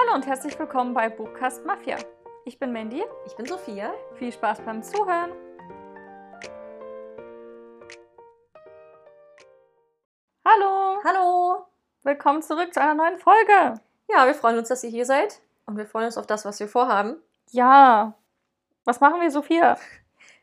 Hallo 0.00 0.14
und 0.14 0.28
herzlich 0.28 0.56
willkommen 0.56 0.94
bei 0.94 1.08
Buchcast 1.08 1.66
Mafia. 1.66 1.96
Ich 2.44 2.56
bin 2.56 2.70
Mandy. 2.70 3.02
Ich 3.26 3.34
bin 3.34 3.46
Sophia. 3.46 3.92
Viel 4.14 4.30
Spaß 4.30 4.60
beim 4.60 4.80
Zuhören. 4.80 5.32
Hallo, 10.46 11.02
Hallo. 11.02 11.66
willkommen 12.04 12.42
zurück 12.42 12.72
zu 12.72 12.80
einer 12.80 12.94
neuen 12.94 13.18
Folge. 13.18 13.80
Ja, 14.08 14.24
wir 14.24 14.36
freuen 14.36 14.58
uns, 14.58 14.68
dass 14.68 14.84
ihr 14.84 14.90
hier 14.90 15.04
seid 15.04 15.40
und 15.66 15.76
wir 15.76 15.86
freuen 15.86 16.06
uns 16.06 16.16
auf 16.16 16.28
das, 16.28 16.44
was 16.44 16.60
wir 16.60 16.68
vorhaben. 16.68 17.16
Ja, 17.50 18.14
was 18.84 19.00
machen 19.00 19.20
wir, 19.20 19.32
Sophia? 19.32 19.78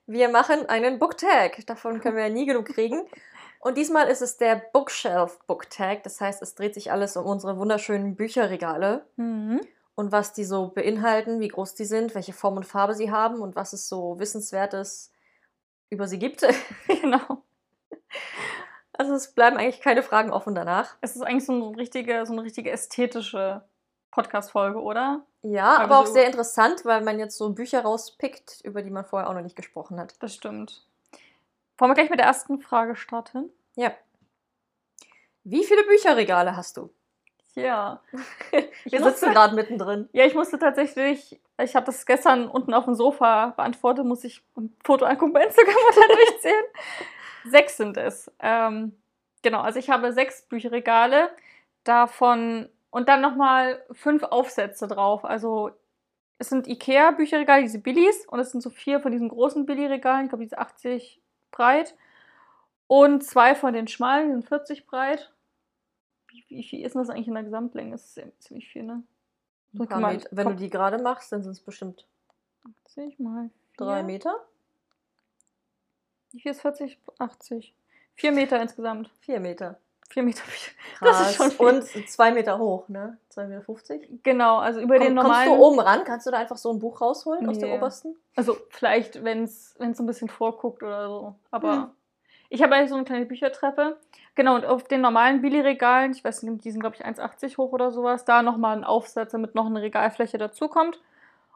Wir 0.06 0.28
machen 0.28 0.68
einen 0.68 1.00
Booktag. 1.00 1.66
Davon 1.66 2.02
können 2.02 2.18
wir 2.18 2.24
ja 2.28 2.30
nie 2.30 2.46
genug 2.46 2.66
kriegen. 2.66 3.08
Und 3.66 3.78
diesmal 3.78 4.08
ist 4.10 4.22
es 4.22 4.38
der 4.38 4.62
Bookshelf 4.74 5.40
Booktag. 5.48 6.04
Das 6.04 6.22
heißt, 6.22 6.40
es 6.44 6.54
dreht 6.54 6.76
sich 6.76 6.92
alles 6.92 7.18
um 7.18 7.26
unsere 7.26 7.58
wunderschönen 7.58 8.16
Bücherregale 8.16 9.06
Mhm. 9.16 9.60
und 9.96 10.12
was 10.12 10.34
die 10.34 10.44
so 10.46 10.68
beinhalten, 10.68 11.40
wie 11.40 11.48
groß 11.48 11.74
die 11.74 11.86
sind, 11.86 12.14
welche 12.14 12.32
Form 12.34 12.58
und 12.58 12.66
Farbe 12.68 12.94
sie 12.94 13.10
haben 13.12 13.42
und 13.42 13.56
was 13.56 13.74
es 13.74 13.90
so 13.90 14.20
Wissenswertes 14.20 15.12
über 15.90 16.08
sie 16.08 16.20
gibt. 16.20 16.44
Genau. 17.02 17.42
Also 18.94 19.14
es 19.16 19.34
bleiben 19.34 19.58
eigentlich 19.58 19.82
keine 19.82 20.04
Fragen 20.04 20.32
offen 20.32 20.54
danach. 20.56 20.96
Es 21.02 21.16
ist 21.16 21.24
eigentlich 21.24 21.46
so 21.46 21.52
eine 21.54 21.76
richtige, 21.78 22.24
so 22.28 22.34
eine 22.34 22.44
richtige 22.44 22.70
ästhetische 22.72 23.64
Podcast-Folge, 24.12 24.80
oder? 24.82 25.26
Ja, 25.42 25.76
Aber 25.76 25.84
aber 25.86 26.00
auch 26.00 26.06
so- 26.06 26.14
sehr 26.14 26.28
interessant, 26.28 26.86
weil 26.86 27.02
man 27.02 27.18
jetzt 27.20 27.36
so 27.38 27.50
Bücher 27.50 27.82
rauspickt, 27.82 28.62
über 28.64 28.84
die 28.84 28.92
man 28.92 29.04
vorher 29.06 29.30
auch 29.30 29.34
noch 29.34 29.42
nicht 29.42 29.56
gesprochen 29.58 30.00
hat. 30.00 30.14
Das 30.22 30.34
stimmt. 30.36 30.86
Wollen 31.78 31.92
wir 31.92 31.96
gleich 31.96 32.10
mit 32.10 32.20
der 32.20 32.28
ersten 32.28 32.60
Frage 32.60 32.96
starten? 32.96 33.50
Ja. 33.76 33.92
Wie 35.44 35.64
viele 35.64 35.84
Bücherregale 35.84 36.56
hast 36.56 36.78
du? 36.78 36.94
Ja. 37.54 38.02
Wir 38.84 39.04
sitzen 39.04 39.32
gerade 39.32 39.56
mittendrin. 39.56 40.10
Ja, 40.12 40.26
ich 40.26 40.34
musste 40.34 40.60
tatsächlich, 40.60 41.40
ich 41.62 41.76
habe 41.76 41.86
das 41.86 42.06
gestern 42.06 42.48
unten 42.50 42.74
auf 42.74 42.86
dem 42.86 42.96
Sofa 42.96 43.54
beantwortet, 43.56 44.06
muss 44.06 44.24
ich 44.24 44.44
ein 44.58 44.76
Foto 44.84 45.06
angucken 45.06 45.34
bei 45.34 45.46
Instagram 45.46 45.76
und 45.76 45.96
dann 45.96 46.18
durchzählen. 46.18 46.66
sechs 47.46 47.78
sind 47.78 47.98
es. 47.98 48.30
Ähm, 48.40 48.98
genau, 49.42 49.62
also 49.62 49.80
ich 49.80 49.90
habe 49.90 50.12
sechs 50.12 50.42
Bücherregale, 50.42 51.30
davon 51.86 52.68
und 52.90 53.08
dann 53.08 53.22
nochmal 53.22 53.84
fünf 53.92 54.24
Aufsätze 54.24 54.88
drauf. 54.88 55.24
Also 55.24 55.72
es 56.38 56.50
sind 56.50 56.68
Ikea-Bücherregale, 56.68 57.62
diese 57.62 57.80
Billies, 57.80 58.26
und 58.28 58.40
es 58.40 58.52
sind 58.52 58.62
so 58.62 58.70
vier 58.70 59.00
von 59.00 59.12
diesen 59.12 59.30
großen 59.30 59.66
Billy-Regalen, 59.66 60.26
ich 60.26 60.30
glaube, 60.30 60.44
diese 60.44 60.58
80 60.58 61.22
breit. 61.56 61.96
Und 62.88 63.24
zwei 63.24 63.56
von 63.56 63.74
den 63.74 63.88
schmalen, 63.88 64.28
die 64.28 64.34
sind 64.34 64.48
40 64.48 64.86
breit. 64.86 65.34
Wie, 66.28 66.46
wie 66.50 66.64
viel 66.64 66.86
ist 66.86 66.94
denn 66.94 67.02
das 67.02 67.10
eigentlich 67.10 67.28
in 67.28 67.34
der 67.34 67.44
Gesamtlänge? 67.44 67.92
Das 67.92 68.18
ist 68.18 68.44
ziemlich 68.44 68.68
viel, 68.68 68.84
ne? 68.84 69.04
So 69.74 69.86
kann 69.86 70.02
man-. 70.02 70.24
Wenn 70.32 70.46
du 70.46 70.52
komm. 70.52 70.58
die 70.58 70.70
gerade 70.70 71.02
machst, 71.02 71.32
dann 71.32 71.42
sind 71.42 71.54
es 71.54 71.62
bestimmt 71.62 72.06
80 72.86 73.20
mal 73.20 73.50
drei 73.78 73.98
vier. 73.98 74.04
Meter. 74.04 74.46
Wie 76.32 76.42
viel 76.42 76.52
ist 76.52 76.62
40? 76.62 77.00
80. 77.18 77.74
Vier 78.16 78.32
Meter 78.32 78.62
insgesamt. 78.62 79.10
Vier 79.22 79.40
Meter. 79.40 79.80
Vier 80.10 80.24
Meter. 80.24 80.42
Das 81.02 81.20
ist 81.20 81.36
Krass. 81.36 81.36
schon 81.36 81.52
viel. 81.52 81.66
Und 82.00 82.10
zwei 82.10 82.32
Meter 82.32 82.58
hoch, 82.58 82.88
ne? 82.88 83.18
Zwei 83.28 83.48
Meter 83.48 83.62
fünfzig. 83.62 84.08
Genau, 84.24 84.60
also 84.60 84.80
über 84.80 84.98
den 84.98 85.10
Komm, 85.14 85.26
kommst 85.26 85.28
normalen. 85.46 85.50
du 85.60 85.66
oben 85.66 85.80
ran? 85.82 86.04
Kannst 86.06 86.26
du 86.26 86.32
da 86.32 86.38
einfach 86.38 86.56
so 86.56 86.72
ein 86.72 86.80
Buch 86.80 87.02
rausholen 87.02 87.48
aus 87.50 87.58
Nee. 87.58 87.66
der 87.66 87.76
obersten? 87.76 88.16
Also 88.36 88.56
vielleicht, 88.70 89.24
wenn 89.26 89.44
es 89.44 89.72
so 89.74 89.84
ein 89.84 90.06
bisschen 90.06 90.30
vorguckt 90.30 90.84
oder 90.84 91.10
so. 91.10 91.36
Aber 91.52 91.74
Hm. 91.74 91.88
ich 92.50 92.64
habe 92.64 92.74
eigentlich 92.76 92.90
so 92.92 92.96
eine 92.96 93.04
kleine 93.04 93.26
Büchertreppe. 93.26 93.98
Genau, 94.36 94.56
und 94.56 94.66
auf 94.66 94.86
den 94.86 95.02
normalen 95.02 95.42
Billy-Regalen, 95.42 96.12
ich 96.14 96.24
weiß 96.24 96.44
nicht, 96.44 96.64
die 96.64 96.72
sind 96.72 96.80
glaube 96.80 96.96
ich 96.96 97.06
1,80 97.06 97.58
hoch 97.58 97.74
oder 97.74 97.92
sowas, 97.92 98.24
da 98.24 98.42
nochmal 98.42 98.78
ein 98.78 98.84
Aufsatz, 98.86 99.34
damit 99.34 99.54
noch 99.54 99.66
eine 99.66 99.82
Regalfläche 99.82 100.38
dazukommt. 100.38 101.02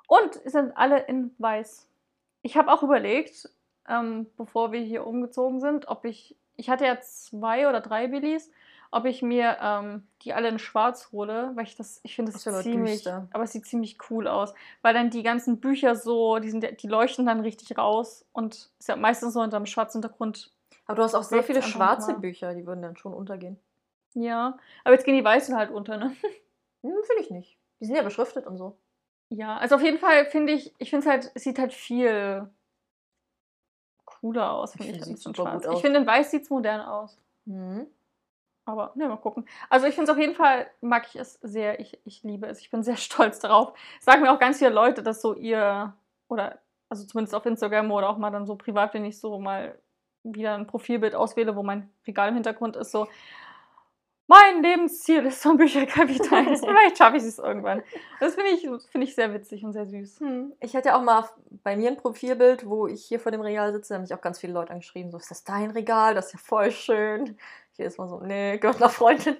Und 0.08 0.34
sind 0.46 0.76
alle 0.76 1.00
in 1.04 1.34
weiß. 1.38 1.88
Ich 2.42 2.58
habe 2.58 2.72
auch 2.74 2.84
überlegt, 2.84 3.50
ähm, 3.88 4.28
bevor 4.36 4.74
wir 4.74 4.82
hier 4.82 5.08
umgezogen 5.08 5.62
sind, 5.62 5.88
ob 5.88 6.04
ich, 6.04 6.36
ich 6.60 6.70
hatte 6.70 6.86
ja 6.86 7.00
zwei 7.02 7.68
oder 7.70 7.82
drei 7.82 8.08
Billys, 8.08 8.52
ob 8.92 9.06
ich 9.06 9.22
mir 9.22 9.58
ähm, 9.62 10.08
die 10.24 10.34
alle 10.34 10.50
in 10.50 10.60
schwarz 10.60 11.12
hole, 11.12 11.52
weil 11.56 11.64
ich 11.64 11.76
das, 11.76 12.00
ich 12.04 12.16
finde 12.16 12.32
das, 12.32 12.44
Das 12.44 12.64
ziemlich, 12.64 13.04
düster. 13.04 13.28
aber 13.32 13.44
es 13.44 13.52
sieht 13.52 13.66
ziemlich 13.66 13.98
cool 14.10 14.28
aus, 14.28 14.54
weil 14.82 14.94
dann 14.94 15.10
die 15.10 15.24
ganzen 15.24 15.60
Bücher 15.60 15.96
so, 15.96 16.40
die, 16.40 16.50
sind, 16.50 16.82
die 16.84 16.88
leuchten 16.88 17.26
dann 17.26 17.40
richtig 17.42 17.78
raus 17.78 18.26
und 18.34 18.72
ist 18.80 18.90
ja 18.90 18.96
meistens 18.96 19.34
so 19.34 19.42
unter 19.42 19.58
einem 19.58 19.68
schwarzen 19.68 20.02
Hintergrund. 20.02 20.52
Aber 20.86 20.96
du 20.96 21.04
hast 21.04 21.16
auch 21.16 21.24
sehr 21.24 21.44
viele 21.44 21.62
schwarze 21.62 22.14
mal. 22.14 22.20
Bücher, 22.20 22.54
die 22.56 22.66
würden 22.66 22.82
dann 22.82 22.98
schon 22.98 23.14
untergehen. 23.14 23.60
Ja, 24.16 24.58
aber 24.84 24.96
jetzt 24.96 25.06
gehen 25.06 25.16
die 25.16 25.24
weißen 25.24 25.56
halt 25.56 25.72
unter, 25.72 25.98
ne? 25.98 26.16
Hm, 26.82 26.94
finde 27.06 27.22
ich 27.24 27.30
nicht. 27.30 27.58
Die 27.82 27.86
sind 27.86 27.96
ja 27.98 28.04
beschriftet 28.04 28.48
und 28.48 28.56
so. 28.58 28.78
Ja, 29.28 29.58
also 29.58 29.76
auf 29.76 29.82
jeden 29.82 29.98
Fall 30.00 30.26
finde 30.28 30.54
ich, 30.54 30.74
ich 30.78 30.90
finde 30.90 31.06
es 31.06 31.12
halt, 31.12 31.32
es 31.36 31.44
sieht 31.44 31.60
halt 31.60 31.74
viel 31.74 32.50
cooler 34.20 34.52
aus, 34.52 34.76
Ich 34.76 34.82
finde 34.82 35.00
ich, 35.00 35.08
in 35.08 35.18
super 35.18 35.44
schwarz. 35.44 35.64
gut 35.64 35.68
aus. 35.68 35.76
Ich 35.76 35.82
finde, 35.82 36.00
in 36.00 36.08
weiß 36.08 36.32
sieht 36.32 36.44
es 36.44 36.50
modern 36.50 36.82
aus. 36.82 37.18
Mhm. 37.46 37.88
Aber 38.66 38.92
ne, 38.96 39.08
mal 39.08 39.18
gucken. 39.18 39.48
Also 39.70 39.88
ich 39.88 39.96
finde 39.96 40.12
es 40.12 40.16
auf 40.16 40.22
jeden 40.22 40.36
Fall, 40.36 40.70
mag 40.82 41.08
ich 41.08 41.16
es 41.16 41.34
sehr. 41.42 41.80
Ich, 41.80 42.00
ich 42.06 42.24
liebe 42.24 42.46
es. 42.48 42.60
Ich 42.60 42.70
bin 42.70 42.84
sehr 42.84 42.98
stolz 42.98 43.40
darauf. 43.40 43.74
Sagen 44.00 44.22
mir 44.22 44.32
auch 44.32 44.40
ganz 44.40 44.60
viele 44.60 44.70
Leute, 44.70 45.02
dass 45.02 45.22
so 45.22 45.34
ihr, 45.34 45.94
oder 46.28 46.60
also 46.90 47.06
zumindest 47.06 47.36
auf 47.36 47.46
Instagram 47.46 47.92
oder 47.92 48.10
auch 48.10 48.18
mal 48.18 48.32
dann 48.32 48.46
so 48.46 48.56
privat, 48.56 48.94
wenn 48.94 49.06
ich 49.06 49.20
so 49.20 49.40
mal 49.40 49.78
wieder 50.24 50.56
ein 50.56 50.68
Profilbild 50.68 51.16
auswähle, 51.16 51.56
wo 51.56 51.64
mein 51.64 51.90
Regal 52.06 52.30
im 52.30 52.36
Hintergrund 52.36 52.76
ist, 52.76 52.92
so 52.92 53.08
mein 54.30 54.62
Lebensziel 54.62 55.26
ist 55.26 55.42
so 55.42 55.50
ein 55.50 55.58
Bücherkapital. 55.58 56.56
Vielleicht 56.58 56.98
schaffe 57.00 57.18
ich 57.18 57.24
es 57.24 57.40
irgendwann. 57.40 57.82
Das 58.20 58.36
finde 58.36 58.52
ich, 58.52 58.62
finde 58.62 59.08
ich 59.08 59.16
sehr 59.16 59.34
witzig 59.34 59.66
und 59.66 59.74
sehr 59.74 59.88
süß. 59.88 60.20
Hm. 60.20 60.54
Ich 60.62 60.76
hatte 60.76 60.90
ja 60.90 60.98
auch 60.98 61.02
mal 61.04 61.28
bei 61.64 61.76
mir 61.76 61.90
ein 61.90 61.98
Profilbild, 61.98 62.70
wo 62.70 62.86
ich 62.88 63.04
hier 63.04 63.20
vor 63.20 63.32
dem 63.32 63.42
Regal 63.42 63.74
sitze, 63.74 63.90
da 63.90 63.96
haben 63.96 64.04
mich 64.04 64.14
auch 64.14 64.22
ganz 64.22 64.40
viele 64.40 64.54
Leute 64.54 64.72
angeschrieben, 64.72 65.12
so, 65.12 65.18
ist 65.18 65.32
das 65.32 65.44
dein 65.44 65.72
Regal? 65.72 66.14
Das 66.14 66.28
ist 66.28 66.34
ja 66.34 66.40
voll 66.40 66.70
schön. 66.72 67.38
Hier 67.72 67.88
ist 67.88 67.98
mal 67.98 68.08
so, 68.08 68.20
nee, 68.20 68.58
gehört 68.60 68.78
einer 68.78 68.90
Freundin. 68.90 69.38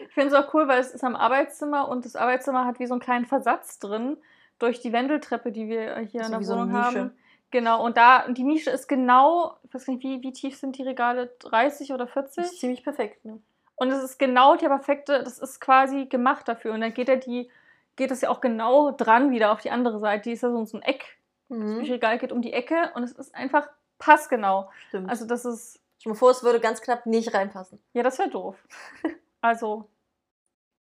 Ich 0.00 0.12
finde 0.14 0.28
es 0.28 0.34
auch 0.34 0.52
cool, 0.52 0.68
weil 0.68 0.80
es 0.80 0.90
ist 0.92 1.02
am 1.02 1.16
Arbeitszimmer 1.16 1.88
und 1.88 2.04
das 2.04 2.14
Arbeitszimmer 2.14 2.66
hat 2.66 2.78
wie 2.78 2.86
so 2.86 2.94
einen 2.94 3.00
kleinen 3.00 3.24
Versatz 3.24 3.78
drin 3.78 4.18
durch 4.58 4.80
die 4.80 4.92
Wendeltreppe, 4.92 5.50
die 5.50 5.68
wir 5.68 5.96
hier 6.00 6.24
So 6.24 6.26
in 6.26 6.30
der 6.32 6.40
wie 6.40 6.44
so 6.44 6.52
eine 6.54 6.62
Wohnung 6.62 6.72
Nische. 6.82 6.98
haben. 7.00 7.18
Genau, 7.50 7.84
und 7.84 7.96
da, 7.96 8.28
die 8.28 8.42
Nische 8.42 8.70
ist 8.70 8.86
genau, 8.88 9.56
ich 9.62 9.72
weiß 9.72 9.86
nicht, 9.88 10.02
wie, 10.02 10.20
wie 10.22 10.32
tief 10.32 10.58
sind 10.58 10.76
die 10.76 10.82
Regale? 10.82 11.34
30 11.38 11.92
oder 11.92 12.06
40? 12.06 12.36
Das 12.36 12.52
ist 12.52 12.60
ziemlich 12.60 12.82
perfekt. 12.82 13.24
Ne? 13.24 13.40
Und 13.76 13.90
es 13.90 14.02
ist 14.02 14.18
genau 14.18 14.56
die 14.56 14.66
perfekte, 14.66 15.22
das 15.22 15.38
ist 15.38 15.60
quasi 15.60 16.06
gemacht 16.06 16.48
dafür. 16.48 16.72
Und 16.74 16.80
dann 16.80 16.94
geht 16.94 17.08
er 17.08 17.16
die, 17.18 17.50
geht 17.96 18.10
es 18.10 18.22
ja 18.22 18.30
auch 18.30 18.40
genau 18.40 18.90
dran 18.92 19.30
wieder 19.30 19.52
auf 19.52 19.60
die 19.60 19.70
andere 19.70 19.98
Seite. 20.00 20.24
Die 20.24 20.32
ist 20.32 20.42
ja 20.42 20.50
so 20.50 20.64
so 20.64 20.78
ein 20.78 20.82
Eck. 20.82 21.18
Das 21.48 21.58
Mhm. 21.58 21.78
Bücherregal 21.78 22.18
geht 22.18 22.32
um 22.32 22.42
die 22.42 22.52
Ecke 22.52 22.90
und 22.94 23.04
es 23.04 23.12
ist 23.12 23.34
einfach 23.34 23.68
passgenau. 23.98 24.70
Stimmt. 24.88 25.08
Also 25.08 25.26
das 25.26 25.44
ist, 25.44 25.80
dir 26.02 26.08
mal 26.08 26.14
vor, 26.16 26.30
es 26.30 26.42
würde 26.42 26.58
ganz 26.60 26.80
knapp 26.82 27.06
nicht 27.06 27.32
reinpassen. 27.34 27.80
ja, 27.92 28.02
das 28.02 28.18
wäre 28.18 28.30
doof. 28.30 28.56
Also, 29.42 29.88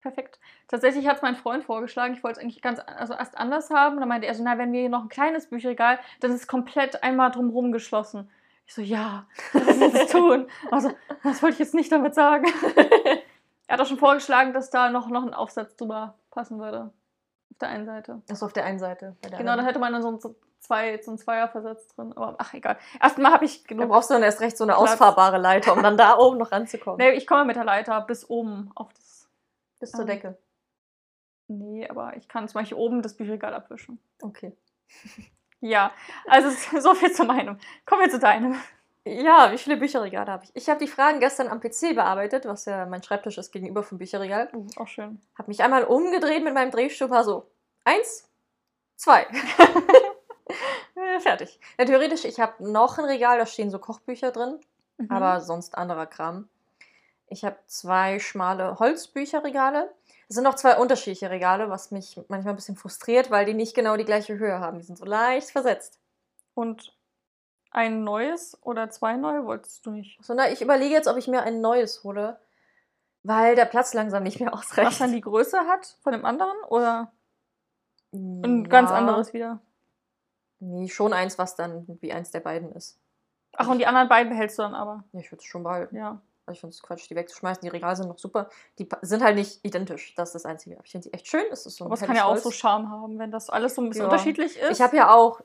perfekt. 0.01 0.39
Tatsächlich 0.67 1.07
hat 1.07 1.17
es 1.17 1.21
mein 1.21 1.35
Freund 1.35 1.63
vorgeschlagen, 1.63 2.13
ich 2.13 2.23
wollte 2.23 2.39
es 2.39 2.43
eigentlich 2.43 2.61
ganz, 2.61 2.79
also 2.85 3.13
erst 3.13 3.37
anders 3.37 3.69
haben. 3.69 3.99
Dann 3.99 4.09
meinte 4.09 4.27
er 4.27 4.35
so, 4.35 4.43
na, 4.43 4.57
wenn 4.57 4.73
wir 4.73 4.81
hier 4.81 4.89
noch 4.89 5.03
ein 5.03 5.09
kleines 5.09 5.47
Bücherregal, 5.49 5.99
dann 6.19 6.31
ist 6.31 6.41
es 6.41 6.47
komplett 6.47 7.03
einmal 7.03 7.31
drumherum 7.31 7.71
geschlossen. 7.71 8.29
Ich 8.69 8.75
so, 8.75 8.83
ja, 8.83 9.25
das 9.51 9.77
muss 9.77 9.93
ich 9.95 10.11
tun. 10.11 10.47
Also, 10.69 10.91
das 11.23 11.41
wollte 11.41 11.53
ich 11.53 11.59
jetzt 11.59 11.73
nicht 11.73 11.91
damit 11.91 12.13
sagen. 12.13 12.45
er 13.67 13.73
hat 13.73 13.81
auch 13.81 13.87
schon 13.87 13.97
vorgeschlagen, 13.97 14.53
dass 14.53 14.69
da 14.69 14.91
noch, 14.91 15.09
noch 15.09 15.23
ein 15.25 15.33
Aufsatz 15.33 15.75
drüber 15.75 16.19
passen 16.29 16.59
würde. 16.59 16.93
Auf 17.51 17.57
der 17.57 17.69
einen 17.69 17.87
Seite. 17.87 18.21
Das 18.27 18.43
auf 18.43 18.53
der 18.53 18.65
einen 18.65 18.77
Seite. 18.77 19.15
Der 19.23 19.39
Genau, 19.39 19.55
dann 19.55 19.65
hätte 19.65 19.79
man 19.79 19.91
dann 19.91 20.03
so, 20.03 20.09
ein- 20.11 20.19
so, 20.19 20.35
zwei, 20.59 21.01
so 21.01 21.09
einen 21.09 21.17
Zweierversatz 21.17 21.87
drin. 21.87 22.13
Aber 22.15 22.35
ach, 22.37 22.53
egal. 22.53 22.77
Erstmal 23.01 23.33
habe 23.33 23.45
ich 23.45 23.63
Da 23.63 23.69
genug. 23.69 23.89
brauchst 23.89 24.11
du 24.11 24.13
dann 24.13 24.21
erst 24.21 24.39
recht 24.39 24.55
so 24.55 24.65
eine 24.65 24.73
Platz. 24.73 24.91
ausfahrbare 24.91 25.39
Leiter, 25.39 25.73
um 25.73 25.81
dann 25.81 25.97
da 25.97 26.15
oben 26.19 26.37
noch 26.37 26.51
ranzukommen. 26.51 26.99
Nee, 26.99 27.17
ich 27.17 27.25
komme 27.25 27.45
mit 27.45 27.55
der 27.55 27.63
Leiter 27.65 27.99
bis 28.01 28.29
oben 28.29 28.69
auf 28.75 28.93
das 28.93 29.27
Bis 29.79 29.89
zur 29.89 30.01
ähm, 30.01 30.05
Decke. 30.09 30.37
Nee, 31.47 31.89
aber 31.89 32.15
ich 32.17 32.27
kann 32.27 32.47
zum 32.47 32.61
Beispiel 32.61 32.77
oben 32.77 33.01
das 33.01 33.17
Bücherregal 33.17 33.55
abwischen. 33.55 33.99
Okay. 34.21 34.55
Ja, 35.61 35.91
also 36.27 36.49
so 36.79 36.93
viel 36.95 37.11
zu 37.11 37.23
meinem. 37.25 37.57
Kommen 37.85 38.01
wir 38.01 38.09
zu 38.09 38.19
deinem. 38.19 38.59
Ja, 39.05 39.51
wie 39.51 39.57
viele 39.57 39.77
Bücherregale 39.77 40.31
habe 40.31 40.43
ich? 40.43 40.51
Ich 40.55 40.69
habe 40.69 40.79
die 40.79 40.87
Fragen 40.91 41.19
gestern 41.19 41.47
am 41.47 41.59
PC 41.61 41.95
bearbeitet, 41.95 42.45
was 42.45 42.65
ja 42.65 42.85
mein 42.85 43.01
Schreibtisch 43.01 43.37
ist 43.37 43.51
gegenüber 43.51 43.81
vom 43.81 43.97
Bücherregal. 43.97 44.49
Uh, 44.53 44.67
auch 44.75 44.87
schön. 44.87 45.21
Habe 45.37 45.49
mich 45.49 45.63
einmal 45.63 45.83
umgedreht 45.85 46.43
mit 46.43 46.53
meinem 46.53 46.69
Drehstuhl, 46.71 47.09
war 47.09 47.23
so 47.23 47.49
eins, 47.85 48.29
zwei. 48.95 49.25
Fertig. 51.21 51.59
Ja, 51.77 51.85
theoretisch, 51.85 52.25
ich 52.25 52.39
habe 52.39 52.53
noch 52.71 52.97
ein 52.97 53.05
Regal, 53.05 53.37
da 53.39 53.45
stehen 53.45 53.69
so 53.71 53.79
Kochbücher 53.79 54.31
drin, 54.31 54.59
Mhm. 54.97 55.11
aber 55.11 55.39
sonst 55.41 55.77
anderer 55.77 56.05
Kram. 56.05 56.49
Ich 57.27 57.45
habe 57.45 57.57
zwei 57.67 58.19
schmale 58.19 58.79
Holzbücherregale. 58.79 59.89
Es 60.29 60.35
sind 60.35 60.43
noch 60.43 60.55
zwei 60.55 60.77
unterschiedliche 60.77 61.29
Regale, 61.31 61.69
was 61.71 61.89
mich 61.89 62.21
manchmal 62.27 62.53
ein 62.53 62.55
bisschen 62.55 62.75
frustriert, 62.75 63.31
weil 63.31 63.45
die 63.45 63.55
nicht 63.55 63.75
genau 63.75 63.97
die 63.97 64.05
gleiche 64.05 64.37
Höhe 64.37 64.59
haben. 64.59 64.77
Die 64.77 64.85
sind 64.85 64.97
so 64.97 65.05
leicht 65.05 65.49
versetzt. 65.49 65.99
Und 66.53 66.95
ein 67.71 68.03
neues 68.03 68.57
oder 68.61 68.89
zwei 68.91 69.15
neue 69.17 69.45
wolltest 69.45 69.85
du 69.85 69.91
nicht? 69.91 70.23
So, 70.23 70.35
na, 70.35 70.51
ich 70.51 70.61
überlege 70.61 70.93
jetzt, 70.93 71.07
ob 71.07 71.17
ich 71.17 71.27
mir 71.27 71.41
ein 71.41 71.61
neues 71.61 72.03
hole, 72.03 72.39
Weil 73.23 73.55
der 73.55 73.65
Platz 73.65 73.93
langsam 73.93 74.23
nicht 74.23 74.39
mehr 74.39 74.53
ausreicht. 74.53 74.91
Was 74.91 74.97
dann 74.99 75.11
die 75.11 75.19
Größe 75.21 75.59
hat 75.67 75.97
von 76.03 76.13
dem 76.13 76.23
anderen? 76.25 76.55
Oder 76.69 77.11
ein 78.13 78.69
ganz 78.69 78.91
Ja. 78.91 78.95
anderes 78.95 79.33
wieder? 79.33 79.59
Nee, 80.59 80.87
schon 80.87 81.11
eins, 81.11 81.37
was 81.37 81.55
dann 81.55 81.85
wie 82.01 82.13
eins 82.13 82.31
der 82.31 82.39
beiden 82.39 82.71
ist. 82.71 82.97
Ach, 83.57 83.67
und 83.67 83.79
die 83.79 83.87
anderen 83.87 84.07
beiden 84.09 84.29
behältst 84.29 84.57
du 84.57 84.61
dann 84.63 84.75
aber. 84.75 85.03
Ja, 85.11 85.19
ich 85.19 85.31
würde 85.31 85.39
es 85.41 85.45
schon 85.45 85.63
behalten. 85.63 85.95
Ja. 85.95 86.21
Ich 86.51 86.59
finde 86.59 86.73
es 86.73 86.81
Quatsch, 86.81 87.09
die 87.09 87.15
wegzuschmeißen. 87.15 87.61
Die 87.61 87.69
Regale 87.69 87.95
sind 87.95 88.07
noch 88.07 88.17
super. 88.19 88.49
Die 88.77 88.87
sind 89.01 89.23
halt 89.23 89.35
nicht 89.35 89.63
identisch. 89.63 90.13
Das 90.15 90.29
ist 90.29 90.33
das 90.35 90.45
Einzige. 90.45 90.75
Aber 90.75 90.85
Ich 90.85 90.91
finde 90.91 91.09
die 91.09 91.13
echt 91.13 91.27
schön. 91.27 91.45
Es 91.51 91.65
ist 91.65 91.77
so 91.77 91.85
Aber 91.85 91.93
es 91.95 92.01
kann 92.01 92.15
ja 92.15 92.25
auch 92.25 92.31
Holz. 92.31 92.43
so 92.43 92.51
Charme 92.51 92.89
haben, 92.89 93.19
wenn 93.19 93.31
das 93.31 93.49
alles 93.49 93.75
so 93.75 93.81
ein 93.81 93.89
bisschen 93.89 94.05
Ja. 94.05 94.09
unterschiedlich 94.09 94.57
ist. 94.57 94.71
Ich 94.71 94.81
habe 94.81 94.95
ja 94.97 95.13
auch 95.13 95.41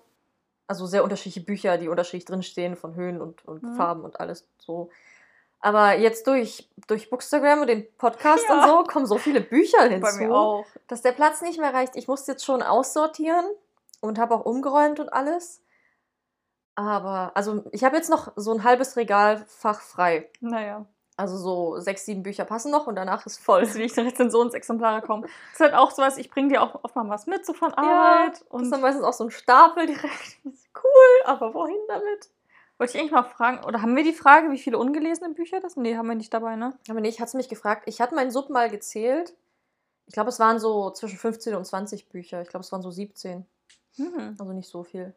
also 0.67 0.87
sehr 0.87 1.05
unterschiedliche 1.05 1.45
Bücher, 1.45 1.77
die 1.77 1.89
unterschiedlich 1.89 2.25
drinstehen, 2.25 2.75
von 2.77 2.95
Höhen 2.95 3.21
und, 3.21 3.45
und 3.45 3.63
Mhm. 3.63 3.75
Farben 3.77 4.03
und 4.05 4.19
alles 4.21 4.49
so. 4.59 4.89
Aber 5.61 5.95
jetzt 5.97 6.27
durch, 6.27 6.69
durch 6.89 7.11
Bookstagram 7.11 7.61
und 7.63 7.67
den 7.69 7.87
Podcast 7.97 8.45
Ja. 8.49 8.55
und 8.55 8.69
so 8.69 8.85
kommen 8.91 9.07
so 9.07 9.19
viele 9.19 9.41
Bücher 9.41 9.83
hinzu, 9.83 10.65
dass 10.89 11.03
der 11.03 11.13
Platz 11.13 11.43
nicht 11.43 11.59
mehr 11.61 11.73
reicht. 11.75 11.97
Ich 11.97 12.09
musste 12.09 12.33
jetzt 12.33 12.45
schon 12.45 12.63
aussortieren 12.63 13.45
und 14.01 14.19
habe 14.19 14.35
auch 14.35 14.45
umgeräumt 14.47 15.01
und 15.01 15.13
alles. 15.13 15.61
Aber, 16.77 17.33
also 17.35 17.65
ich 17.73 17.85
habe 17.85 17.97
jetzt 17.97 18.11
noch 18.11 18.33
so 18.37 18.53
ein 18.53 18.65
halbes 18.65 18.97
Regalfach 18.97 19.81
frei. 19.81 20.29
Naja. 20.41 20.87
Also 21.17 21.37
so 21.37 21.79
sechs, 21.79 22.05
sieben 22.05 22.25
Bücher 22.25 22.45
passen 22.45 22.73
noch 22.73 22.89
und 22.89 22.97
danach 22.97 23.25
ist 23.25 23.39
voll. 23.39 23.61
Dass 23.61 23.77
wie 23.77 23.83
ich 23.83 23.97
Rezensionsexemplare 23.97 25.03
kommen. 25.03 25.23
Das 25.23 25.33
ist 25.53 25.61
halt 25.61 25.75
auch 25.75 25.93
sowas, 25.93 26.17
ich 26.19 26.29
bringe 26.29 26.49
dir 26.49 26.63
auch 26.63 26.83
oft 26.83 26.97
mal 26.97 27.09
was 27.09 27.27
mit, 27.27 27.47
so 27.47 27.53
von 27.53 27.71
Ja, 27.71 27.77
Arbeit. 27.77 28.33
Das 28.33 28.41
ist 28.41 28.51
und 28.51 28.71
dann 28.71 28.81
meistens 28.81 29.05
auch 29.05 29.13
so 29.13 29.25
ein 29.25 29.31
Stapel 29.31 29.87
direkt. 29.87 30.39
Cool, 30.77 31.27
aber 31.27 31.55
wohin 31.55 31.79
damit? 31.89 32.29
wollte 32.79 32.93
ich 32.93 32.99
eigentlich 32.99 33.13
mal 33.13 33.23
fragen, 33.23 33.65
oder 33.65 33.81
haben 33.81 33.97
wir 33.97 34.03
die 34.03 34.13
Frage, 34.13 34.51
wie 34.51 34.59
viele 34.59 34.79
ungelesene 34.79 35.33
Bücher 35.35 35.61
das 35.61 35.75
sind? 35.75 35.85
Nee, 35.85 35.97
haben 35.97 36.09
wir 36.09 36.15
nicht 36.15 36.35
dabei, 36.35 36.57
ne? 36.57 36.77
Aber 36.89 37.01
nee, 37.01 37.09
ich 37.09 37.21
hatte 37.21 37.37
mich 37.37 37.49
gefragt. 37.49 37.85
Ich 37.87 38.01
hatte 38.01 38.15
meinen 38.15 38.31
Sub 38.31 38.51
mal 38.51 38.69
gezählt. 38.69 39.35
Ich 40.07 40.13
glaube, 40.13 40.29
es 40.29 40.39
waren 40.39 40.59
so 40.59 40.91
zwischen 40.91 41.19
15 41.19 41.55
und 41.55 41.65
20 41.65 42.09
Bücher. 42.09 42.43
Ich 42.43 42.49
glaube, 42.49 42.65
es 42.65 42.73
waren 42.73 42.83
so 42.83 42.91
17. 42.91 43.47
Hm. 43.97 44.37
Also 44.39 44.53
nicht 44.53 44.69
so 44.69 44.83
viel. 44.83 45.15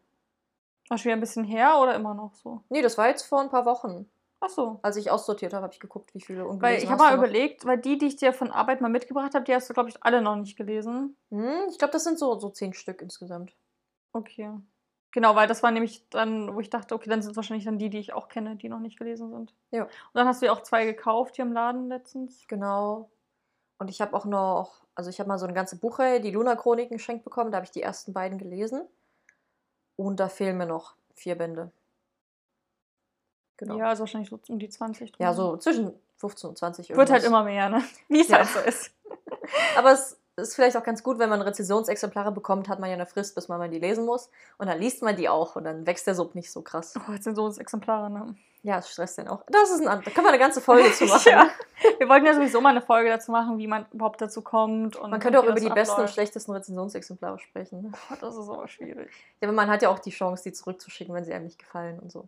War 0.87 0.97
schon 0.97 1.05
wieder 1.05 1.17
ein 1.17 1.21
bisschen 1.21 1.43
her 1.43 1.79
oder 1.81 1.95
immer 1.95 2.13
noch 2.13 2.33
so? 2.35 2.61
Nee, 2.69 2.81
das 2.81 2.97
war 2.97 3.07
jetzt 3.07 3.23
vor 3.23 3.41
ein 3.41 3.49
paar 3.49 3.65
Wochen. 3.65 4.09
Ach 4.39 4.49
so. 4.49 4.79
Als 4.83 4.97
ich 4.97 5.09
aussortiert 5.09 5.53
habe, 5.53 5.63
habe 5.63 5.73
ich 5.73 5.79
geguckt, 5.79 6.13
wie 6.13 6.21
viele 6.21 6.45
ungelesen 6.45 6.61
Weil 6.61 6.83
ich 6.83 6.89
habe 6.89 7.01
mal 7.01 7.15
überlegt, 7.15 7.65
weil 7.65 7.77
die, 7.79 7.97
die 7.97 8.07
ich 8.07 8.17
dir 8.17 8.33
von 8.33 8.51
Arbeit 8.51 8.81
mal 8.81 8.89
mitgebracht 8.89 9.33
habe, 9.33 9.45
die 9.45 9.53
hast 9.53 9.69
du, 9.69 9.73
glaube 9.73 9.89
ich, 9.89 10.03
alle 10.03 10.21
noch 10.21 10.35
nicht 10.35 10.55
gelesen. 10.55 11.17
Hm, 11.31 11.67
ich 11.69 11.79
glaube, 11.79 11.93
das 11.93 12.03
sind 12.03 12.19
so, 12.19 12.37
so 12.37 12.49
10 12.49 12.73
Stück 12.73 13.01
insgesamt. 13.01 13.55
Okay. 14.13 14.51
Genau, 15.11 15.35
weil 15.35 15.47
das 15.47 15.63
war 15.63 15.71
nämlich 15.71 16.07
dann, 16.09 16.53
wo 16.53 16.59
ich 16.59 16.69
dachte, 16.69 16.93
okay, 16.93 17.09
dann 17.09 17.21
sind 17.23 17.31
es 17.31 17.37
wahrscheinlich 17.37 17.65
dann 17.65 17.79
die, 17.79 17.89
die 17.89 17.97
ich 17.97 18.13
auch 18.13 18.27
kenne, 18.27 18.55
die 18.55 18.69
noch 18.69 18.79
nicht 18.79 18.99
gelesen 18.99 19.31
sind. 19.31 19.55
Ja. 19.71 19.83
Und 19.83 19.91
dann 20.13 20.27
hast 20.27 20.41
du 20.41 20.45
ja 20.45 20.51
auch 20.51 20.61
zwei 20.61 20.85
gekauft 20.85 21.37
hier 21.37 21.45
im 21.45 21.53
Laden 21.53 21.87
letztens. 21.87 22.45
Genau. 22.47 23.09
Und 23.79 23.89
ich 23.89 24.01
habe 24.01 24.15
auch 24.15 24.25
noch, 24.25 24.85
also 24.93 25.09
ich 25.09 25.19
habe 25.19 25.29
mal 25.29 25.39
so 25.39 25.45
eine 25.45 25.55
ganze 25.55 25.77
Buchreihe, 25.77 26.21
die 26.21 26.31
Luna-Chroniken 26.31 26.97
geschenkt 26.97 27.23
bekommen. 27.23 27.51
Da 27.51 27.57
habe 27.57 27.65
ich 27.65 27.71
die 27.71 27.81
ersten 27.81 28.13
beiden 28.13 28.37
gelesen. 28.37 28.87
Und 29.95 30.19
da 30.19 30.29
fehlen 30.29 30.57
mir 30.57 30.67
noch 30.67 30.95
vier 31.15 31.35
Bände. 31.35 31.71
Genau. 33.57 33.77
Ja, 33.77 33.89
also 33.89 34.01
wahrscheinlich 34.01 34.29
so 34.29 34.39
um 34.49 34.59
die 34.59 34.69
20 34.69 35.11
drin. 35.11 35.23
Ja, 35.25 35.33
so 35.33 35.57
zwischen 35.57 35.93
15 36.17 36.49
und 36.51 36.57
20 36.57 36.89
Wird 36.89 36.97
halt 36.99 37.09
irgendwas. 37.09 37.27
immer 37.27 37.43
mehr, 37.43 37.69
ne? 37.69 37.83
Wie 38.07 38.21
es 38.21 38.27
Ja. 38.27 38.37
halt 38.37 38.47
so 38.49 38.59
ist. 38.59 38.91
Aber 39.77 39.91
es 39.91 40.17
ist 40.35 40.55
vielleicht 40.55 40.77
auch 40.77 40.83
ganz 40.83 41.01
gut, 41.03 41.17
wenn 41.17 41.29
man 41.29 41.41
Rezensionsexemplare 41.41 42.31
bekommt, 42.31 42.69
hat 42.69 42.79
man 42.79 42.89
ja 42.89 42.95
eine 42.95 43.07
Frist, 43.07 43.33
bis 43.35 43.47
man 43.47 43.57
mal 43.57 43.69
die 43.69 43.79
lesen 43.79 44.05
muss. 44.05 44.29
Und 44.59 44.67
dann 44.67 44.79
liest 44.79 45.01
man 45.01 45.15
die 45.15 45.27
auch 45.29 45.55
und 45.55 45.63
dann 45.63 45.87
wächst 45.87 46.05
der 46.05 46.13
Sub 46.15 46.35
nicht 46.35 46.51
so 46.51 46.61
krass. 46.61 46.93
Oh, 47.07 47.11
jetzt 47.11 47.23
sind 47.23 47.35
so 47.35 47.47
das 47.47 47.57
Exemplare, 47.57 48.09
ne? 48.11 48.35
Ja, 48.63 48.79
es 48.79 48.89
stresst 48.89 49.17
den 49.17 49.27
auch. 49.27 49.43
Das 49.49 49.69
ist 49.71 49.81
ein 49.81 49.87
anderes. 49.87 50.05
Da 50.05 50.11
können 50.11 50.25
wir 50.25 50.29
eine 50.31 50.39
ganze 50.39 50.61
Folge 50.61 50.91
zu 50.91 51.05
machen. 51.07 51.29
ja. 51.31 51.47
Wir 51.99 52.09
wollten 52.09 52.25
ja 52.25 52.33
sowieso 52.33 52.59
mal 52.59 52.69
eine 52.69 52.81
Folge 52.81 53.09
dazu 53.09 53.31
machen, 53.31 53.57
wie 53.59 53.67
man 53.67 53.85
überhaupt 53.93 54.19
dazu 54.21 54.41
kommt. 54.41 54.95
Und 54.97 55.09
Man 55.11 55.19
könnte 55.19 55.39
auch 55.39 55.43
über 55.43 55.53
das 55.53 55.61
die 55.61 55.69
so 55.69 55.73
besten 55.73 55.91
und 55.93 55.97
abläuft. 55.99 56.13
schlechtesten 56.15 56.51
Rezensionsexemplare 56.51 57.39
sprechen. 57.39 57.93
Oh, 58.11 58.15
das 58.19 58.35
ist 58.35 58.49
aber 58.49 58.67
schwierig. 58.67 59.09
Ja, 59.41 59.47
aber 59.47 59.55
man 59.55 59.69
hat 59.69 59.81
ja 59.83 59.89
auch 59.89 59.99
die 59.99 60.09
Chance, 60.11 60.43
die 60.43 60.53
zurückzuschicken, 60.53 61.13
wenn 61.15 61.23
sie 61.23 61.33
einem 61.33 61.45
nicht 61.45 61.59
gefallen 61.59 61.99
und 61.99 62.11
so. 62.11 62.27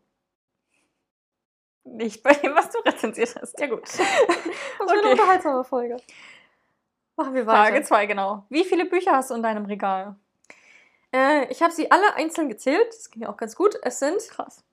Nicht 1.84 2.22
bei 2.24 2.34
dem, 2.34 2.56
was 2.56 2.70
du 2.70 2.80
rezensiert 2.80 3.36
hast. 3.42 3.60
Ja, 3.60 3.68
gut. 3.68 3.84
Das 3.88 4.00
Okay. 4.80 5.00
eine 5.00 5.12
unterhaltsame 5.12 5.64
Folge. 5.64 5.98
Machen 7.18 7.34
wir 7.34 7.46
weiter. 7.46 7.72
Frage 7.72 7.84
2, 7.84 8.06
genau. 8.06 8.46
Wie 8.50 8.64
viele 8.64 8.86
Bücher 8.86 9.12
hast 9.14 9.30
du 9.30 9.36
in 9.36 9.44
deinem 9.44 9.66
Regal? 9.66 10.16
Äh, 11.14 11.48
ich 11.52 11.62
habe 11.62 11.74
sie 11.74 11.92
alle 11.92 12.14
einzeln 12.16 12.48
gezählt. 12.50 12.88
Das 12.90 13.10
ging 13.12 13.24
ja 13.24 13.30
auch 13.30 13.38
ganz 13.38 13.56
gut. 13.56 13.76
Es 13.84 14.00
sind 14.00 14.20
Krass. 14.30 14.64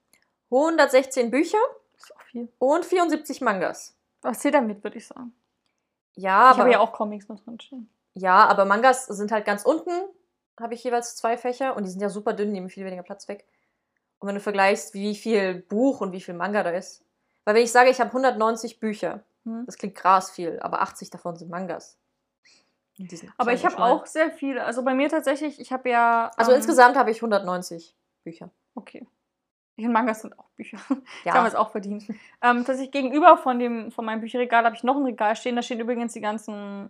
116 0.51 1.29
Bücher 1.31 1.57
Das 1.95 2.03
ist 2.05 2.15
auch 2.15 2.21
viel. 2.21 2.47
und 2.59 2.85
74 2.85 3.41
Mangas. 3.41 3.97
Was 4.21 4.39
zählt 4.39 4.53
damit, 4.53 4.83
würde 4.83 4.97
ich 4.97 5.07
sagen. 5.07 5.33
Ja, 6.15 6.45
ich 6.47 6.51
aber, 6.53 6.59
habe 6.61 6.71
ja 6.71 6.79
auch 6.79 6.93
Comics 6.93 7.27
mit 7.27 7.45
drin 7.45 7.59
stehen. 7.59 7.89
ja, 8.13 8.45
aber 8.47 8.65
Mangas 8.65 9.05
sind 9.07 9.31
halt 9.31 9.45
ganz 9.45 9.63
unten. 9.63 9.91
Habe 10.59 10.73
ich 10.73 10.83
jeweils 10.83 11.15
zwei 11.15 11.37
Fächer 11.37 11.75
und 11.75 11.83
die 11.83 11.89
sind 11.91 12.01
ja 12.01 12.09
super 12.09 12.33
dünn, 12.33 12.51
nehmen 12.51 12.69
viel 12.69 12.85
weniger 12.85 13.03
Platz 13.03 13.27
weg. 13.27 13.45
Und 14.19 14.27
wenn 14.27 14.35
du 14.35 14.41
vergleichst, 14.41 14.93
wie 14.93 15.15
viel 15.15 15.55
Buch 15.55 16.01
und 16.01 16.11
wie 16.11 16.21
viel 16.21 16.33
Manga 16.33 16.63
da 16.63 16.71
ist. 16.71 17.03
Weil 17.45 17.55
wenn 17.55 17.63
ich 17.63 17.71
sage, 17.71 17.89
ich 17.89 17.99
habe 17.99 18.09
190 18.09 18.79
Bücher, 18.79 19.23
Hm. 19.45 19.65
das 19.65 19.77
klingt 19.77 19.95
krass 19.95 20.29
viel, 20.31 20.59
aber 20.59 20.81
80 20.81 21.09
davon 21.09 21.35
sind 21.37 21.49
Mangas. 21.49 21.97
Aber 23.37 23.53
ich 23.53 23.63
habe 23.65 23.77
auch 23.77 24.05
sehr 24.05 24.31
viele. 24.31 24.63
Also 24.63 24.83
bei 24.83 24.93
mir 24.93 25.07
tatsächlich, 25.07 25.59
ich 25.59 25.71
habe 25.71 25.89
ja. 25.89 26.31
Also 26.35 26.51
ähm, 26.51 26.57
insgesamt 26.57 26.97
habe 26.97 27.11
ich 27.11 27.17
190 27.17 27.95
Bücher. 28.23 28.49
Okay. 28.75 29.05
Ich 29.75 29.83
finde, 29.83 29.93
Mangas 29.93 30.21
sind 30.21 30.37
auch 30.37 30.49
Bücher. 30.55 30.77
Ja. 30.89 30.97
Das 31.25 31.33
haben 31.35 31.43
wir 31.43 31.49
es 31.49 31.55
auch 31.55 31.69
verdient. 31.71 32.09
ähm, 32.41 32.65
tatsächlich 32.65 32.91
gegenüber 32.91 33.37
von, 33.37 33.59
dem, 33.59 33.91
von 33.91 34.03
meinem 34.03 34.21
Bücherregal 34.21 34.65
habe 34.65 34.75
ich 34.75 34.83
noch 34.83 34.95
ein 34.97 35.03
Regal 35.05 35.35
stehen. 35.35 35.55
Da 35.55 35.61
stehen 35.61 35.79
übrigens 35.79 36.13
die 36.13 36.21
ganzen 36.21 36.89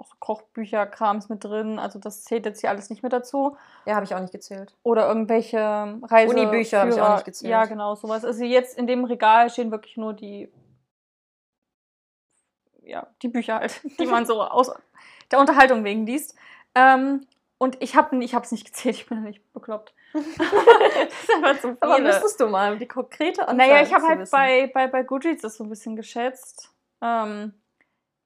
auch 0.00 0.06
so 0.06 0.14
Kochbücher, 0.18 0.86
Krams 0.86 1.28
mit 1.28 1.44
drin. 1.44 1.78
Also 1.78 1.98
das 1.98 2.24
zählt 2.24 2.46
jetzt 2.46 2.60
hier 2.60 2.70
alles 2.70 2.90
nicht 2.90 3.02
mit 3.02 3.12
dazu. 3.12 3.56
Ja, 3.84 3.94
habe 3.94 4.04
ich 4.04 4.14
auch 4.14 4.20
nicht 4.20 4.32
gezählt. 4.32 4.74
Oder 4.82 5.06
irgendwelche 5.06 5.58
Reise 6.02 6.34
Unibücher 6.34 6.80
habe 6.80 6.90
ich 6.90 7.00
auch 7.00 7.14
nicht 7.14 7.24
gezählt. 7.24 7.50
Ja, 7.50 7.66
genau, 7.66 7.94
sowas. 7.94 8.24
Also 8.24 8.44
jetzt 8.44 8.78
in 8.78 8.86
dem 8.86 9.04
Regal 9.04 9.50
stehen 9.50 9.70
wirklich 9.70 9.96
nur 9.96 10.14
die, 10.14 10.50
ja, 12.82 13.06
die 13.22 13.28
Bücher 13.28 13.56
halt, 13.56 13.80
die 13.98 14.06
man 14.06 14.24
so 14.26 14.42
aus 14.42 14.72
der 15.30 15.38
Unterhaltung 15.38 15.84
wegen 15.84 16.06
liest. 16.06 16.34
Ähm, 16.74 17.26
und 17.58 17.76
ich 17.82 17.94
habe 17.94 18.16
ich 18.24 18.32
es 18.32 18.52
nicht 18.52 18.64
gezählt, 18.64 18.96
ich 18.96 19.06
bin 19.06 19.18
ja 19.18 19.24
nicht 19.24 19.52
bekloppt. 19.52 19.92
das 20.12 20.22
ist 20.24 21.34
einfach 21.34 21.60
zu 21.60 21.76
Aber 21.80 21.96
viele. 21.96 22.08
müsstest 22.08 22.40
du 22.40 22.46
mal 22.46 22.78
die 22.78 22.88
konkrete 22.88 23.42
Anzahl 23.46 23.56
Naja, 23.68 23.82
ich 23.82 23.92
habe 23.92 24.06
halt 24.06 24.20
wissen. 24.20 24.32
bei, 24.32 24.70
bei, 24.72 24.86
bei 24.86 25.02
Goodreads 25.02 25.42
das 25.42 25.56
so 25.56 25.64
ein 25.64 25.68
bisschen 25.68 25.94
geschätzt. 25.94 26.72
Ähm, 27.02 27.52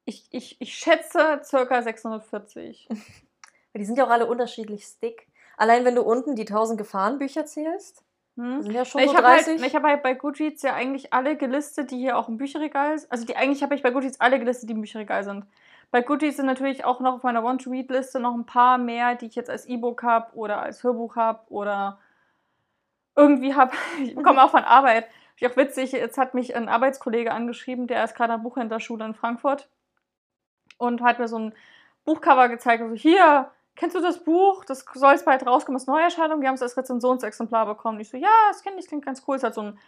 ich, 0.05 0.27
ich, 0.31 0.61
ich 0.61 0.75
schätze 0.75 1.41
circa 1.45 1.83
640. 1.83 2.89
Die 3.77 3.85
sind 3.85 3.99
ja 3.99 4.07
auch 4.07 4.11
alle 4.11 4.27
unterschiedlich 4.27 4.85
dick. 5.01 5.27
Allein 5.57 5.85
wenn 5.85 5.95
du 5.97 6.03
unten 6.03 6.37
die 6.37 6.43
1000 6.43 6.79
Gefahrenbücher 6.79 7.45
zählst, 7.47 8.05
Hm? 8.37 8.63
sind 8.63 8.73
ja 8.73 8.85
schon 8.85 9.01
Ich 9.01 9.11
so 9.11 9.17
habe 9.17 9.29
halt, 9.29 9.47
30. 9.47 9.65
ich 9.65 9.77
hab 9.77 9.85
halt 9.85 10.03
bei 10.03 10.15
Goodreads 10.15 10.63
ja 10.63 10.75
eigentlich 10.75 11.13
alle 11.13 11.37
gelistet, 11.37 11.91
die 11.93 11.99
hier 11.99 12.19
auch 12.19 12.29
im 12.29 12.37
Bücherregal 12.37 12.99
sind. 12.99 13.11
Also 13.13 13.25
die, 13.25 13.37
eigentlich 13.37 13.63
habe 13.63 13.75
ich 13.77 13.83
bei 13.83 13.91
Goodreads 13.91 14.21
alle 14.21 14.39
gelistet, 14.41 14.69
die 14.69 14.73
im 14.75 14.81
Bücherregal 14.81 15.23
sind. 15.23 15.47
Bei 15.93 16.03
Goodreads 16.03 16.37
sind 16.39 16.47
natürlich 16.47 16.85
auch 16.85 16.99
noch 16.99 17.15
auf 17.15 17.23
meiner 17.23 17.45
Want-to-Read-Liste 17.45 18.19
noch 18.19 18.35
ein 18.35 18.47
paar 18.47 18.79
mehr, 18.79 19.15
die 19.15 19.27
ich 19.27 19.37
jetzt 19.37 19.51
als 19.51 19.67
E-Book 19.67 20.03
habe 20.03 20.35
oder 20.35 20.61
als 20.61 20.83
Hörbuch 20.83 21.15
habe 21.15 21.41
oder 21.49 21.99
irgendwie 23.15 23.55
habe. 23.55 23.73
Ich 24.03 24.17
bekomme 24.17 24.43
auch 24.43 24.51
von 24.51 24.65
Arbeit. 24.65 25.07
Ist 25.39 25.53
auch 25.53 25.57
witzig, 25.57 25.93
jetzt 25.93 26.19
hat 26.19 26.35
mich 26.35 26.57
ein 26.57 26.69
Arbeitskollege 26.69 27.31
angeschrieben, 27.31 27.87
der 27.87 28.03
ist 28.03 28.17
gerade 28.17 28.33
an 28.33 28.43
Buchhändlerschule 28.43 29.05
in 29.05 29.15
Frankfurt 29.15 29.69
und 30.79 31.03
hat 31.03 31.19
mir 31.19 31.29
so 31.29 31.39
ein 31.39 31.55
Buchcover 32.05 32.49
gezeigt. 32.49 32.83
Also 32.83 32.95
hier, 32.95 33.51
kennst 33.77 33.97
du 33.97 34.01
das 34.01 34.23
Buch? 34.25 34.65
Das 34.65 34.85
soll 34.95 35.13
jetzt 35.13 35.25
bald 35.25 35.47
rauskommen, 35.47 35.77
das 35.77 35.85
ist 35.85 35.89
Neuerscheinung. 35.89 36.41
Wir 36.41 36.49
haben 36.49 36.55
es 36.55 36.63
als 36.63 36.77
Rezensionsexemplar 36.77 37.67
bekommen. 37.67 38.01
Ich 38.01 38.11
so, 38.11 38.17
ja, 38.17 38.29
das 38.49 38.63
kenne 38.63 38.77
ich, 38.79 38.87
klingt 38.89 39.05
ganz 39.07 39.23
cool. 39.27 39.37
Es 39.37 39.43
hat 39.43 39.55
so 39.55 39.63
ein, 39.63 39.79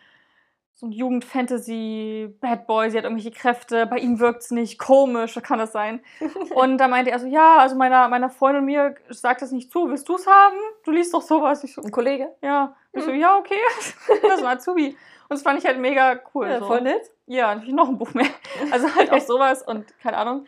so 0.75 0.87
ein 0.87 0.93
Jugend-Fantasy-Bad 0.93 2.67
Boy, 2.67 2.91
sie 2.91 2.99
hat 2.99 3.05
irgendwelche 3.05 3.31
Kräfte, 3.31 3.87
bei 3.87 3.99
ihm 3.99 4.19
wirkt 4.21 4.43
es 4.43 4.51
nicht, 4.51 4.79
komisch, 4.79 5.35
was 5.37 5.43
kann 5.43 5.59
das 5.59 5.73
sein? 5.73 6.01
Und 6.55 6.79
da 6.79 6.89
meinte 6.89 7.11
er 7.11 7.19
so, 7.19 7.27
ja, 7.27 7.57
also 7.59 7.77
meiner, 7.77 8.09
meiner 8.09 8.29
Freundin 8.31 8.61
und 8.61 8.67
mir 8.67 8.95
sagt 9.09 9.43
das 9.43 9.53
nicht 9.53 9.71
zu, 9.73 9.89
willst 9.89 10.09
du 10.09 10.17
es 10.17 10.27
haben? 10.27 10.57
Du 10.85 10.91
liest 10.91 11.15
doch 11.15 11.23
sowas. 11.23 11.65
Ich 11.65 11.75
so, 11.75 11.83
Ein 11.83 11.91
Kollege. 11.91 12.31
ja. 12.43 12.75
Ich 12.93 13.03
so, 13.05 13.11
Mhm. 13.11 13.19
ja, 13.21 13.37
okay. 13.37 13.59
das 14.23 14.43
war 14.43 14.51
Azubi. 14.53 14.89
Und 14.89 14.97
das 15.29 15.43
fand 15.43 15.59
ich 15.59 15.67
halt 15.67 15.79
mega 15.79 16.19
cool. 16.35 16.47
Ja, 16.49 16.61
so. 16.61 16.67
voll 16.67 16.81
nett. 16.81 17.11
Ja, 17.27 17.55
natürlich 17.55 17.75
noch 17.75 17.89
ein 17.89 17.99
Buch 17.99 18.15
mehr. 18.15 18.29
Also 18.71 18.95
halt 18.95 19.11
auch 19.13 19.21
sowas 19.27 19.63
und 19.63 19.85
keine 20.01 20.17
Ahnung. 20.17 20.47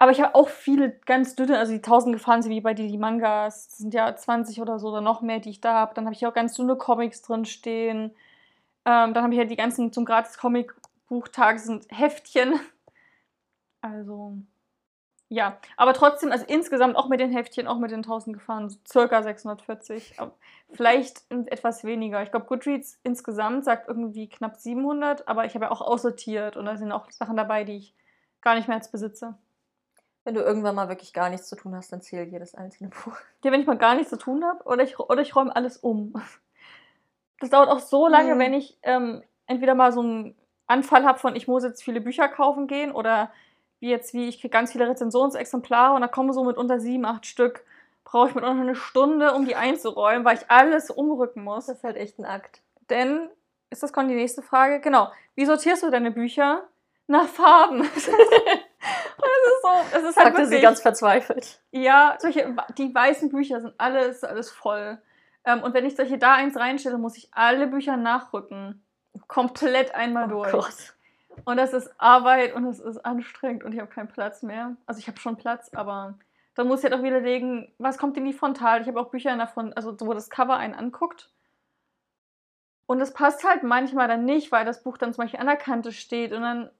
Aber 0.00 0.12
ich 0.12 0.20
habe 0.22 0.34
auch 0.34 0.48
viele 0.48 0.92
ganz 1.04 1.36
dünne, 1.36 1.58
also 1.58 1.72
die 1.72 1.82
1000 1.82 2.14
Gefahren 2.14 2.40
sind 2.40 2.52
wie 2.52 2.62
bei 2.62 2.72
dir 2.72 2.88
die 2.88 2.96
Mangas. 2.96 3.68
Das 3.68 3.78
sind 3.78 3.92
ja 3.92 4.16
20 4.16 4.62
oder 4.62 4.78
so 4.78 4.88
oder 4.88 5.02
noch 5.02 5.20
mehr, 5.20 5.40
die 5.40 5.50
ich 5.50 5.60
da 5.60 5.74
habe. 5.74 5.92
Dann 5.94 6.06
habe 6.06 6.14
ich 6.14 6.26
auch 6.26 6.32
ganz 6.32 6.54
dünne 6.54 6.76
Comics 6.76 7.20
drin 7.20 7.44
stehen. 7.44 8.14
Ähm, 8.86 9.12
dann 9.14 9.22
habe 9.22 9.34
ich 9.34 9.38
halt 9.38 9.50
die 9.50 9.56
ganzen 9.56 9.92
zum 9.92 10.06
gratis 10.06 10.38
Comic-Buchtag 10.38 11.60
sind 11.60 11.86
Heftchen. 11.90 12.54
Also, 13.82 14.36
ja. 15.30 15.58
Aber 15.78 15.94
trotzdem, 15.94 16.32
also 16.32 16.44
insgesamt 16.46 16.96
auch 16.96 17.08
mit 17.08 17.20
den 17.20 17.32
Heftchen, 17.32 17.66
auch 17.66 17.78
mit 17.78 17.90
den 17.90 18.00
1000 18.00 18.36
Gefahren, 18.36 18.68
so 18.68 18.78
circa 18.86 19.22
640. 19.22 20.20
Aber 20.20 20.32
vielleicht 20.70 21.24
etwas 21.30 21.84
weniger. 21.84 22.22
Ich 22.22 22.30
glaube, 22.30 22.46
Goodreads 22.46 22.98
insgesamt 23.04 23.64
sagt 23.64 23.88
irgendwie 23.88 24.28
knapp 24.28 24.56
700, 24.56 25.28
aber 25.28 25.46
ich 25.46 25.54
habe 25.54 25.66
ja 25.66 25.70
auch 25.70 25.80
aussortiert 25.80 26.56
und 26.58 26.66
da 26.66 26.76
sind 26.76 26.92
auch 26.92 27.10
Sachen 27.10 27.36
dabei, 27.36 27.64
die 27.64 27.78
ich 27.78 27.94
gar 28.42 28.54
nicht 28.54 28.68
mehr 28.68 28.76
als 28.76 28.90
besitze. 28.90 29.36
Wenn 30.24 30.34
du 30.34 30.42
irgendwann 30.42 30.74
mal 30.74 30.88
wirklich 30.88 31.12
gar 31.12 31.30
nichts 31.30 31.48
zu 31.48 31.56
tun 31.56 31.74
hast, 31.74 31.92
dann 31.92 32.02
zähl 32.02 32.24
jedes 32.24 32.54
einzelne 32.54 32.90
Buch. 33.04 33.16
Ja, 33.44 33.52
wenn 33.52 33.60
ich 33.60 33.66
mal 33.66 33.78
gar 33.78 33.94
nichts 33.94 34.10
zu 34.10 34.18
tun 34.18 34.44
habe 34.44 34.62
oder 34.64 34.82
ich, 34.82 34.98
oder 34.98 35.22
ich 35.22 35.34
räume 35.34 35.54
alles 35.54 35.76
um. 35.78 36.12
Das 37.40 37.50
dauert 37.50 37.68
auch 37.70 37.80
so 37.80 38.06
lange, 38.06 38.34
Mhm. 38.34 38.38
wenn 38.38 38.54
ich 38.54 38.78
ähm, 38.82 39.22
entweder 39.46 39.74
mal 39.74 39.92
so 39.92 40.00
einen 40.00 40.36
Anfall 40.66 41.04
habe 41.04 41.18
von, 41.18 41.34
ich 41.36 41.48
muss 41.48 41.64
jetzt 41.64 41.82
viele 41.82 42.00
Bücher 42.00 42.28
kaufen 42.28 42.66
gehen 42.66 42.92
oder 42.92 43.32
wie 43.80 43.88
jetzt, 43.88 44.12
wie 44.12 44.28
ich 44.28 44.40
kriege 44.40 44.50
ganz 44.52 44.72
viele 44.72 44.88
Rezensionsexemplare 44.88 45.94
und 45.94 46.02
da 46.02 46.08
kommen 46.08 46.32
so 46.34 46.44
mit 46.44 46.58
unter 46.58 46.80
sieben, 46.80 47.06
acht 47.06 47.24
Stück. 47.26 47.64
Brauche 48.04 48.28
ich 48.28 48.34
mit 48.34 48.44
unter 48.44 48.60
eine 48.60 48.74
Stunde, 48.74 49.32
um 49.34 49.46
die 49.46 49.56
einzuräumen, 49.56 50.24
weil 50.24 50.36
ich 50.36 50.50
alles 50.50 50.90
umrücken 50.90 51.42
muss. 51.44 51.66
Das 51.66 51.78
ist 51.78 51.84
halt 51.84 51.96
echt 51.96 52.18
ein 52.18 52.24
Akt. 52.26 52.60
Denn, 52.90 53.30
ist 53.70 53.82
das 53.82 53.92
Con 53.92 54.08
die 54.08 54.14
nächste 54.14 54.42
Frage? 54.42 54.80
Genau. 54.80 55.08
Wie 55.34 55.46
sortierst 55.46 55.82
du 55.82 55.90
deine 55.90 56.10
Bücher? 56.10 56.64
Nach 57.06 57.26
Farben. 57.26 57.88
das 59.92 60.02
ist 60.02 60.16
halt 60.16 60.34
wirklich, 60.34 60.48
sie 60.48 60.60
ganz 60.60 60.80
verzweifelt. 60.80 61.60
ja, 61.70 62.16
solche, 62.18 62.54
die 62.78 62.94
weißen 62.94 63.30
Bücher 63.30 63.60
sind 63.60 63.74
alles, 63.78 64.24
alles 64.24 64.50
voll. 64.50 64.98
Ähm, 65.44 65.62
und 65.62 65.74
wenn 65.74 65.84
ich 65.84 65.96
solche 65.96 66.18
da 66.18 66.34
eins 66.34 66.56
reinstelle, 66.56 66.98
muss 66.98 67.16
ich 67.16 67.28
alle 67.32 67.66
Bücher 67.66 67.96
nachrücken. 67.96 68.82
Komplett 69.26 69.94
einmal 69.94 70.26
Oh 70.26 70.42
durch. 70.42 70.52
Gott. 70.52 70.94
Und 71.44 71.56
das 71.56 71.72
ist 71.72 71.90
Arbeit 71.98 72.54
und 72.54 72.66
es 72.66 72.80
ist 72.80 72.98
anstrengend 73.04 73.64
und 73.64 73.72
ich 73.72 73.80
habe 73.80 73.90
keinen 73.90 74.08
Platz 74.08 74.42
mehr. 74.42 74.76
Also 74.86 74.98
ich 74.98 75.08
habe 75.08 75.18
schon 75.18 75.36
Platz, 75.36 75.70
aber 75.74 76.14
dann 76.54 76.68
muss 76.68 76.80
ich 76.80 76.90
halt 76.90 76.94
auch 76.94 77.02
wieder 77.04 77.20
legen, 77.20 77.72
was 77.78 77.96
kommt 77.98 78.16
in 78.16 78.24
die 78.24 78.32
Frontal. 78.32 78.82
Ich 78.82 78.88
habe 78.88 79.00
auch 79.00 79.10
Bücher 79.10 79.32
in 79.32 79.38
der 79.38 79.46
Front, 79.48 79.76
also 79.76 79.96
wo 80.00 80.12
das 80.12 80.28
Cover 80.28 80.56
einen 80.56 80.74
anguckt. 80.74 81.30
Und 82.86 83.00
es 83.00 83.12
passt 83.12 83.44
halt 83.44 83.62
manchmal 83.62 84.08
dann 84.08 84.24
nicht, 84.24 84.50
weil 84.52 84.64
das 84.64 84.82
Buch 84.82 84.98
dann 84.98 85.12
zum 85.14 85.22
Beispiel 85.22 85.40
an 85.40 85.46
der 85.46 85.56
Kante 85.56 85.92
steht 85.92 86.32
und 86.32 86.42
dann 86.42 86.70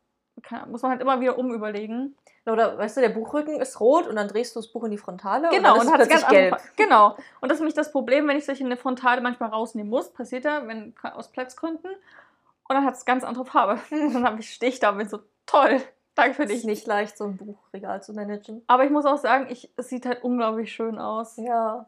kann, 0.43 0.71
muss 0.71 0.83
man 0.83 0.91
halt 0.91 1.01
immer 1.01 1.21
wieder 1.21 1.39
umüberlegen. 1.39 2.17
Oder 2.47 2.79
weißt 2.79 2.97
du, 2.97 3.01
der 3.03 3.11
Buchrücken 3.11 3.61
ist 3.61 3.79
rot 3.81 4.07
und 4.07 4.17
dann 4.17 4.27
drehst 4.29 4.57
du 4.57 4.61
das 4.61 4.69
Buch 4.69 4.85
in 4.85 4.91
die 4.91 4.99
Frontale 4.99 5.51
Genau, 5.51 5.75
und 5.75 5.81
und 5.81 5.87
dann 5.87 5.95
hat 5.95 6.01
ist 6.01 6.07
es 6.07 6.13
ganz 6.13 6.23
plötzlich 6.27 6.41
gelb. 6.41 6.57
gelb. 6.57 6.77
Genau. 6.77 7.17
Und 7.41 7.49
das 7.49 7.57
ist 7.57 7.61
nämlich 7.61 7.75
das 7.75 7.93
Problem, 7.93 8.27
wenn 8.29 8.37
ich 8.37 8.47
solche 8.47 8.65
eine 8.65 8.77
Frontale 8.77 9.21
manchmal 9.21 9.51
rausnehmen 9.51 9.91
muss, 9.91 10.13
passiert 10.13 10.45
ja, 10.45 10.67
wenn 10.67 10.95
aus 11.03 11.29
Platzgründen. 11.31 11.91
Und 11.91 12.75
dann 12.77 12.85
hat 12.85 12.95
es 12.95 13.05
ganz 13.05 13.25
andere 13.25 13.45
Farbe. 13.45 13.79
Und 13.91 14.15
dann 14.15 14.25
habe 14.25 14.41
ich 14.41 14.55
stehe 14.55 14.71
ich 14.73 14.81
da 14.81 14.91
und 14.91 14.99
bin 14.99 15.09
so 15.09 15.19
toll. 15.45 15.81
Danke 16.15 16.35
für 16.35 16.43
Ist 16.45 16.53
dich. 16.53 16.65
nicht 16.65 16.87
leicht, 16.87 17.17
so 17.19 17.25
ein 17.25 17.37
Buchregal 17.37 18.03
zu 18.03 18.13
managen. 18.15 18.63
Aber 18.67 18.85
ich 18.85 18.91
muss 18.91 19.07
auch 19.07 19.19
sagen, 19.19 19.47
ich, 19.51 19.71
es 19.77 19.89
sieht 19.89 20.07
halt 20.07 20.23
unglaublich 20.25 20.73
schön 20.73 20.99
aus. 20.99 21.37
Ja. 21.37 21.87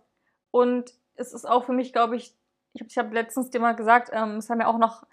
Und 0.51 0.93
es 1.17 1.33
ist 1.33 1.49
auch 1.49 1.65
für 1.65 1.73
mich, 1.73 1.93
glaube 1.93 2.17
ich, 2.17 2.35
ich 2.75 2.81
habe 2.99 3.09
hab 3.09 3.13
letztens 3.15 3.51
dir 3.51 3.61
mal 3.61 3.75
gesagt, 3.77 4.11
ähm, 4.13 4.37
es 4.37 4.49
haben 4.51 4.61
ja 4.61 4.67
auch 4.67 4.79
noch, 4.79 5.05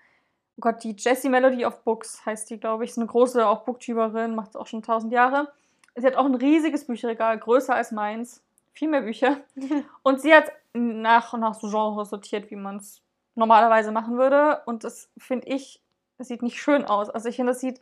Gott, 0.59 0.83
die 0.83 0.95
Jessie 0.97 1.29
Melody 1.29 1.65
of 1.65 1.83
Books 1.83 2.25
heißt 2.25 2.49
die, 2.49 2.59
glaube 2.59 2.83
ich. 2.83 2.91
Ist 2.91 2.97
eine 2.97 3.07
große 3.07 3.47
auch 3.47 3.61
Booktuberin, 3.61 4.35
macht 4.35 4.49
es 4.49 4.55
auch 4.55 4.67
schon 4.67 4.83
tausend 4.83 5.13
Jahre. 5.13 5.51
Sie 5.95 6.05
hat 6.05 6.15
auch 6.15 6.25
ein 6.25 6.35
riesiges 6.35 6.85
Bücherregal, 6.85 7.37
größer 7.37 7.75
als 7.75 7.91
meins. 7.91 8.41
Viel 8.73 8.89
mehr 8.89 9.01
Bücher. 9.01 9.37
Und 10.03 10.21
sie 10.21 10.33
hat 10.33 10.51
nach 10.73 11.33
und 11.33 11.39
nach 11.39 11.55
so 11.55 11.67
Genres 11.67 12.09
sortiert, 12.09 12.51
wie 12.51 12.55
man 12.55 12.77
es 12.77 13.01
normalerweise 13.35 13.91
machen 13.91 14.17
würde. 14.17 14.61
Und 14.65 14.83
das 14.83 15.09
finde 15.17 15.47
ich, 15.47 15.81
das 16.17 16.27
sieht 16.27 16.43
nicht 16.43 16.61
schön 16.61 16.85
aus. 16.85 17.09
Also 17.09 17.29
ich 17.29 17.37
finde, 17.37 17.53
das 17.53 17.59
sieht 17.59 17.81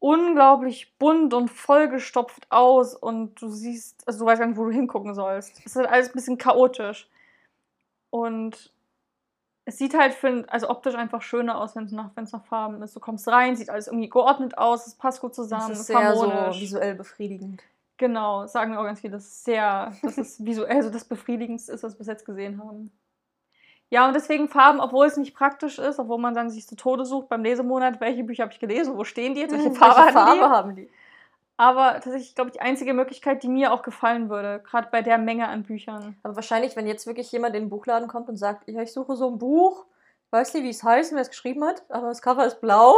unglaublich 0.00 0.96
bunt 0.98 1.34
und 1.34 1.48
vollgestopft 1.48 2.46
aus 2.50 2.94
und 2.94 3.40
du 3.40 3.48
siehst, 3.48 4.06
also 4.06 4.20
du 4.20 4.26
weißt 4.26 4.40
gar 4.40 4.46
nicht, 4.46 4.58
wo 4.58 4.64
du 4.64 4.70
hingucken 4.70 5.14
sollst. 5.14 5.58
Es 5.60 5.66
ist 5.66 5.76
halt 5.76 5.88
alles 5.88 6.08
ein 6.08 6.14
bisschen 6.14 6.38
chaotisch. 6.38 7.08
Und 8.10 8.72
es 9.68 9.76
sieht 9.76 9.92
halt, 9.94 10.14
für, 10.14 10.44
also 10.48 10.70
optisch 10.70 10.94
einfach 10.94 11.20
schöner 11.20 11.60
aus, 11.60 11.76
wenn 11.76 11.84
es 11.84 11.92
nach, 11.92 12.08
wenn's 12.14 12.32
nach 12.32 12.42
Farben 12.46 12.80
ist. 12.82 12.96
Du 12.96 13.00
kommst 13.00 13.28
rein, 13.28 13.54
sieht 13.54 13.68
alles 13.68 13.86
irgendwie 13.86 14.08
geordnet 14.08 14.56
aus, 14.56 14.86
es 14.86 14.94
passt 14.94 15.20
gut 15.20 15.34
zusammen, 15.34 15.68
Das 15.68 15.72
es 15.72 15.80
ist 15.80 15.86
sehr 15.88 16.16
so 16.16 16.32
harmonisch. 16.32 16.58
visuell 16.58 16.94
befriedigend. 16.94 17.62
Genau, 17.98 18.46
sagen 18.46 18.72
wir 18.72 18.80
auch 18.80 18.84
ganz 18.84 19.00
viel, 19.00 19.10
das 19.10 19.24
ist 19.26 19.44
sehr, 19.44 19.92
das 20.02 20.16
ist 20.16 20.42
visuell 20.46 20.82
so 20.82 20.88
das 20.88 21.04
Befriedigendste 21.04 21.72
ist, 21.72 21.82
was 21.82 21.92
wir 21.94 21.98
bis 21.98 22.06
jetzt 22.06 22.24
gesehen 22.24 22.58
haben. 22.64 22.90
Ja, 23.90 24.06
und 24.06 24.14
deswegen 24.14 24.48
Farben, 24.48 24.80
obwohl 24.80 25.06
es 25.06 25.18
nicht 25.18 25.34
praktisch 25.34 25.78
ist, 25.78 25.98
obwohl 25.98 26.18
man 26.18 26.32
dann 26.34 26.48
sich 26.48 26.66
zu 26.66 26.74
Tode 26.74 27.04
sucht 27.04 27.28
beim 27.28 27.42
Lesemonat, 27.42 28.00
welche 28.00 28.24
Bücher 28.24 28.44
habe 28.44 28.52
ich 28.54 28.60
gelesen, 28.60 28.96
wo 28.96 29.04
stehen 29.04 29.34
die 29.34 29.42
jetzt, 29.42 29.52
welche 29.52 29.70
Farbe, 29.72 29.96
Welche 29.96 30.00
hatten 30.00 30.12
Farbe 30.14 30.34
die? 30.36 30.42
haben 30.44 30.76
die? 30.76 30.90
Aber 31.58 31.94
tatsächlich, 31.94 32.34
glaube 32.36 32.50
ich, 32.50 32.54
die 32.54 32.60
einzige 32.60 32.94
Möglichkeit, 32.94 33.42
die 33.42 33.48
mir 33.48 33.72
auch 33.72 33.82
gefallen 33.82 34.30
würde, 34.30 34.60
gerade 34.60 34.88
bei 34.90 35.02
der 35.02 35.18
Menge 35.18 35.48
an 35.48 35.64
Büchern. 35.64 36.16
Aber 36.22 36.36
wahrscheinlich, 36.36 36.76
wenn 36.76 36.86
jetzt 36.86 37.06
wirklich 37.06 37.30
jemand 37.32 37.56
in 37.56 37.64
den 37.64 37.68
Buchladen 37.68 38.08
kommt 38.08 38.28
und 38.28 38.36
sagt, 38.36 38.68
ja, 38.68 38.80
ich 38.80 38.92
suche 38.92 39.16
so 39.16 39.28
ein 39.28 39.38
Buch, 39.38 39.84
weiß 40.30 40.54
nicht, 40.54 40.62
wie 40.62 40.70
es 40.70 40.84
heißt 40.84 41.10
und 41.10 41.16
wer 41.16 41.22
es 41.22 41.30
geschrieben 41.30 41.64
hat, 41.64 41.82
aber 41.88 42.06
das 42.06 42.22
Cover 42.22 42.46
ist 42.46 42.60
blau, 42.60 42.94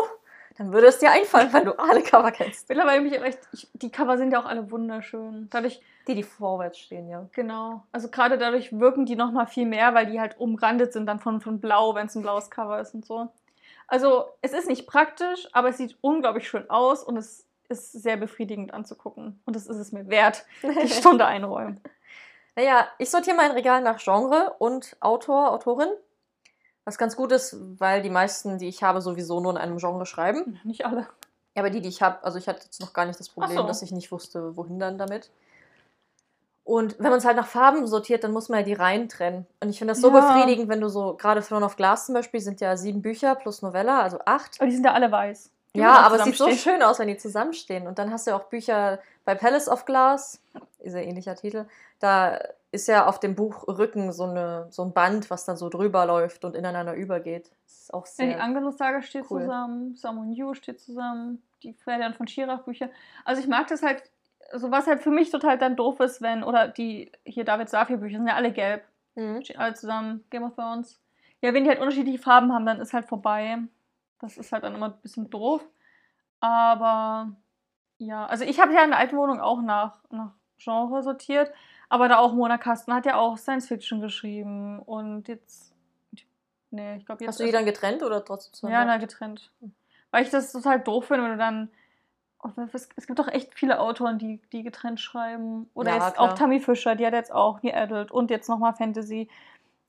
dann 0.59 0.75
würde 0.75 0.89
es 0.89 0.99
dir 0.99 1.11
einfallen, 1.11 1.51
weil 1.55 1.65
du 1.65 1.79
alle 1.79 2.03
Cover 2.03 2.31
kennst. 2.33 2.69
Mittlerweile 2.69 3.01
bin 3.01 3.13
ich 3.13 3.21
recht, 3.21 3.39
ich, 3.53 3.69
die 3.73 3.91
Cover 3.91 4.19
sind 4.19 4.31
ja 4.31 4.41
auch 4.41 4.47
alle 4.47 4.71
wunderschön. 4.71 5.49
Dadurch, 5.51 5.81
Die, 6.07 6.15
die 6.15 6.23
vorwärts 6.23 6.79
stehen, 6.79 7.09
ja. 7.09 7.27
genau, 7.33 7.85
also 7.93 8.09
gerade 8.11 8.37
dadurch 8.37 8.79
wirken 8.79 9.07
die 9.07 9.17
nochmal 9.17 9.47
viel 9.47 9.65
mehr, 9.65 9.95
weil 9.95 10.05
die 10.05 10.21
halt 10.21 10.39
umrandet 10.39 10.93
sind 10.93 11.07
dann 11.07 11.19
von, 11.19 11.41
von 11.41 11.61
Blau, 11.61 11.95
wenn 11.95 12.09
es 12.09 12.15
ein 12.15 12.23
blaues 12.23 12.51
Cover 12.51 12.79
ist 12.79 12.93
und 12.95 13.07
so. 13.07 13.29
Also 13.87 14.27
es 14.43 14.53
ist 14.53 14.69
nicht 14.69 14.87
praktisch, 14.87 15.49
aber 15.53 15.71
es 15.71 15.79
sieht 15.79 15.97
unglaublich 16.03 16.47
schön 16.47 16.69
aus 16.69 17.03
und 17.03 17.17
es 17.17 17.47
ist 17.71 17.93
sehr 17.93 18.17
befriedigend 18.17 18.75
anzugucken. 18.75 19.41
Und 19.47 19.57
das 19.57 19.67
ist 19.67 19.77
es 19.77 19.93
mir 19.93 20.09
wert, 20.09 20.45
die 20.63 20.89
Stunde 20.89 21.27
einräumen. 21.27 21.81
Naja, 22.57 22.87
ich 22.99 23.11
sortiere 23.11 23.37
mein 23.37 23.53
Regal 23.53 23.81
nach 23.81 23.99
Genre 24.03 24.55
und 24.59 24.97
Autor, 25.01 25.53
Autorin. 25.53 25.89
Was 26.85 26.99
ganz 26.99 27.15
gut 27.17 27.31
ist, 27.33 27.57
weil 27.79 28.03
die 28.03 28.11
meisten, 28.11 28.59
die 28.59 28.69
ich 28.69 28.83
habe, 28.83 29.01
sowieso 29.01 29.41
nur 29.41 29.53
in 29.53 29.59
einem 29.59 29.79
Genre 29.79 30.07
schreiben. 30.07 30.59
Nicht 30.65 30.85
alle. 30.85 31.07
Ja, 31.55 31.63
aber 31.63 31.71
die, 31.71 31.81
die 31.81 31.89
ich 31.89 32.03
habe, 32.03 32.23
also 32.25 32.39
ich 32.39 32.49
hatte 32.49 32.65
jetzt 32.65 32.81
noch 32.81 32.93
gar 32.93 33.07
nicht 33.07 33.21
das 33.21 33.29
Problem, 33.29 33.57
so. 33.59 33.67
dass 33.67 33.83
ich 33.83 33.93
nicht 33.93 34.11
wusste, 34.13 34.57
wohin 34.57 34.79
dann 34.79 34.99
damit. 34.99 35.31
Und 36.65 36.99
wenn 36.99 37.11
man 37.11 37.19
es 37.19 37.25
halt 37.25 37.37
nach 37.37 37.47
Farben 37.47 37.87
sortiert, 37.87 38.23
dann 38.23 38.33
muss 38.33 38.49
man 38.49 38.61
ja 38.61 38.65
die 38.65 38.75
Reihen 38.75 39.09
trennen. 39.09 39.47
Und 39.61 39.71
ich 39.71 39.79
finde 39.79 39.93
das 39.93 40.01
so 40.01 40.09
Ja. 40.09 40.21
befriedigend, 40.21 40.69
wenn 40.69 40.81
du 40.81 40.89
so, 40.89 41.17
gerade 41.17 41.43
Throne 41.43 41.65
of 41.65 41.77
Glass 41.77 42.07
zum 42.07 42.15
Beispiel, 42.15 42.41
sind 42.41 42.61
ja 42.61 42.77
sieben 42.77 43.03
Bücher 43.03 43.35
plus 43.35 43.63
Novella, 43.63 44.03
also 44.03 44.19
acht. 44.25 44.61
Aber 44.61 44.67
die 44.67 44.75
sind 44.75 44.85
ja 44.85 44.93
alle 44.93 45.11
weiß. 45.11 45.51
Ja, 45.75 46.01
aber 46.01 46.17
es 46.17 46.25
sieht 46.25 46.37
so 46.37 46.51
schön 46.51 46.83
aus, 46.83 46.99
wenn 46.99 47.09
die 47.09 47.17
zusammenstehen. 47.17 47.87
Und 47.87 47.99
dann 47.99 48.11
hast 48.11 48.27
du 48.27 48.33
ja 48.33 48.37
auch 48.37 48.45
Bücher 48.45 48.99
bei 49.25 49.35
Palace 49.35 49.69
of 49.69 49.85
Glass, 49.85 50.43
ist 50.81 50.95
ja 50.95 51.01
ähnlicher 51.01 51.37
Titel. 51.37 51.67
Da 52.01 52.39
ist 52.73 52.89
ja 52.89 53.07
auf 53.07 53.21
dem 53.21 53.35
Buchrücken 53.35 54.13
so, 54.13 54.25
eine, 54.25 54.67
so 54.71 54.83
ein 54.85 54.93
Band, 54.93 55.31
was 55.31 55.45
dann 55.45 55.57
so 55.57 55.69
drüber 55.69 56.07
läuft 56.07 56.45
und 56.45 56.57
ineinander 56.57 56.95
übergeht. 56.95 57.51
Das 57.65 57.81
ist 57.83 57.95
auch 57.95 58.07
Ja, 58.07 58.25
die 58.27 58.33
sehr. 58.33 58.43
Angelus-Saga 58.43 59.03
steht 59.03 59.25
cool. 59.31 59.43
zusammen, 59.43 59.97
Samon 59.97 60.33
Yu 60.33 60.55
steht 60.55 60.81
zusammen, 60.81 61.43
die 61.63 61.75
Ferdinand 61.75 62.17
von 62.17 62.27
Schirach-Bücher. 62.27 62.89
Also 63.25 63.41
ich 63.43 63.49
mag 63.49 63.67
das 63.69 63.83
halt, 63.83 64.03
also 64.53 64.71
was 64.71 64.87
halt 64.87 65.03
für 65.03 65.11
mich 65.11 65.31
total 65.31 65.59
dann 65.59 65.77
doof 65.77 66.01
ist, 66.01 66.21
wenn, 66.23 66.43
oder 66.43 66.69
die 66.69 67.13
hier 67.25 67.45
David 67.45 67.69
Safir-Bücher 67.69 68.19
sind 68.19 68.27
ja 68.29 68.35
alle 68.35 68.53
gelb, 68.53 68.83
Mhm. 69.17 69.43
stehen 69.43 69.59
alle 69.59 69.75
zusammen, 69.75 70.25
Game 70.31 70.45
of 70.45 70.55
Thrones. 70.55 71.01
Ja, 71.43 71.53
wenn 71.53 71.65
die 71.65 71.71
halt 71.71 71.81
unterschiedliche 71.81 72.19
Farben 72.23 72.53
haben, 72.53 72.65
dann 72.67 72.81
ist 72.81 72.93
halt 72.93 73.07
vorbei. 73.07 73.59
Das 74.21 74.37
ist 74.37 74.53
halt 74.53 74.65
dann 74.65 74.75
immer 74.75 74.87
ein 74.87 75.01
bisschen 75.01 75.31
doof. 75.31 75.63
Aber 76.41 77.33
ja, 77.99 78.27
also 78.27 78.45
ich 78.45 78.61
habe 78.61 78.73
ja 78.73 78.83
in 78.85 78.91
der 78.91 78.99
alten 78.99 79.17
Wohnung 79.17 79.41
auch 79.41 79.61
nach, 79.61 79.99
nach 80.11 80.33
Genre 80.59 81.03
sortiert, 81.03 81.53
aber 81.89 82.09
da 82.09 82.19
auch 82.19 82.33
Mona 82.33 82.59
Kasten 82.59 82.95
hat 82.95 83.07
ja 83.07 83.17
auch 83.17 83.37
Science 83.37 83.69
Fiction 83.69 84.01
geschrieben 84.01 84.81
und 84.81 85.29
jetzt. 85.29 85.75
Nee, 86.71 86.97
ich 86.97 87.07
glaube 87.07 87.25
jetzt. 87.25 87.29
Hast 87.29 87.41
du 87.41 87.45
die 87.45 87.53
dann 87.53 87.65
getrennt 87.65 88.03
oder 88.03 88.25
trotzdem 88.25 88.53
zusammen? 88.55 88.73
Ja, 88.73 88.85
na, 88.85 88.99
getrennt. 88.99 89.51
Weil 90.11 90.23
ich 90.25 90.31
das 90.31 90.53
total 90.53 90.81
doof 90.81 91.07
finde, 91.07 91.25
wenn 91.25 91.33
du 91.33 91.39
dann. 91.39 91.71
oh, 92.43 92.51
Es 92.73 92.89
es 92.97 93.07
gibt 93.07 93.19
doch 93.19 93.29
echt 93.29 93.55
viele 93.55 93.81
Autoren, 93.81 94.19
die, 94.19 94.41
die 94.53 94.63
getrennt 94.63 95.01
schreiben. 95.01 95.69
Oder 95.75 95.97
Ja, 95.97 96.05
jetzt 96.07 96.15
klar. 96.15 96.31
auch 96.31 96.35
Tammy 96.35 96.61
Fischer, 96.61 96.95
die 96.95 97.07
hat 97.07 97.13
jetzt 97.13 97.33
auch 97.33 97.63
New 97.63 97.73
Adult 97.73 98.13
und 98.13 98.31
jetzt 98.31 98.49
nochmal 98.49 98.75
Fantasy. 98.75 99.29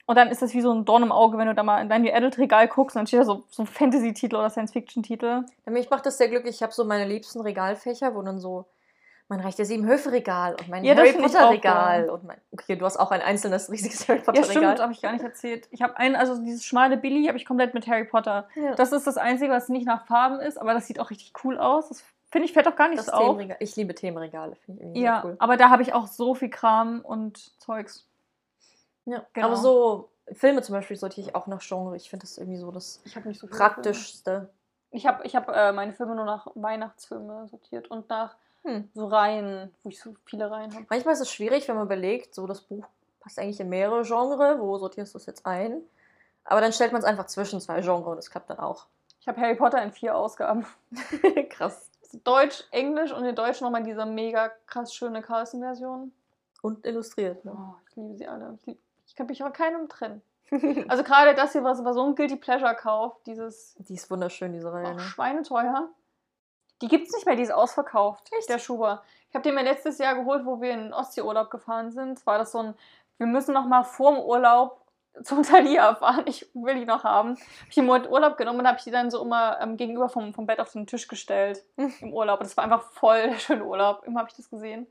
Und 0.05 0.15
dann 0.17 0.29
ist 0.29 0.41
das 0.41 0.53
wie 0.53 0.62
so 0.62 0.72
ein 0.74 0.84
Dorn 0.86 1.03
im 1.03 1.12
Auge, 1.12 1.38
wenn 1.38 1.48
du 1.48 1.53
da 1.55 1.63
mal 1.63 1.81
in 1.81 1.89
dein 1.89 2.08
Adult-Regal 2.08 2.67
guckst 2.67 2.96
und 2.96 3.01
dann 3.01 3.08
steht 3.08 3.22
da 3.22 3.24
so, 3.25 3.43
so 3.50 3.63
ein 3.63 3.67
Fantasy-Titel 3.67 4.36
oder 4.36 4.50
Science-Fiction-Titel. 4.50 5.43
Ja, 5.65 5.72
Mich 5.72 5.89
macht 5.89 6.05
das 6.05 6.17
sehr 6.17 6.27
glücklich. 6.29 6.55
Ich 6.55 6.63
habe 6.63 6.74
so 6.74 6.84
meine 6.86 7.05
liebsten 7.05 7.39
Regalfächer, 7.41 8.15
wo 8.15 8.22
dann 8.22 8.39
so 8.39 8.65
mein 9.29 9.39
Reich 9.39 9.55
der 9.55 9.65
sieben 9.65 9.86
Höfe-Regal 9.86 10.55
und 10.60 10.67
mein 10.67 10.84
Ja, 10.84 10.93
Harry 10.96 11.13
Potter-Regal. 11.13 12.10
Und 12.10 12.25
mein. 12.25 12.38
Okay, 12.51 12.75
du 12.75 12.84
hast 12.86 12.98
auch 12.98 13.12
ein 13.12 13.22
einzelnes 13.22 13.72
riesiges 13.72 14.08
Harry 14.10 14.20
Ja, 14.20 14.25
Potter-Regal. 14.25 14.51
stimmt, 14.51 14.79
habe 14.81 14.91
ich 14.91 15.01
gar 15.01 15.13
nicht 15.13 15.24
erzählt. 15.24 15.67
Ich 15.72 15.81
habe 15.81 15.96
einen, 15.96 16.15
also 16.17 16.38
dieses 16.43 16.65
schmale 16.65 16.98
Billy 16.98 17.27
habe 17.27 17.38
ich 17.38 17.46
komplett 17.46 17.74
mit 17.74 17.88
Harry 17.88 18.03
Potter. 18.03 18.50
Ja. 18.55 18.75
Das 18.75 18.91
ist 18.91 19.08
das 19.08 19.17
Einzige, 19.17 19.51
was 19.51 19.70
nicht 19.70 19.86
nach 19.86 20.05
Farben 20.05 20.39
ist, 20.41 20.58
aber 20.60 20.74
das 20.74 20.88
sieht 20.88 21.00
auch 21.00 21.10
richtig 21.12 21.31
cool 21.46 21.58
aus. 21.58 21.88
Das 21.88 22.03
finde 22.29 22.46
ich, 22.46 22.53
fällt 22.53 22.67
auch 22.67 22.75
gar 22.75 22.89
nicht 22.89 23.00
das 23.00 23.05
so 23.05 23.13
auf. 23.13 23.39
Ich 23.60 23.75
liebe 23.77 23.96
Themenregale, 23.96 24.55
finde 24.65 24.81
ich 24.81 24.86
irgendwie 24.88 25.01
Ja, 25.01 25.22
cool. 25.24 25.36
aber 25.39 25.55
da 25.55 25.70
habe 25.70 25.81
ich 25.84 25.93
auch 25.93 26.08
so 26.08 26.36
viel 26.36 26.50
Kram 26.50 27.00
und 27.01 27.38
Zeugs. 27.62 28.05
Ja. 29.05 29.25
Genau. 29.34 29.48
Aber 29.48 29.55
so 29.58 30.10
Filme 30.31 30.62
zum 30.62 30.74
Beispiel 30.74 30.98
sortiere 30.98 31.27
ich 31.27 31.36
auch 31.36 31.48
nach 31.48 31.62
Genre. 31.62 31.96
Ich 31.96 32.10
finde 32.10 32.25
das 32.25 32.38
irgendwie 32.38 32.58
so 32.58 32.72
das 32.72 33.01
Ich 33.05 33.15
habe 33.15 33.27
nicht 33.27 33.39
so 33.39 33.48
Praktischste. 33.48 34.50
Ich 34.91 35.08
habe 35.08 35.25
ich 35.25 35.36
hab, 35.36 35.50
äh, 35.50 35.72
meine 35.72 35.93
Filme 35.93 36.15
nur 36.15 36.25
nach 36.25 36.48
Weihnachtsfilme 36.55 37.48
sortiert 37.48 37.89
und 37.89 38.10
nach 38.10 38.36
Hm. 38.63 38.89
so 38.93 39.08
Reihen, 39.08 39.74
wo 39.84 39.89
ich 39.89 40.00
so 40.00 40.13
viele 40.25 40.51
Reihen 40.51 40.74
habe. 40.75 40.86
Manchmal 40.89 41.15
ist 41.15 41.22
es 41.22 41.31
schwierig, 41.31 41.67
wenn 41.67 41.75
man 41.75 41.86
überlegt, 41.86 42.36
so 42.36 42.46
das 42.46 42.62
Buch 42.62 42.86
passt 43.20 43.39
eigentlich 43.39 43.60
in 43.60 43.70
mehrere 43.70 44.03
Genres, 44.03 44.60
wo 44.60 44.77
sortierst 44.77 45.13
du 45.13 45.17
es 45.17 45.25
jetzt 45.25 45.46
ein? 45.46 45.81
Aber 46.43 46.62
dann 46.62 46.72
stellt 46.74 46.91
man 46.91 47.01
es 47.01 47.05
einfach 47.08 47.25
zwischen 47.27 47.60
zwei 47.60 47.81
Genres 47.81 48.05
und 48.08 48.17
es 48.17 48.29
klappt 48.29 48.50
dann 48.50 48.60
auch. 48.60 48.86
Ich 49.20 49.27
habe 49.27 49.39
Harry 49.41 49.55
Potter 49.55 49.81
in 49.81 49.91
vier 49.91 50.15
Ausgaben. 50.15 50.65
Krass. 51.50 51.89
Deutsch, 52.24 52.63
Englisch 52.72 53.12
und 53.13 53.24
in 53.24 53.36
Deutsch 53.36 53.62
nochmal 53.62 53.84
diese 53.84 54.05
mega 54.05 54.50
krass 54.67 54.93
schöne 54.93 55.22
Carlsen-Version. 55.22 56.12
Und 56.62 56.86
illustriert, 56.86 57.43
ne? 57.46 57.53
Oh, 57.55 57.75
ich 57.89 57.96
liebe 57.96 58.15
sie 58.15 58.27
alle. 58.27 58.58
Ich, 58.60 58.65
lieb, 58.67 58.79
ich 59.11 59.15
kann 59.17 59.27
mich 59.27 59.43
auch 59.43 59.51
keinem 59.51 59.89
trennen. 59.89 60.21
Also 60.87 61.03
gerade 61.03 61.35
das 61.35 61.51
hier 61.51 61.63
war, 61.65 61.75
so 61.75 62.05
ein 62.05 62.15
Guilty 62.15 62.37
Pleasure-Kauf, 62.37 63.21
dieses 63.25 63.75
Die 63.79 63.95
ist 63.95 64.09
wunderschön, 64.09 64.53
diese 64.53 64.71
Reihe, 64.71 64.87
auch 64.87 64.95
ne? 64.95 64.99
schweineteuer. 65.01 65.89
Die 66.81 66.87
gibt 66.87 67.07
es 67.07 67.13
nicht 67.13 67.25
mehr, 67.25 67.35
die 67.35 67.43
ist 67.43 67.51
ausverkauft. 67.51 68.29
Echt? 68.37 68.49
Der 68.49 68.57
Schuber. 68.57 69.03
Ich 69.29 69.35
habe 69.35 69.43
den 69.43 69.53
mir 69.55 69.63
letztes 69.63 69.97
Jahr 69.97 70.15
geholt, 70.15 70.45
wo 70.45 70.61
wir 70.61 70.71
in 70.71 70.83
den 70.83 70.93
Ostseeurlaub 70.93 71.51
gefahren 71.51 71.91
sind. 71.91 72.25
War 72.25 72.37
das 72.37 72.53
so 72.53 72.59
ein, 72.59 72.73
wir 73.17 73.27
müssen 73.27 73.53
noch 73.53 73.65
mal 73.65 73.83
vorm 73.83 74.17
Urlaub 74.17 74.81
zum 75.23 75.43
Thalia 75.43 75.95
fahren. 75.95 76.23
Ich 76.25 76.49
will 76.53 76.75
die 76.75 76.85
noch 76.85 77.03
haben. 77.03 77.31
Hab 77.31 77.67
ich 77.67 77.75
die 77.75 77.81
mal 77.81 78.03
in 78.03 78.09
Urlaub 78.09 78.37
genommen 78.37 78.59
und 78.59 78.67
habe 78.67 78.77
ich 78.77 78.85
die 78.85 78.91
dann 78.91 79.11
so 79.11 79.21
immer 79.21 79.59
ähm, 79.61 79.75
gegenüber 79.75 80.07
vom, 80.07 80.33
vom 80.33 80.45
Bett 80.45 80.61
auf 80.61 80.71
den 80.71 80.87
Tisch 80.87 81.09
gestellt 81.09 81.65
im 81.75 82.13
Urlaub. 82.13 82.39
Und 82.39 82.45
das 82.45 82.55
war 82.55 82.63
einfach 82.63 82.83
voll 82.91 83.23
der 83.29 83.39
schöne 83.39 83.65
Urlaub. 83.65 84.03
Immer 84.05 84.21
habe 84.21 84.29
ich 84.29 84.37
das 84.37 84.49
gesehen. 84.49 84.87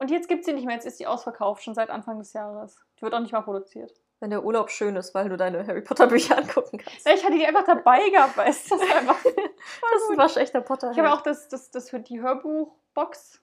Und 0.00 0.10
jetzt 0.10 0.28
gibt 0.28 0.40
es 0.40 0.46
sie 0.46 0.54
nicht 0.54 0.64
mehr. 0.64 0.74
Jetzt 0.74 0.86
ist 0.86 0.96
sie 0.98 1.06
ausverkauft, 1.06 1.62
schon 1.62 1.74
seit 1.74 1.90
Anfang 1.90 2.18
des 2.18 2.32
Jahres. 2.32 2.82
Die 2.98 3.02
wird 3.02 3.14
auch 3.14 3.20
nicht 3.20 3.32
mal 3.32 3.42
produziert. 3.42 3.92
Wenn 4.18 4.30
der 4.30 4.44
Urlaub 4.44 4.70
schön 4.70 4.96
ist, 4.96 5.14
weil 5.14 5.28
du 5.28 5.36
deine 5.36 5.66
Harry 5.66 5.82
Potter 5.82 6.06
Bücher 6.06 6.38
angucken 6.38 6.78
kannst. 6.78 7.06
Ja, 7.06 7.12
Ich 7.12 7.24
hatte 7.24 7.36
die 7.36 7.46
einfach 7.46 7.64
dabei 7.64 8.08
gehabt, 8.08 8.36
weißt 8.36 8.70
du? 8.70 8.76
Das 8.78 8.86
ist 8.86 8.96
einfach 8.96 9.22
Das 9.24 10.02
ist 10.02 10.10
ein 10.10 10.18
waschechter 10.18 10.62
Potter. 10.62 10.90
Ich 10.90 10.98
habe 10.98 11.12
auch 11.12 11.20
das, 11.20 11.48
das, 11.48 11.70
das 11.70 11.90
für 11.90 12.00
die 12.00 12.20
Hörbuchbox. 12.20 13.42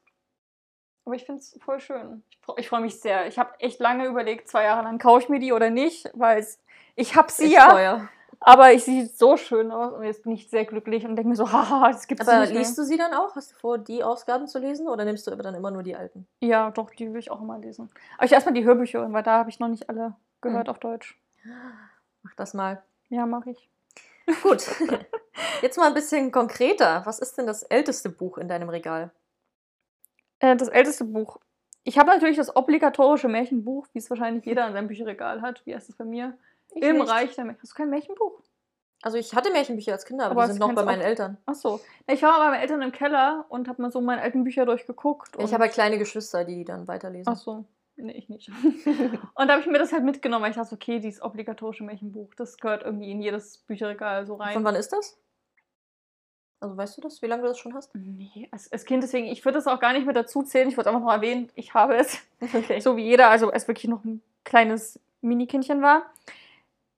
Aber 1.06 1.16
ich 1.16 1.26
finde 1.26 1.42
es 1.42 1.58
voll 1.64 1.80
schön. 1.80 2.24
Ich, 2.30 2.40
ich 2.58 2.70
freue 2.70 2.82
mich 2.82 3.00
sehr. 3.00 3.28
Ich 3.28 3.40
habe 3.40 3.52
echt 3.60 3.80
lange 3.80 4.08
überlegt, 4.08 4.50
zwei 4.50 4.64
Jahre 4.64 4.84
lang, 4.84 4.98
kaufe 4.98 5.22
ich 5.24 5.30
mir 5.30 5.40
die 5.40 5.54
oder 5.54 5.70
nicht, 5.70 6.10
weil 6.14 6.46
ich 6.96 7.16
habe 7.16 7.32
sie 7.32 7.46
Ist 7.46 7.54
ja, 7.54 7.70
teuer. 7.70 8.10
Aber 8.40 8.72
ich 8.74 8.84
sieht 8.84 9.18
so 9.18 9.38
schön 9.38 9.72
aus 9.72 9.94
und 9.94 10.04
jetzt 10.04 10.24
bin 10.24 10.32
ich 10.34 10.50
sehr 10.50 10.66
glücklich 10.66 11.06
und 11.06 11.16
denke 11.16 11.30
mir 11.30 11.36
so, 11.36 11.52
haha, 11.52 11.88
das 11.92 12.08
gibt's 12.08 12.28
Aber 12.28 12.42
nicht 12.42 12.52
mehr. 12.52 12.60
liest 12.60 12.78
du 12.78 12.84
sie 12.84 12.98
dann 12.98 13.14
auch? 13.14 13.36
Hast 13.36 13.52
du 13.52 13.56
vor, 13.56 13.78
die 13.78 14.04
Ausgaben 14.04 14.48
zu 14.48 14.60
lesen 14.60 14.88
oder 14.88 15.06
nimmst 15.06 15.28
du 15.28 15.32
aber 15.32 15.44
dann 15.44 15.56
immer 15.56 15.72
nur 15.72 15.84
die 15.84 15.96
alten? 15.96 16.28
Ja, 16.40 16.72
doch, 16.72 16.90
die 16.92 17.12
will 17.12 17.20
ich 17.20 17.32
auch 17.32 17.42
immer 17.42 17.58
lesen. 17.60 17.90
Aber 18.18 18.26
ich 18.26 18.32
erstmal 18.32 18.54
die 18.54 18.64
Hörbücher 18.64 19.00
hören, 19.00 19.14
weil 19.14 19.24
da 19.24 19.40
habe 19.40 19.50
ich 19.50 19.60
noch 19.60 19.68
nicht 19.68 19.90
alle 19.90 20.16
gehört 20.42 20.68
Hm. 20.68 20.72
auf 20.72 20.80
Deutsch. 20.80 21.20
Mach 22.24 22.36
das 22.36 22.54
mal. 22.54 22.84
Ja, 23.10 23.26
mache 23.26 23.52
ich. 23.52 23.70
Gut. 24.44 24.66
Jetzt 25.62 25.78
mal 25.78 25.88
ein 25.88 25.94
bisschen 25.94 26.32
konkreter. 26.32 27.02
Was 27.06 27.20
ist 27.20 27.38
denn 27.38 27.48
das 27.48 27.64
älteste 27.64 28.10
Buch 28.10 28.38
in 28.38 28.48
deinem 28.48 28.70
Regal? 28.70 29.12
Äh, 30.40 30.56
das 30.56 30.68
älteste 30.68 31.06
Buch. 31.06 31.38
Ich 31.84 31.98
habe 31.98 32.10
natürlich 32.10 32.36
das 32.38 32.54
obligatorische 32.56 33.30
Märchenbuch, 33.30 33.88
wie 33.94 34.00
es 34.00 34.10
wahrscheinlich 34.10 34.46
jeder 34.46 34.68
in 34.68 34.74
seinem 34.74 34.88
Bücherregal 34.90 35.42
hat. 35.42 35.66
Wie 35.66 35.74
heißt 35.74 35.90
es 35.90 35.96
bei 35.96 36.04
mir? 36.04 36.38
Ich 36.74 36.84
Im 36.84 36.98
nicht. 36.98 37.10
Reich 37.10 37.36
der 37.36 37.46
Märchen. 37.46 37.62
Hast 37.62 37.72
du 37.74 37.76
kein 37.78 37.90
Märchenbuch? 37.90 38.42
Also 39.04 39.18
ich 39.18 39.34
hatte 39.36 39.52
Märchenbücher 39.52 39.92
als 39.94 40.06
Kinder, 40.06 40.26
aber, 40.26 40.32
Aber 40.32 40.46
die 40.48 40.54
sind 40.54 40.60
noch 40.60 40.74
bei 40.74 40.84
meinen 40.84 41.02
auch- 41.02 41.06
Eltern. 41.06 41.38
Ach 41.46 41.54
so. 41.56 41.80
Ich 42.08 42.22
war 42.24 42.40
bei 42.40 42.50
meinen 42.50 42.62
Eltern 42.62 42.82
im 42.82 42.92
Keller 42.92 43.46
und 43.50 43.68
habe 43.68 43.82
mal 43.82 43.92
so 43.92 44.02
meine 44.02 44.22
alten 44.22 44.44
Bücher 44.44 44.66
durchgeguckt. 44.66 45.36
Ja, 45.36 45.40
Ich 45.40 45.46
und- 45.46 45.54
habe 45.54 45.64
halt 45.66 45.74
kleine 45.74 45.98
Geschwister, 45.98 46.44
die 46.46 46.56
die 46.56 46.66
dann 46.66 46.88
weiterlesen. 46.88 47.32
Ach 47.32 47.38
so. 47.38 47.66
Nee, 47.96 48.12
ich 48.14 48.30
nicht. 48.30 48.50
und 49.36 49.48
da 49.48 49.54
habe 49.54 49.62
ich 49.62 49.68
mir 49.68 49.80
das 49.80 49.92
halt 49.92 50.04
mitgenommen, 50.04 50.44
weil 50.44 50.52
ich 50.52 50.58
dachte, 50.58 50.76
okay, 50.76 51.00
dieses 51.00 51.22
obligatorische 51.22 51.84
Märchenbuch, 51.84 52.34
das 52.36 52.58
gehört 52.58 52.84
irgendwie 52.84 53.10
in 53.12 53.22
jedes 53.22 53.58
Bücherregal 53.60 54.26
so 54.28 54.36
rein. 54.36 54.54
Von 54.54 54.64
wann 54.64 54.76
ist 54.76 54.94
das? 54.94 55.18
Also 56.60 56.76
weißt 56.76 56.98
du 56.98 57.02
das, 57.02 57.22
wie 57.22 57.28
lange 57.28 57.44
du 57.44 57.48
das 57.50 57.60
schon 57.60 57.76
hast? 57.76 57.94
Nee, 57.96 58.48
als, 58.52 58.72
als 58.72 58.86
Kind 58.86 59.04
deswegen, 59.04 59.28
ich 59.28 59.46
würde 59.46 59.58
das 59.60 59.68
auch 59.68 59.80
gar 59.80 59.94
nicht 59.94 60.08
mit 60.08 60.16
dazu 60.16 60.42
zählen. 60.42 60.68
Ich 60.70 60.76
würde 60.78 60.90
einfach 60.90 61.02
nur 61.02 61.14
erwähnen, 61.14 61.52
ich 61.56 61.74
habe 61.76 61.96
es. 61.96 62.18
Okay. 62.54 62.80
So 62.80 62.98
wie 62.98 63.04
jeder, 63.04 63.30
also 63.30 63.52
als 63.52 63.68
wirklich 63.68 63.88
noch 63.90 64.04
ein 64.06 64.22
kleines 64.44 65.00
Minikindchen 65.22 65.82
war. 65.82 66.04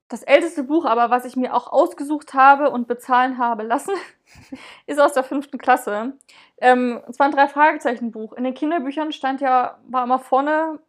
Das 0.09 0.23
älteste 0.23 0.63
Buch 0.63 0.85
aber, 0.85 1.11
was 1.11 1.25
ich 1.25 1.35
mir 1.35 1.55
auch 1.55 1.71
ausgesucht 1.71 2.33
habe 2.33 2.71
und 2.71 2.87
bezahlen 2.87 3.37
habe 3.37 3.63
lassen, 3.63 3.93
ist 4.87 4.99
aus 4.99 5.13
der 5.13 5.23
fünften 5.23 5.59
Klasse. 5.59 6.13
Ähm, 6.57 7.01
es 7.07 7.19
war 7.19 7.27
ein 7.27 7.31
Drei-Fragezeichen-Buch. 7.31 8.33
In 8.33 8.43
den 8.43 8.55
Kinderbüchern 8.55 9.11
stand 9.11 9.39
ja, 9.39 9.79
war 9.87 10.03
immer 10.03 10.19
vorne 10.19 10.79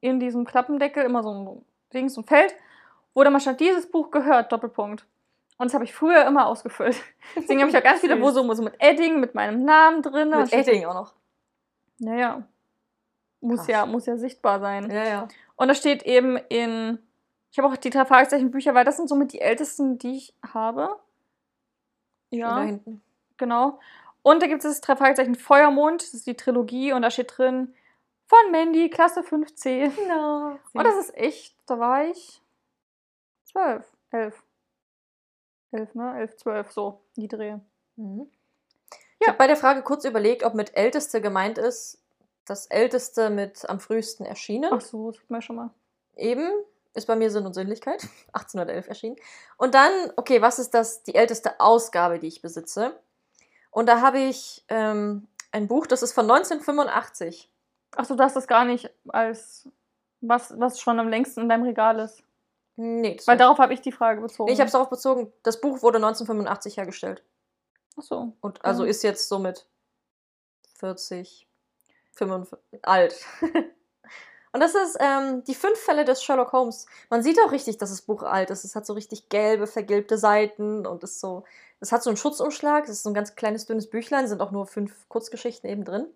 in 0.00 0.18
diesem 0.18 0.44
Klappendeckel 0.44 1.04
immer 1.04 1.22
so 1.22 1.30
ein 1.30 1.64
Ding, 1.92 2.08
so 2.08 2.22
ein 2.22 2.24
Feld, 2.24 2.54
wo 3.14 3.22
dann 3.22 3.32
mal 3.32 3.40
stand, 3.40 3.60
dieses 3.60 3.90
Buch 3.90 4.10
gehört, 4.10 4.50
Doppelpunkt. 4.50 5.06
Und 5.58 5.66
das 5.66 5.74
habe 5.74 5.84
ich 5.84 5.92
früher 5.92 6.24
immer 6.24 6.46
ausgefüllt. 6.46 6.96
Deswegen 7.36 7.60
habe 7.60 7.70
ich 7.70 7.76
auch 7.76 7.82
ganz 7.82 8.00
viele, 8.00 8.20
wo 8.20 8.30
so, 8.30 8.50
so 8.54 8.62
mit 8.62 8.74
Edding, 8.78 9.20
mit 9.20 9.34
meinem 9.34 9.64
Namen 9.64 10.02
drin. 10.02 10.30
Mit 10.30 10.52
Edding 10.52 10.86
auch 10.86 10.94
noch. 10.94 11.14
Naja. 11.98 12.42
Muss 13.40 13.58
Krass. 13.60 13.68
ja, 13.68 13.86
muss 13.86 14.06
ja 14.06 14.16
sichtbar 14.16 14.60
sein. 14.60 14.90
Ja, 14.90 15.04
ja. 15.04 15.28
Und 15.56 15.68
das 15.68 15.78
steht 15.78 16.02
eben 16.02 16.36
in. 16.48 16.98
Ich 17.52 17.58
habe 17.58 17.68
auch 17.68 17.76
die 17.76 17.90
drei 17.90 18.04
Fragezeichen-Bücher, 18.04 18.74
weil 18.74 18.84
das 18.84 18.96
sind 18.96 19.08
somit 19.08 19.32
die 19.32 19.40
ältesten, 19.40 19.98
die 19.98 20.16
ich 20.18 20.34
habe. 20.52 20.98
Schön 22.30 22.40
Da 22.40 22.46
Ja, 22.46 22.60
hinten. 22.62 23.02
genau. 23.36 23.80
Und 24.22 24.42
da 24.42 24.46
gibt 24.46 24.64
es 24.64 24.70
das 24.70 24.80
drei 24.80 24.96
Fragezeichen 24.96 25.34
Feuermond, 25.34 26.02
das 26.02 26.14
ist 26.14 26.26
die 26.26 26.36
Trilogie 26.36 26.92
und 26.92 27.02
da 27.02 27.10
steht 27.10 27.36
drin 27.36 27.74
von 28.26 28.50
Mandy, 28.52 28.88
Klasse 28.90 29.22
5c. 29.22 29.90
No. 30.08 30.58
Und 30.72 30.84
das 30.84 30.94
ist 30.96 31.16
echt, 31.16 31.56
da 31.66 31.80
war 31.80 32.04
ich 32.04 32.40
zwölf, 33.44 33.84
elf. 34.12 34.40
Elf, 35.72 35.94
ne? 35.96 36.16
Elf, 36.16 36.36
zwölf, 36.36 36.70
so, 36.70 37.00
die 37.16 37.26
Dreh. 37.26 37.56
Mhm. 37.96 38.30
Ich 39.18 39.26
Ja. 39.26 39.28
habe 39.32 39.38
bei 39.38 39.48
der 39.48 39.56
Frage 39.56 39.82
kurz 39.82 40.04
überlegt, 40.04 40.44
ob 40.44 40.54
mit 40.54 40.76
älteste 40.76 41.20
gemeint 41.20 41.58
ist, 41.58 42.00
das 42.44 42.66
älteste 42.66 43.30
mit 43.30 43.68
am 43.68 43.80
frühesten 43.80 44.24
erschienen. 44.24 44.70
Ach 44.72 44.80
so, 44.80 45.10
das 45.10 45.20
hatten 45.20 45.34
wir 45.34 45.42
schon 45.42 45.56
mal. 45.56 45.70
Eben 46.16 46.48
ist 46.94 47.06
bei 47.06 47.16
mir 47.16 47.30
Sinn 47.30 47.46
und 47.46 47.54
Sinnlichkeit, 47.54 48.02
1811 48.32 48.88
erschienen. 48.88 49.16
Und 49.56 49.74
dann, 49.74 49.92
okay, 50.16 50.42
was 50.42 50.58
ist 50.58 50.72
das, 50.74 51.02
die 51.02 51.14
älteste 51.14 51.60
Ausgabe, 51.60 52.18
die 52.18 52.26
ich 52.28 52.42
besitze? 52.42 52.98
Und 53.70 53.86
da 53.86 54.00
habe 54.00 54.18
ich 54.18 54.64
ähm, 54.68 55.28
ein 55.52 55.68
Buch, 55.68 55.86
das 55.86 56.02
ist 56.02 56.12
von 56.12 56.28
1985. 56.30 57.50
Ach 57.96 58.04
so, 58.04 58.16
du 58.16 58.22
hast 58.22 58.34
das 58.36 58.46
gar 58.48 58.64
nicht 58.64 58.90
als 59.08 59.68
was, 60.20 60.58
was 60.58 60.80
schon 60.80 60.98
am 61.00 61.08
längsten 61.08 61.40
in 61.40 61.48
deinem 61.48 61.64
Regal 61.64 61.98
ist. 62.00 62.22
Nee, 62.76 63.18
Weil 63.26 63.36
darauf 63.36 63.58
habe 63.58 63.74
ich 63.74 63.80
die 63.80 63.92
Frage 63.92 64.20
bezogen. 64.20 64.48
ich, 64.48 64.52
nee, 64.52 64.54
ich 64.54 64.60
habe 64.60 64.66
es 64.66 64.72
darauf 64.72 64.88
bezogen, 64.90 65.32
das 65.42 65.60
Buch 65.60 65.82
wurde 65.82 65.96
1985 65.98 66.76
hergestellt. 66.76 67.22
Ach 67.98 68.02
so. 68.02 68.32
Und 68.40 68.64
also 68.64 68.84
Ja. 68.84 68.90
ist 68.90 69.02
jetzt 69.02 69.28
somit 69.28 69.66
40, 70.78 71.46
45, 72.12 72.58
alt. 72.82 73.14
Und 74.52 74.60
das 74.60 74.74
ist 74.74 74.96
ähm, 75.00 75.44
die 75.44 75.54
fünf 75.54 75.78
Fälle 75.78 76.04
des 76.04 76.22
Sherlock 76.24 76.52
Holmes. 76.52 76.86
Man 77.08 77.22
sieht 77.22 77.38
auch 77.40 77.52
richtig, 77.52 77.78
dass 77.78 77.90
das 77.90 78.02
Buch 78.02 78.24
alt 78.24 78.50
ist. 78.50 78.64
Es 78.64 78.74
hat 78.74 78.84
so 78.84 78.94
richtig 78.94 79.28
gelbe, 79.28 79.66
vergilbte 79.66 80.18
Seiten 80.18 80.86
und 80.86 81.04
ist 81.04 81.20
so. 81.20 81.44
Es 81.78 81.92
hat 81.92 82.02
so 82.02 82.10
einen 82.10 82.16
Schutzumschlag. 82.16 82.84
Es 82.84 82.90
ist 82.90 83.02
so 83.04 83.10
ein 83.10 83.14
ganz 83.14 83.36
kleines, 83.36 83.66
dünnes 83.66 83.88
Büchlein. 83.88 84.26
Sind 84.26 84.42
auch 84.42 84.50
nur 84.50 84.66
fünf 84.66 85.08
Kurzgeschichten 85.08 85.70
eben 85.70 85.84
drin, 85.84 86.06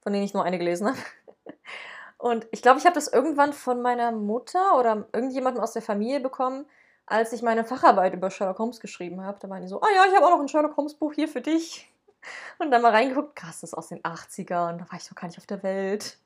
von 0.00 0.12
denen 0.12 0.24
ich 0.24 0.32
nur 0.32 0.44
eine 0.44 0.58
gelesen 0.58 0.88
habe. 0.88 0.98
Und 2.18 2.46
ich 2.52 2.62
glaube, 2.62 2.78
ich 2.78 2.86
habe 2.86 2.94
das 2.94 3.08
irgendwann 3.08 3.52
von 3.52 3.82
meiner 3.82 4.12
Mutter 4.12 4.78
oder 4.78 5.08
irgendjemandem 5.12 5.60
aus 5.60 5.72
der 5.72 5.82
Familie 5.82 6.20
bekommen, 6.20 6.66
als 7.04 7.32
ich 7.32 7.42
meine 7.42 7.64
Facharbeit 7.64 8.14
über 8.14 8.30
Sherlock 8.30 8.60
Holmes 8.60 8.78
geschrieben 8.78 9.24
habe. 9.24 9.38
Da 9.40 9.50
waren 9.50 9.60
die 9.60 9.66
so: 9.66 9.80
Ah 9.80 9.88
ja, 9.92 10.04
ich 10.08 10.14
habe 10.14 10.24
auch 10.24 10.30
noch 10.30 10.40
ein 10.40 10.48
Sherlock 10.48 10.76
Holmes 10.76 10.94
Buch 10.94 11.14
hier 11.14 11.26
für 11.26 11.40
dich. 11.40 11.92
Und 12.58 12.70
dann 12.70 12.82
mal 12.82 12.92
reingeguckt, 12.92 13.34
krass, 13.34 13.60
das 13.60 13.70
ist 13.70 13.74
aus 13.74 13.88
den 13.88 14.02
80ern, 14.02 14.78
da 14.78 14.86
war 14.88 14.96
ich 14.96 15.10
noch 15.10 15.16
gar 15.16 15.26
nicht 15.26 15.38
auf 15.38 15.46
der 15.46 15.64
Welt. 15.64 16.18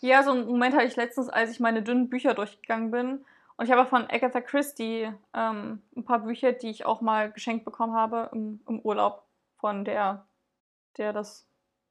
Ja, 0.00 0.22
so 0.22 0.32
einen 0.32 0.46
Moment 0.46 0.74
hatte 0.74 0.86
ich 0.86 0.96
letztens, 0.96 1.28
als 1.28 1.50
ich 1.50 1.60
meine 1.60 1.82
dünnen 1.82 2.08
Bücher 2.08 2.34
durchgegangen 2.34 2.90
bin. 2.90 3.24
Und 3.56 3.64
ich 3.64 3.72
habe 3.72 3.82
auch 3.82 3.88
von 3.88 4.08
Agatha 4.08 4.40
Christie 4.40 5.12
ähm, 5.34 5.82
ein 5.96 6.04
paar 6.04 6.20
Bücher, 6.20 6.52
die 6.52 6.70
ich 6.70 6.86
auch 6.86 7.00
mal 7.00 7.30
geschenkt 7.32 7.64
bekommen 7.64 7.94
habe 7.94 8.30
im, 8.32 8.60
im 8.68 8.80
Urlaub 8.80 9.24
von 9.56 9.84
der, 9.84 10.26
der 10.96 11.12
das 11.12 11.48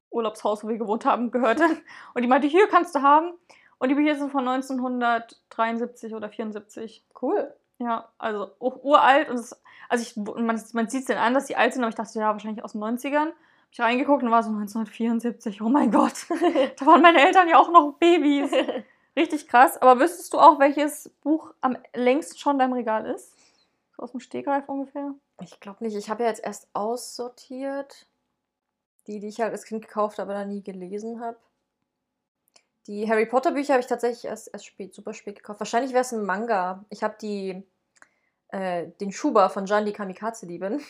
Urlaubshaus, 0.10 0.64
wo 0.64 0.70
wir 0.70 0.78
gewohnt 0.78 1.06
haben, 1.06 1.32
gehörte. 1.32 1.64
Und 2.14 2.22
die 2.22 2.28
meinte, 2.28 2.48
hier 2.48 2.68
kannst 2.70 2.96
du 2.96 3.02
haben. 3.02 3.34
Und 3.80 3.90
die 3.90 3.96
Bücher 3.96 4.16
sind 4.16 4.32
von 4.32 4.48
1973 4.48 6.16
oder 6.16 6.30
74. 6.30 7.06
Cool. 7.22 7.54
Ja, 7.80 8.10
also 8.18 8.52
auch 8.60 8.84
uralt. 8.84 9.30
Und 9.30 9.36
es, 9.36 9.62
also 9.90 10.02
ich, 10.02 10.16
man, 10.16 10.62
man 10.74 10.90
sieht 10.90 11.02
es 11.02 11.06
denen 11.06 11.20
an, 11.20 11.34
dass 11.34 11.46
die 11.46 11.58
alt 11.58 11.74
sind, 11.74 11.84
aber 11.84 11.90
ich 11.90 11.96
dachte, 11.96 12.20
ja, 12.20 12.32
wahrscheinlich 12.32 12.64
aus 12.64 12.72
den 12.72 12.82
90ern. 12.82 13.32
Hab 13.68 13.74
ich 13.74 13.80
reingeguckt 13.82 14.24
und 14.24 14.32
war 14.32 14.44
so 14.44 14.50
1974. 14.50 15.62
Oh 15.62 15.70
mein 15.70 15.92
Gott. 15.92 16.14
Da 16.80 16.86
waren 16.86 17.02
meine 17.02 17.22
Eltern 17.22 17.48
ja 17.48 17.60
auch 17.60 17.72
noch 17.72 17.94
Babys. 18.00 18.52
Richtig 19.16 19.48
krass. 19.48 19.82
Aber 19.82 20.00
wüsstest 20.00 20.34
du 20.34 20.40
auch, 20.40 20.60
welches 20.60 21.10
Buch 21.22 21.54
am 21.62 21.78
längsten 21.94 22.38
schon 22.38 22.54
in 22.54 22.60
deinem 22.60 22.74
Regal 22.74 23.06
ist? 23.06 23.34
So 23.96 24.04
aus 24.04 24.12
dem 24.12 24.20
Stegreif 24.20 24.70
ungefähr? 24.70 25.14
Ich 25.42 25.60
glaube 25.60 25.84
nicht. 25.84 25.96
Ich 25.96 26.10
habe 26.10 26.24
ja 26.24 26.30
jetzt 26.30 26.44
erst 26.44 26.68
aussortiert. 26.74 28.08
Die, 29.08 29.20
die 29.20 29.28
ich 29.28 29.40
halt 29.40 29.54
als 29.54 29.64
Kind 29.64 29.82
gekauft 29.82 30.20
habe, 30.20 30.32
aber 30.32 30.40
dann 30.40 30.50
nie 30.50 30.62
gelesen 30.62 31.22
habe. 31.22 31.38
Die 32.88 33.10
Harry 33.10 33.26
Potter 33.26 33.52
Bücher 33.52 33.74
habe 33.74 33.82
ich 33.82 33.88
tatsächlich 33.88 34.26
erst, 34.26 34.50
erst 34.54 34.66
spät, 34.66 34.94
super 34.94 35.14
spät 35.14 35.38
gekauft. 35.38 35.60
Wahrscheinlich 35.60 35.92
wäre 35.92 36.02
es 36.02 36.14
ein 36.14 36.24
Manga. 36.24 36.86
Ich 36.90 37.04
habe 37.04 37.16
die, 37.22 37.64
äh, 38.50 38.88
den 39.02 39.12
Schuber 39.12 39.50
von 39.50 39.66
Jan 39.66 39.86
die 39.86 39.94
Kamikaze-Liebin. 39.94 40.82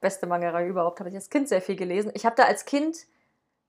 Beste 0.00 0.26
Manga-Reihe 0.26 0.68
überhaupt. 0.68 1.00
Habe 1.00 1.10
ich 1.10 1.14
als 1.16 1.30
Kind 1.30 1.48
sehr 1.48 1.60
viel 1.62 1.76
gelesen. 1.76 2.10
Ich 2.14 2.24
habe 2.26 2.36
da 2.36 2.44
als 2.44 2.64
Kind 2.64 2.96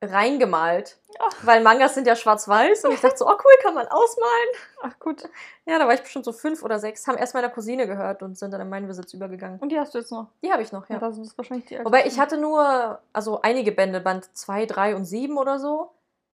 reingemalt. 0.04 0.98
Ach. 1.20 1.36
Weil 1.44 1.62
Mangas 1.62 1.94
sind 1.94 2.08
ja 2.08 2.16
schwarz-weiß 2.16 2.86
und 2.86 2.94
ich 2.94 3.02
dachte 3.02 3.18
so, 3.18 3.28
oh 3.28 3.34
cool, 3.34 3.52
kann 3.62 3.76
man 3.76 3.88
ausmalen. 3.88 4.48
Ach 4.82 4.98
gut. 5.00 5.24
Ja, 5.66 5.78
da 5.78 5.86
war 5.86 5.94
ich 5.94 6.02
bestimmt 6.02 6.26
so 6.26 6.32
fünf 6.34 6.64
oder 6.64 6.80
sechs, 6.80 7.06
haben 7.08 7.18
erst 7.18 7.36
meiner 7.36 7.50
Cousine 7.50 7.86
gehört 7.86 8.24
und 8.24 8.38
sind 8.38 8.52
dann 8.52 8.62
in 8.62 8.70
meinen 8.70 8.88
Besitz 8.88 9.14
übergegangen. 9.14 9.60
Und 9.60 9.70
die 9.72 9.80
hast 9.80 9.94
du 9.94 10.00
jetzt 10.00 10.12
noch? 10.12 10.28
Die 10.44 10.52
habe 10.52 10.64
ich 10.64 10.72
noch, 10.72 10.90
Ja, 10.90 10.96
ja. 10.96 11.00
da 11.00 11.12
sind 11.12 11.28
es 11.28 11.38
wahrscheinlich 11.38 11.68
die 11.68 11.78
Wobei 11.86 12.06
ich 12.08 12.20
hatte 12.20 12.38
nur, 12.38 13.00
also 13.14 13.42
einige 13.42 13.72
Bände, 13.72 14.02
Band 14.02 14.30
2, 14.36 14.66
3 14.66 14.96
und 14.96 15.06
7 15.06 15.38
oder 15.38 15.60
so. 15.60 15.92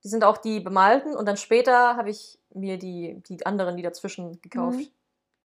Die 0.02 0.09
sind 0.09 0.24
auch 0.24 0.38
die 0.38 0.59
bemalten 0.59 1.14
und 1.14 1.26
dann 1.26 1.37
später 1.37 1.96
habe 1.96 2.11
ich 2.11 2.40
mir 2.52 2.76
die, 2.78 3.22
die 3.28 3.46
anderen, 3.46 3.76
die 3.76 3.85
dazwischen 3.85 4.40
gekauft, 4.42 4.78
Mhm. 4.78 4.88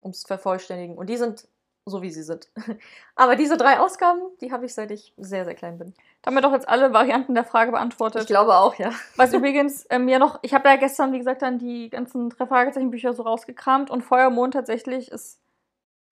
um 0.00 0.10
es 0.10 0.22
zu 0.22 0.26
vervollständigen. 0.26 0.98
Und 0.98 1.08
die 1.08 1.16
sind 1.16 1.46
so, 1.86 2.02
wie 2.02 2.10
sie 2.10 2.22
sind. 2.22 2.48
Aber 3.16 3.36
diese 3.36 3.56
drei 3.56 3.80
Ausgaben, 3.80 4.20
die 4.40 4.52
habe 4.52 4.66
ich 4.66 4.74
seit 4.74 4.90
ich 4.90 5.12
sehr, 5.16 5.44
sehr 5.44 5.54
klein 5.54 5.78
bin. 5.78 5.94
Da 6.22 6.28
haben 6.28 6.34
wir 6.36 6.42
doch 6.42 6.52
jetzt 6.52 6.68
alle 6.68 6.92
Varianten 6.92 7.34
der 7.34 7.44
Frage 7.44 7.72
beantwortet. 7.72 8.22
Ich 8.22 8.26
glaube 8.28 8.54
auch, 8.54 8.74
ja. 8.76 8.90
Was 9.16 9.32
übrigens 9.32 9.86
ähm, 9.90 10.04
mir 10.04 10.18
noch, 10.18 10.38
ich 10.42 10.54
habe 10.54 10.68
ja 10.68 10.76
gestern, 10.76 11.12
wie 11.12 11.18
gesagt, 11.18 11.42
dann 11.42 11.58
die 11.58 11.90
ganzen 11.90 12.30
drei 12.30 12.46
Fragezeichenbücher 12.46 13.12
so 13.12 13.22
rausgekramt 13.22 13.90
und 13.90 14.02
Feuermond 14.02 14.54
tatsächlich 14.54 15.10
ist, 15.10 15.40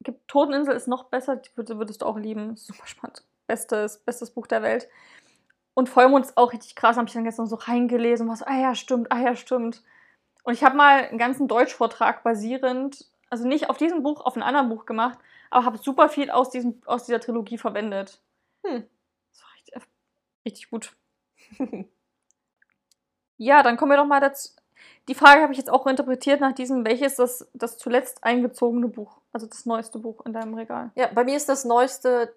gibt 0.00 0.26
Toteninsel 0.28 0.74
ist 0.74 0.88
noch 0.88 1.04
besser, 1.04 1.36
die 1.36 1.50
würd- 1.50 1.78
würdest 1.78 2.02
du 2.02 2.06
auch 2.06 2.18
lieben, 2.18 2.56
super 2.56 2.86
spannend. 2.86 3.22
Bestes, 3.46 3.98
bestes 3.98 4.30
Buch 4.30 4.46
der 4.46 4.62
Welt. 4.62 4.88
Und 5.74 5.88
Feuermond 5.88 6.24
ist 6.26 6.36
auch 6.36 6.52
richtig 6.52 6.74
krass, 6.74 6.96
habe 6.96 7.06
ich 7.06 7.14
dann 7.14 7.24
gestern 7.24 7.46
so 7.46 7.56
reingelesen 7.56 8.26
und 8.26 8.30
war 8.30 8.36
so, 8.36 8.44
ah 8.46 8.58
ja, 8.58 8.74
stimmt, 8.74 9.12
ah 9.12 9.20
ja, 9.20 9.36
stimmt. 9.36 9.82
Und 10.42 10.54
ich 10.54 10.64
habe 10.64 10.76
mal 10.76 11.04
einen 11.04 11.18
ganzen 11.18 11.46
Deutschvortrag 11.46 12.22
basierend, 12.24 13.06
also 13.30 13.46
nicht 13.46 13.70
auf 13.70 13.76
diesem 13.76 14.02
Buch, 14.02 14.20
auf 14.24 14.34
einem 14.34 14.42
anderen 14.42 14.70
Buch 14.70 14.86
gemacht, 14.86 15.18
aber 15.50 15.64
habe 15.64 15.78
super 15.78 16.08
viel 16.08 16.30
aus, 16.30 16.50
diesem, 16.50 16.80
aus 16.86 17.04
dieser 17.04 17.20
Trilogie 17.20 17.58
verwendet. 17.58 18.20
Hm. 18.64 18.86
Das 19.30 19.42
war 19.42 19.54
richtig, 19.54 19.88
richtig 20.44 20.70
gut. 20.70 20.96
Ja, 23.38 23.62
dann 23.62 23.76
kommen 23.76 23.92
wir 23.92 23.96
doch 23.96 24.04
mal 24.04 24.20
dazu. 24.20 24.50
Die 25.08 25.14
Frage 25.14 25.42
habe 25.42 25.52
ich 25.52 25.58
jetzt 25.58 25.70
auch 25.70 25.86
interpretiert 25.86 26.40
nach 26.40 26.52
diesem, 26.52 26.84
welches 26.84 27.16
das, 27.16 27.48
das 27.54 27.78
zuletzt 27.78 28.22
eingezogene 28.24 28.88
Buch, 28.88 29.20
also 29.32 29.46
das 29.46 29.64
neueste 29.64 29.98
Buch 29.98 30.24
in 30.26 30.32
deinem 30.32 30.54
Regal. 30.54 30.90
Ja, 30.96 31.06
bei 31.06 31.24
mir 31.24 31.36
ist 31.36 31.48
das 31.48 31.64
Neueste 31.64 32.34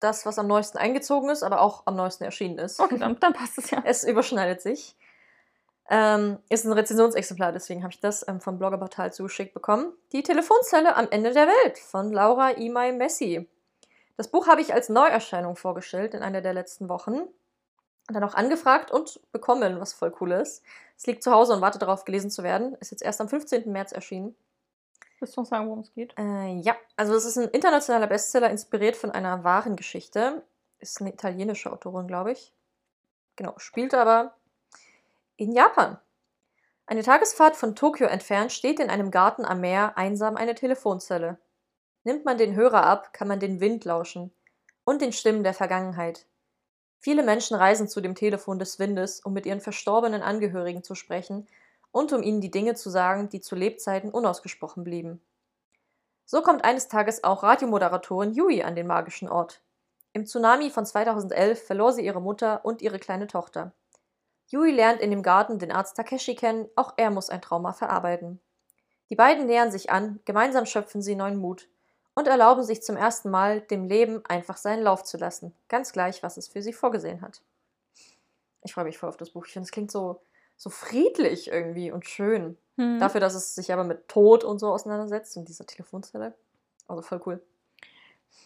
das, 0.00 0.24
was 0.24 0.38
am 0.38 0.46
neuesten 0.46 0.78
eingezogen 0.78 1.28
ist, 1.28 1.42
aber 1.42 1.60
auch 1.60 1.82
am 1.86 1.96
neuesten 1.96 2.24
erschienen 2.24 2.58
ist. 2.58 2.80
Okay, 2.80 2.98
dann, 2.98 3.18
dann 3.20 3.32
passt 3.32 3.58
es 3.58 3.70
ja. 3.70 3.82
Es 3.84 4.04
überschneidet 4.04 4.60
sich. 4.62 4.96
Ähm, 5.90 6.38
ist 6.50 6.66
ein 6.66 6.72
Rezensionsexemplar, 6.72 7.52
deswegen 7.52 7.82
habe 7.82 7.92
ich 7.92 8.00
das 8.00 8.26
ähm, 8.28 8.40
vom 8.40 8.58
Bloggerportal 8.58 9.12
zugeschickt 9.12 9.54
bekommen. 9.54 9.92
Die 10.12 10.22
Telefonzelle 10.22 10.96
am 10.96 11.08
Ende 11.10 11.32
der 11.32 11.46
Welt 11.46 11.78
von 11.78 12.12
Laura 12.12 12.50
Imai 12.50 12.92
Messi. 12.92 13.48
Das 14.18 14.28
Buch 14.28 14.48
habe 14.48 14.60
ich 14.60 14.74
als 14.74 14.88
Neuerscheinung 14.88 15.56
vorgestellt 15.56 16.12
in 16.12 16.22
einer 16.22 16.42
der 16.42 16.52
letzten 16.52 16.88
Wochen. 16.88 17.14
Und 18.08 18.14
dann 18.14 18.24
auch 18.24 18.34
angefragt 18.34 18.90
und 18.90 19.20
bekommen, 19.32 19.80
was 19.80 19.92
voll 19.92 20.14
cool 20.20 20.32
ist. 20.32 20.62
Es 20.96 21.06
liegt 21.06 21.22
zu 21.22 21.30
Hause 21.30 21.54
und 21.54 21.60
wartet 21.60 21.82
darauf, 21.82 22.04
gelesen 22.04 22.30
zu 22.30 22.42
werden. 22.42 22.74
Ist 22.80 22.90
jetzt 22.90 23.02
erst 23.02 23.20
am 23.20 23.28
15. 23.28 23.70
März 23.70 23.92
erschienen. 23.92 24.34
Willst 25.20 25.36
du 25.36 25.40
noch 25.40 25.48
sagen, 25.48 25.66
worum 25.66 25.80
es 25.80 25.92
geht? 25.92 26.14
Äh, 26.18 26.56
ja, 26.60 26.76
also 26.96 27.14
es 27.14 27.24
ist 27.24 27.36
ein 27.36 27.48
internationaler 27.48 28.06
Bestseller, 28.06 28.50
inspiriert 28.50 28.96
von 28.96 29.10
einer 29.10 29.44
wahren 29.44 29.76
Geschichte. 29.76 30.42
Ist 30.78 31.00
eine 31.00 31.12
italienische 31.12 31.72
Autorin, 31.72 32.06
glaube 32.06 32.32
ich. 32.32 32.52
Genau, 33.36 33.54
spielt 33.58 33.94
aber 33.94 34.34
in 35.38 35.52
Japan. 35.52 35.98
Eine 36.84 37.02
Tagesfahrt 37.02 37.54
von 37.54 37.76
Tokio 37.76 38.08
entfernt 38.08 38.50
steht 38.50 38.80
in 38.80 38.90
einem 38.90 39.12
Garten 39.12 39.44
am 39.44 39.60
Meer 39.60 39.96
einsam 39.96 40.36
eine 40.36 40.56
Telefonzelle. 40.56 41.38
Nimmt 42.02 42.24
man 42.24 42.38
den 42.38 42.56
Hörer 42.56 42.82
ab, 42.84 43.12
kann 43.12 43.28
man 43.28 43.38
den 43.38 43.60
Wind 43.60 43.84
lauschen 43.84 44.32
und 44.84 45.00
den 45.00 45.12
Stimmen 45.12 45.44
der 45.44 45.54
Vergangenheit. 45.54 46.26
Viele 46.98 47.22
Menschen 47.22 47.56
reisen 47.56 47.88
zu 47.88 48.00
dem 48.00 48.16
Telefon 48.16 48.58
des 48.58 48.80
Windes, 48.80 49.20
um 49.20 49.32
mit 49.32 49.46
ihren 49.46 49.60
verstorbenen 49.60 50.22
Angehörigen 50.22 50.82
zu 50.82 50.96
sprechen 50.96 51.46
und 51.92 52.12
um 52.12 52.22
ihnen 52.24 52.40
die 52.40 52.50
Dinge 52.50 52.74
zu 52.74 52.90
sagen, 52.90 53.28
die 53.28 53.40
zu 53.40 53.54
Lebzeiten 53.54 54.10
unausgesprochen 54.10 54.82
blieben. 54.82 55.22
So 56.24 56.42
kommt 56.42 56.64
eines 56.64 56.88
Tages 56.88 57.22
auch 57.22 57.44
Radiomoderatorin 57.44 58.34
Yui 58.34 58.64
an 58.64 58.74
den 58.74 58.88
magischen 58.88 59.28
Ort. 59.28 59.62
Im 60.14 60.26
Tsunami 60.26 60.70
von 60.70 60.84
2011 60.84 61.64
verlor 61.64 61.92
sie 61.92 62.04
ihre 62.04 62.20
Mutter 62.20 62.64
und 62.64 62.82
ihre 62.82 62.98
kleine 62.98 63.28
Tochter. 63.28 63.72
Yui 64.48 64.70
lernt 64.72 65.00
in 65.00 65.10
dem 65.10 65.22
Garten 65.22 65.58
den 65.58 65.72
Arzt 65.72 65.96
Takeshi 65.96 66.34
kennen, 66.34 66.68
auch 66.76 66.94
er 66.96 67.10
muss 67.10 67.30
ein 67.30 67.42
Trauma 67.42 67.72
verarbeiten. 67.72 68.40
Die 69.10 69.16
beiden 69.16 69.46
nähern 69.46 69.70
sich 69.70 69.90
an, 69.90 70.20
gemeinsam 70.24 70.66
schöpfen 70.66 71.02
sie 71.02 71.16
neuen 71.16 71.36
Mut 71.36 71.68
und 72.14 72.28
erlauben 72.28 72.62
sich 72.62 72.82
zum 72.82 72.96
ersten 72.96 73.30
Mal, 73.30 73.60
dem 73.60 73.84
Leben 73.86 74.22
einfach 74.26 74.56
seinen 74.56 74.82
Lauf 74.82 75.04
zu 75.04 75.16
lassen, 75.18 75.54
ganz 75.68 75.92
gleich, 75.92 76.22
was 76.22 76.36
es 76.36 76.48
für 76.48 76.62
sie 76.62 76.72
vorgesehen 76.72 77.20
hat. 77.22 77.40
Ich 78.64 78.74
freue 78.74 78.84
mich 78.84 78.98
voll 78.98 79.08
auf 79.08 79.16
das 79.16 79.30
Buch. 79.30 79.46
Ich 79.46 79.52
finde, 79.52 79.64
es 79.66 79.70
klingt 79.70 79.90
so, 79.90 80.20
so 80.56 80.68
friedlich 80.68 81.48
irgendwie 81.48 81.90
und 81.92 82.06
schön. 82.06 82.58
Hm. 82.76 82.98
Dafür, 82.98 83.20
dass 83.20 83.34
es 83.34 83.54
sich 83.54 83.72
aber 83.72 83.84
mit 83.84 84.08
Tod 84.08 84.44
und 84.44 84.58
so 84.58 84.68
auseinandersetzt 84.72 85.36
und 85.36 85.48
dieser 85.48 85.64
Telefonzelle. 85.66 86.34
Also 86.86 87.02
voll 87.02 87.20
cool. 87.26 87.42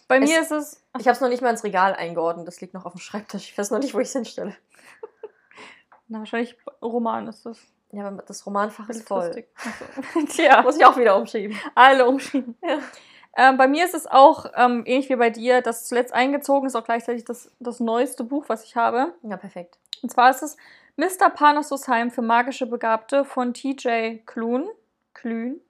Bei 0.08 0.18
es- 0.18 0.28
mir 0.28 0.40
ist 0.40 0.52
es. 0.52 0.80
Ich 0.98 1.06
habe 1.06 1.12
es 1.14 1.20
noch 1.20 1.28
nicht 1.28 1.42
mal 1.42 1.50
ins 1.50 1.64
Regal 1.64 1.94
eingeordnet. 1.94 2.46
Das 2.46 2.60
liegt 2.60 2.74
noch 2.74 2.84
auf 2.84 2.92
dem 2.92 3.00
Schreibtisch. 3.00 3.50
Ich 3.50 3.58
weiß 3.58 3.70
noch 3.70 3.78
nicht, 3.78 3.94
wo 3.94 4.00
ich 4.00 4.08
es 4.08 4.12
hinstelle. 4.12 4.54
Na, 6.12 6.18
wahrscheinlich 6.18 6.56
Roman 6.82 7.26
ist 7.26 7.46
das. 7.46 7.58
Ja, 7.90 8.06
aber 8.06 8.22
das 8.22 8.44
Romanfach 8.44 8.88
ist 8.90 9.08
voll. 9.08 9.44
Tja. 10.28 10.60
Muss 10.60 10.76
ich 10.76 10.84
auch 10.84 10.96
wieder 10.98 11.16
umschieben. 11.16 11.58
Alle 11.74 12.06
umschieben. 12.06 12.56
Ja. 12.66 12.78
Ähm, 13.34 13.56
bei 13.56 13.66
mir 13.66 13.86
ist 13.86 13.94
es 13.94 14.06
auch 14.06 14.44
ähm, 14.54 14.82
ähnlich 14.84 15.08
wie 15.08 15.16
bei 15.16 15.30
dir, 15.30 15.62
das 15.62 15.88
zuletzt 15.88 16.12
eingezogen 16.12 16.66
ist 16.66 16.76
auch 16.76 16.84
gleichzeitig 16.84 17.24
das, 17.24 17.50
das 17.60 17.80
neueste 17.80 18.24
Buch, 18.24 18.44
was 18.48 18.62
ich 18.62 18.76
habe. 18.76 19.14
Ja, 19.22 19.38
perfekt. 19.38 19.78
Und 20.02 20.10
zwar 20.10 20.28
ist 20.28 20.42
es 20.42 20.58
Mr. 20.96 21.30
Parnassus 21.30 21.88
Heim 21.88 22.10
für 22.10 22.20
magische 22.20 22.66
Begabte 22.66 23.24
von 23.24 23.54
TJ 23.54 24.18
Klun. 24.26 24.68
Klün. 25.14 25.62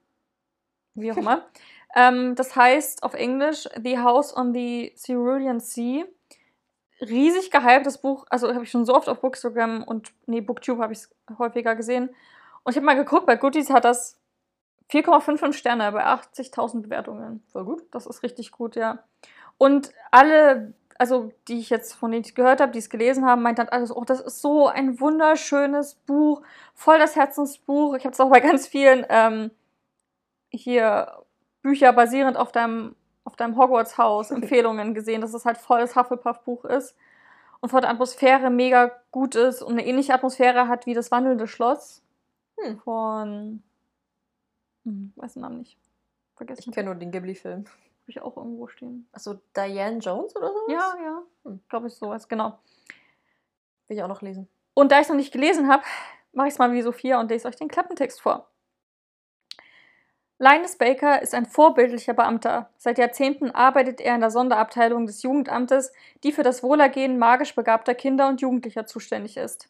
Wie 0.93 1.09
auch 1.13 1.17
immer. 1.23 1.45
ähm, 1.95 2.35
das 2.35 2.53
heißt 2.53 3.03
auf 3.03 3.13
Englisch 3.13 3.69
The 3.81 3.99
House 3.99 4.35
on 4.35 4.53
the 4.53 4.91
Cerulean 4.97 5.61
Sea. 5.61 6.03
Riesig 7.03 7.51
gehyptes 7.51 7.97
Buch. 7.97 8.25
Also 8.29 8.53
habe 8.53 8.63
ich 8.63 8.71
schon 8.71 8.85
so 8.85 8.95
oft 8.95 9.09
auf 9.09 9.21
Bookstagram 9.21 9.83
und 9.83 10.11
nee, 10.25 10.41
Booktube 10.41 10.81
habe 10.81 10.93
ich 10.93 10.99
es 10.99 11.15
häufiger 11.37 11.75
gesehen. 11.75 12.09
Und 12.63 12.71
ich 12.71 12.77
habe 12.77 12.85
mal 12.85 12.95
geguckt, 12.95 13.25
bei 13.25 13.35
Goodies 13.35 13.69
hat 13.69 13.85
das 13.85 14.17
4,55 14.91 15.53
Sterne 15.53 15.91
bei 15.91 16.05
80.000 16.05 16.83
Bewertungen. 16.83 17.43
Voll 17.51 17.65
gut. 17.65 17.83
Das 17.91 18.05
ist 18.05 18.23
richtig 18.23 18.51
gut, 18.51 18.75
ja. 18.75 19.03
Und 19.57 19.91
alle, 20.11 20.73
also 20.97 21.31
die 21.47 21.59
ich 21.59 21.69
jetzt 21.69 21.93
von 21.93 22.11
denen 22.11 22.23
ich 22.25 22.35
gehört 22.35 22.61
habe, 22.61 22.71
die 22.71 22.79
es 22.79 22.89
gelesen 22.89 23.25
haben, 23.25 23.41
meinten 23.41 23.65
dann 23.65 23.69
alles, 23.69 23.95
oh, 23.95 24.03
das 24.05 24.21
ist 24.21 24.41
so 24.41 24.67
ein 24.67 24.99
wunderschönes 24.99 25.95
Buch, 25.95 26.41
voll 26.73 26.99
das 26.99 27.15
Herzensbuch. 27.15 27.95
Ich 27.95 28.05
habe 28.05 28.13
es 28.13 28.19
auch 28.19 28.29
bei 28.29 28.39
ganz 28.39 28.67
vielen 28.67 29.05
ähm, 29.09 29.51
hier 30.49 31.23
Bücher 31.61 31.93
basierend 31.93 32.37
auf 32.37 32.51
deinem, 32.51 32.95
auf 33.33 33.37
deinem 33.37 33.57
Hogwarts-Haus 33.57 34.29
Empfehlungen 34.31 34.93
gesehen, 34.93 35.21
dass 35.21 35.33
es 35.33 35.43
halt 35.43 35.57
voll 35.57 35.79
das 35.79 35.95
Hufflepuff-Buch 35.95 36.65
ist 36.65 36.95
und 37.61 37.69
von 37.69 37.81
der 37.81 37.89
Atmosphäre 37.89 38.51
mega 38.51 38.91
gut 39.11 39.33
ist 39.35 39.63
und 39.63 39.73
eine 39.73 39.85
ähnliche 39.87 40.13
Atmosphäre 40.13 40.67
hat 40.67 40.85
wie 40.85 40.93
das 40.93 41.11
wandelnde 41.11 41.47
Schloss 41.47 42.01
Hm. 42.59 42.77
von, 42.81 43.63
hm, 44.85 45.11
weiß 45.15 45.33
den 45.33 45.41
Namen 45.41 45.57
nicht, 45.57 45.75
Ich 45.81 46.37
vergessen. 46.37 46.71
kenne 46.71 46.85
nur 46.91 46.95
den 46.95 47.09
Ghibli-Film. 47.11 47.65
Habe 47.65 48.11
ich 48.11 48.21
auch 48.21 48.37
irgendwo 48.37 48.67
stehen. 48.67 49.07
Achso, 49.11 49.39
Diane 49.57 49.97
Jones 49.97 50.35
oder 50.35 50.49
so? 50.53 50.59
Ja, 50.71 50.93
ja. 51.03 51.21
Hm. 51.45 51.61
Glaube 51.67 51.87
ich 51.87 51.95
sowas, 51.95 52.27
genau. 52.27 52.59
Will 53.87 53.97
ich 53.97 54.03
auch 54.03 54.07
noch 54.07 54.21
lesen. 54.21 54.47
Und 54.75 54.91
da 54.91 54.97
ich 54.97 55.03
es 55.03 55.09
noch 55.09 55.15
nicht 55.15 55.33
gelesen 55.33 55.67
habe, 55.67 55.81
mache 56.31 56.47
ich 56.47 56.53
es 56.53 56.59
mal 56.59 56.71
wie 56.73 56.81
Sophia 56.83 57.19
und 57.19 57.31
lese 57.31 57.47
euch 57.47 57.55
den 57.55 57.69
Klappentext 57.69 58.21
vor. 58.21 58.47
Linus 60.45 60.75
Baker 60.75 61.21
ist 61.21 61.33
ein 61.33 61.45
vorbildlicher 61.45 62.13
Beamter. 62.13 62.69
Seit 62.75 62.97
Jahrzehnten 62.97 63.51
arbeitet 63.51 64.01
er 64.01 64.13
in 64.13 64.19
der 64.19 64.29
Sonderabteilung 64.29 65.05
des 65.05 65.23
Jugendamtes, 65.23 65.93
die 66.25 66.33
für 66.33 66.43
das 66.43 66.61
Wohlergehen 66.63 67.17
magisch 67.17 67.55
begabter 67.55 67.95
Kinder 67.95 68.27
und 68.27 68.41
Jugendlicher 68.41 68.85
zuständig 68.85 69.37
ist. 69.37 69.69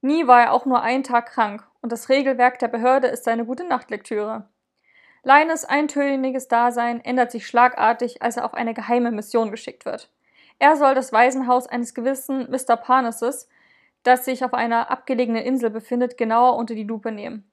Nie 0.00 0.28
war 0.28 0.42
er 0.42 0.52
auch 0.52 0.64
nur 0.64 0.80
einen 0.80 1.02
Tag 1.02 1.26
krank 1.26 1.66
und 1.80 1.90
das 1.90 2.08
Regelwerk 2.08 2.60
der 2.60 2.68
Behörde 2.68 3.08
ist 3.08 3.24
seine 3.24 3.44
gute 3.44 3.64
Nachtlektüre. 3.64 4.48
Linus 5.24 5.64
eintöniges 5.64 6.46
Dasein 6.46 7.04
ändert 7.04 7.32
sich 7.32 7.44
schlagartig, 7.44 8.22
als 8.22 8.36
er 8.36 8.44
auf 8.44 8.54
eine 8.54 8.74
geheime 8.74 9.10
Mission 9.10 9.50
geschickt 9.50 9.84
wird. 9.84 10.08
Er 10.60 10.76
soll 10.76 10.94
das 10.94 11.12
Waisenhaus 11.12 11.66
eines 11.66 11.94
gewissen 11.94 12.48
Mr. 12.48 12.76
Parnassus, 12.76 13.48
das 14.04 14.24
sich 14.24 14.44
auf 14.44 14.54
einer 14.54 14.88
abgelegenen 14.88 15.42
Insel 15.42 15.70
befindet, 15.70 16.16
genauer 16.16 16.54
unter 16.58 16.76
die 16.76 16.84
Lupe 16.84 17.10
nehmen. 17.10 17.51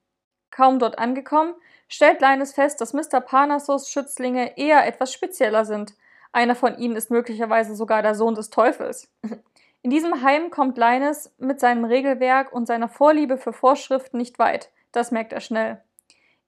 Kaum 0.59 0.77
dort 0.77 0.99
angekommen, 0.99 1.53
stellt 1.87 2.19
Linus 2.19 2.51
fest, 2.51 2.81
dass 2.81 2.91
Mr. 2.91 3.21
Parnassus 3.21 3.89
Schützlinge 3.89 4.57
eher 4.57 4.85
etwas 4.85 5.13
spezieller 5.13 5.63
sind. 5.63 5.93
Einer 6.33 6.53
von 6.53 6.77
ihnen 6.77 6.97
ist 6.97 7.09
möglicherweise 7.09 7.75
sogar 7.75 8.01
der 8.01 8.13
Sohn 8.13 8.35
des 8.35 8.49
Teufels. 8.49 9.09
In 9.83 9.89
diesem 9.89 10.21
Heim 10.21 10.51
kommt 10.51 10.77
Linus 10.77 11.31
mit 11.37 11.61
seinem 11.61 11.85
Regelwerk 11.85 12.51
und 12.51 12.65
seiner 12.65 12.89
Vorliebe 12.89 13.37
für 13.37 13.53
Vorschriften 13.53 14.17
nicht 14.17 14.37
weit. 14.37 14.69
Das 14.91 15.11
merkt 15.11 15.31
er 15.31 15.39
schnell. 15.39 15.81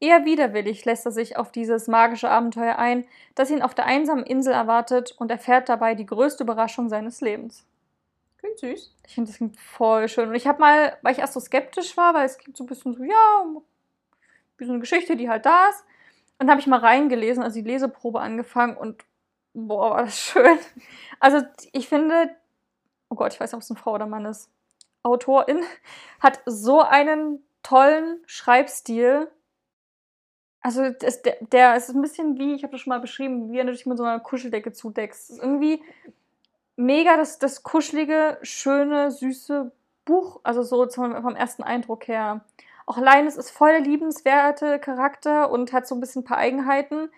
Eher 0.02 0.26
widerwillig 0.26 0.84
lässt 0.84 1.06
er 1.06 1.14
sich 1.14 1.38
auf 1.38 1.54
dieses 1.54 1.88
magische 1.88 2.30
Abenteuer 2.30 2.78
ein, 2.78 3.06
das 3.34 3.50
ihn 3.50 3.62
auf 3.62 3.74
der 3.74 3.86
einsamen 3.86 4.26
Insel 4.26 4.52
erwartet 4.52 5.16
und 5.20 5.32
erfährt 5.32 5.70
dabei 5.70 5.96
die 5.96 6.06
größte 6.06 6.44
Überraschung 6.44 6.90
seines 6.90 7.22
Lebens. 7.22 7.66
Klingt 8.40 8.60
süß. 8.60 8.94
Ich 9.08 9.16
finde, 9.16 9.30
das 9.30 9.38
klingt 9.38 9.58
voll 9.58 10.10
schön. 10.10 10.28
Und 10.28 10.36
ich 10.36 10.48
habe 10.48 10.60
mal, 10.60 10.98
weil 11.02 11.14
ich 11.14 11.20
erst 11.20 11.32
so 11.32 11.40
skeptisch 11.40 11.96
war, 11.96 12.14
weil 12.14 12.26
es 12.26 12.38
klingt 12.38 12.58
so 12.58 12.66
ein 12.66 12.68
bisschen 12.68 12.94
so, 12.94 13.06
ja, 13.06 13.46
wie 14.62 14.66
so 14.66 14.72
eine 14.72 14.80
Geschichte, 14.80 15.18
die 15.18 15.30
halt 15.30 15.46
da 15.46 15.70
ist. 15.70 15.84
Und 16.40 16.50
habe 16.50 16.60
ich 16.60 16.68
mal 16.68 16.80
reingelesen, 16.80 17.44
also 17.44 17.62
die 17.62 17.68
Leseprobe 17.68 18.20
angefangen 18.20 18.78
und 18.78 19.04
boah, 19.54 19.92
war 19.92 20.04
das 20.06 20.20
schön. 20.22 20.58
Also 21.20 21.42
ich 21.74 21.88
finde, 21.88 22.36
oh 23.10 23.16
Gott, 23.16 23.34
ich 23.34 23.40
weiß 23.40 23.52
nicht, 23.52 23.58
ob 23.58 23.62
es 23.62 23.70
eine 23.70 23.80
Frau 23.80 23.94
oder 23.94 24.08
Mann 24.08 24.26
ist. 24.26 24.50
Autorin 25.04 25.64
hat 26.20 26.42
so 26.46 26.82
einen 26.82 27.44
tollen 27.64 28.22
Schreibstil. 28.26 29.30
Also 30.62 30.90
das, 30.92 31.22
der, 31.24 31.38
der 31.42 31.76
ist 31.76 31.90
ein 31.90 32.02
bisschen 32.02 32.38
wie, 32.38 32.54
ich 32.54 32.64
habe 32.64 32.72
das 32.72 32.82
schon 32.82 32.92
mal 32.92 33.00
beschrieben, 33.00 33.52
wie 33.52 33.58
du 33.58 33.72
dich 33.72 33.86
mit 33.86 33.98
so 33.98 34.04
einer 34.04 34.20
Kuscheldecke 34.20 34.72
zudeckst. 34.72 35.30
Es 35.30 35.38
ist 35.38 35.44
irgendwie 35.44 35.84
mega 36.76 37.18
das, 37.18 37.40
das 37.40 37.64
kuschelige, 37.64 38.38
schöne, 38.42 39.12
süße 39.12 39.72
Buch, 40.06 40.40
also 40.44 40.64
so 40.64 40.86
zum, 40.86 41.20
vom 41.22 41.36
ersten 41.36 41.64
Eindruck 41.64 42.08
her. 42.08 42.42
Auch 42.92 42.98
Linus 42.98 43.38
ist 43.38 43.52
voll 43.52 43.70
der 43.70 43.80
liebenswerte 43.80 44.78
Charakter 44.78 45.50
und 45.50 45.72
hat 45.72 45.88
so 45.88 45.96
ein 45.96 46.02
bisschen 46.02 46.24
ein 46.24 46.26
paar 46.26 46.40
Eigenheiten. 46.40 47.10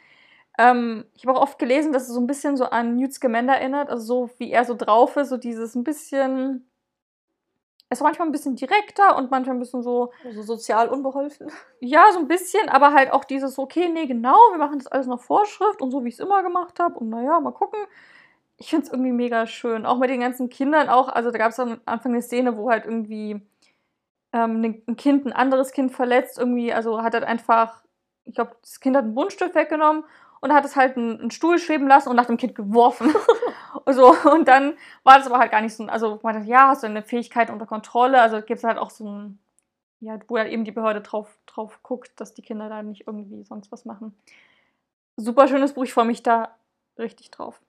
Ähm, 0.60 1.06
ich 1.16 1.26
habe 1.26 1.36
auch 1.36 1.42
oft 1.42 1.58
gelesen, 1.58 1.92
dass 1.92 2.04
es 2.04 2.14
so 2.14 2.20
ein 2.20 2.28
bisschen 2.28 2.58
so 2.58 2.66
an 2.66 2.96
Newt 2.96 3.12
Scamander 3.12 3.56
erinnert, 3.56 3.90
also 3.90 4.06
so 4.28 4.30
wie 4.38 4.52
er 4.52 4.66
so 4.66 4.76
drauf 4.76 5.18
ist, 5.18 5.30
so 5.30 5.38
dieses 5.38 5.74
ein 5.74 5.84
bisschen. 5.84 6.70
Er 7.90 7.96
ist 7.96 8.04
manchmal 8.04 8.28
ein 8.28 8.32
bisschen 8.32 8.56
direkter 8.56 9.18
und 9.18 9.32
manchmal 9.32 9.56
ein 9.56 9.60
bisschen 9.60 9.82
so. 9.82 10.12
So 10.32 10.44
sozial 10.44 10.90
unbeholfen. 10.90 11.52
Ja, 11.80 12.12
so 12.12 12.20
ein 12.20 12.28
bisschen, 12.28 12.70
aber 12.70 12.94
halt 12.94 13.12
auch 13.12 13.24
dieses, 13.24 13.58
okay, 13.58 13.90
nee, 13.90 14.06
genau, 14.06 14.38
wir 14.52 14.60
machen 14.60 14.78
das 14.78 14.86
alles 14.86 15.08
nach 15.08 15.22
Vorschrift 15.22 15.82
und 15.82 15.90
so, 15.90 16.04
wie 16.04 16.10
ich 16.10 16.14
es 16.14 16.20
immer 16.20 16.44
gemacht 16.44 16.80
habe. 16.80 17.00
Und 17.00 17.10
naja, 17.10 17.40
mal 17.40 17.52
gucken 17.52 17.80
ich 18.58 18.70
finde 18.70 18.86
es 18.86 18.92
irgendwie 18.92 19.12
mega 19.12 19.48
schön. 19.48 19.86
Auch 19.86 19.98
mit 19.98 20.10
den 20.10 20.20
ganzen 20.20 20.50
Kindern 20.50 20.88
auch. 20.88 21.10
Also 21.10 21.32
da 21.32 21.38
gab 21.38 21.52
es 21.52 21.60
am 21.60 21.82
Anfang 21.86 22.14
eine 22.14 22.22
Szene, 22.22 22.56
wo 22.56 22.70
halt 22.70 22.86
irgendwie 22.86 23.42
ähm, 24.34 24.84
ein 24.88 24.98
Kind 24.98 25.26
ein 25.26 25.34
anderes 25.34 25.72
Kind 25.72 25.91
verletzt. 25.91 26.38
Irgendwie, 26.39 26.74
also 26.74 27.02
hat 27.02 27.13
er 27.13 27.28
einfach, 27.28 27.84
ich 28.26 28.36
glaube, 28.36 28.56
das 28.62 28.80
Kind 28.80 28.98
hat 28.98 29.06
einen 29.06 29.15
Buntstift 29.15 29.56
weggenommen 29.56 30.04
und 30.41 30.54
hat 30.54 30.65
es 30.65 30.76
halt 30.76 30.98
einen, 30.98 31.19
einen, 31.22 31.32
Stuhl 31.32 31.58
schweben 31.60 31.88
lassen 31.88 32.10
und 32.10 32.15
nach 32.15 32.26
dem 32.26 32.38
Kind 32.38 32.56
geworfen. 32.56 33.13
so, 33.86 34.13
und 34.32 34.48
dann 34.48 34.74
war 35.04 35.17
das 35.17 35.28
aber 35.28 35.39
halt 35.39 35.52
gar 35.52 35.62
nicht 35.62 35.76
so, 35.76 35.86
also 35.86 36.19
man 36.24 36.36
dachte, 36.36 36.50
ja, 36.50 36.67
hast 36.67 36.84
du 36.84 36.88
eine 36.88 37.04
Fähigkeit 37.04 37.50
unter 37.50 37.65
Kontrolle. 37.65 38.19
Also 38.19 38.41
gibt 38.41 38.58
es 38.58 38.63
halt 38.63 38.78
auch 38.78 38.89
so 38.89 39.08
ein, 39.08 39.39
ja, 40.02 40.19
wo 40.28 40.38
halt 40.38 40.52
eben 40.52 40.65
die 40.65 40.72
Behörde 40.72 41.02
drauf, 41.02 41.38
drauf 41.46 41.80
guckt, 41.84 42.12
dass 42.19 42.34
die 42.34 42.41
Kinder 42.41 42.67
da 42.67 42.84
nicht 42.84 43.08
irgendwie 43.08 43.43
sonst 43.43 43.72
was 43.72 43.86
machen. 43.86 44.17
Super 45.15 45.48
schönes 45.48 45.74
Buch, 45.74 45.84
ich 45.84 45.93
freue 45.93 46.06
mich 46.06 46.24
da 46.24 46.56
richtig 46.98 47.30
drauf. 47.32 47.62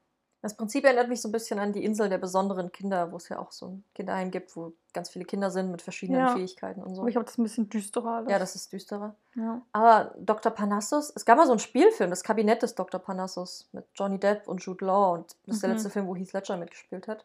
Das 0.44 0.58
Prinzip 0.58 0.84
erinnert 0.84 1.08
mich 1.08 1.22
so 1.22 1.28
ein 1.30 1.32
bisschen 1.32 1.58
an 1.58 1.72
die 1.72 1.82
Insel 1.82 2.10
der 2.10 2.18
besonderen 2.18 2.70
Kinder, 2.70 3.10
wo 3.12 3.16
es 3.16 3.30
ja 3.30 3.38
auch 3.38 3.50
so 3.50 3.68
ein 3.68 3.84
Kinderheim 3.94 4.30
gibt, 4.30 4.54
wo 4.54 4.74
ganz 4.92 5.08
viele 5.08 5.24
Kinder 5.24 5.50
sind 5.50 5.70
mit 5.70 5.80
verschiedenen 5.80 6.20
ja. 6.20 6.34
Fähigkeiten 6.34 6.82
und 6.82 6.94
so. 6.94 7.00
Aber 7.00 7.08
ich 7.08 7.14
glaube, 7.14 7.24
das 7.24 7.32
ist 7.32 7.38
ein 7.38 7.44
bisschen 7.44 7.70
düsterer. 7.70 8.16
Alles. 8.16 8.30
Ja, 8.30 8.38
das 8.38 8.54
ist 8.54 8.70
düsterer. 8.70 9.14
Ja. 9.36 9.62
Aber 9.72 10.14
Dr. 10.18 10.52
Panassus, 10.52 11.10
es 11.16 11.24
gab 11.24 11.38
mal 11.38 11.46
so 11.46 11.52
einen 11.52 11.60
Spielfilm, 11.60 12.10
das 12.10 12.22
Kabinett 12.22 12.60
des 12.60 12.74
Dr. 12.74 13.00
Panassus 13.00 13.70
mit 13.72 13.86
Johnny 13.94 14.20
Depp 14.20 14.46
und 14.46 14.62
Jude 14.62 14.84
Law 14.84 15.14
und 15.14 15.34
das 15.46 15.56
ist 15.56 15.62
mhm. 15.62 15.66
der 15.66 15.76
letzte 15.76 15.88
Film, 15.88 16.06
wo 16.08 16.14
Heath 16.14 16.34
Ledger 16.34 16.58
mitgespielt 16.58 17.08
hat. 17.08 17.24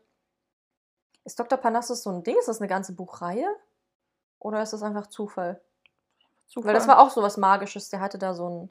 Ist 1.26 1.38
Dr. 1.38 1.58
Panassus 1.58 2.04
so 2.04 2.12
ein 2.12 2.24
Ding? 2.24 2.38
Ist 2.40 2.48
das 2.48 2.62
eine 2.62 2.70
ganze 2.70 2.94
Buchreihe? 2.94 3.54
Oder 4.40 4.64
ist 4.64 4.72
das 4.72 4.82
einfach 4.82 5.08
Zufall? 5.08 5.60
Zufall. 6.48 6.70
Weil 6.70 6.74
das 6.74 6.88
war 6.88 7.00
auch 7.00 7.10
so 7.10 7.22
was 7.22 7.36
Magisches. 7.36 7.90
Der 7.90 8.00
hatte 8.00 8.18
da 8.18 8.34
so 8.34 8.50
ein, 8.50 8.70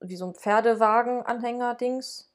wie 0.00 0.16
so 0.16 0.24
ein 0.24 0.32
Pferdewagen-Anhänger-Dings 0.32 2.29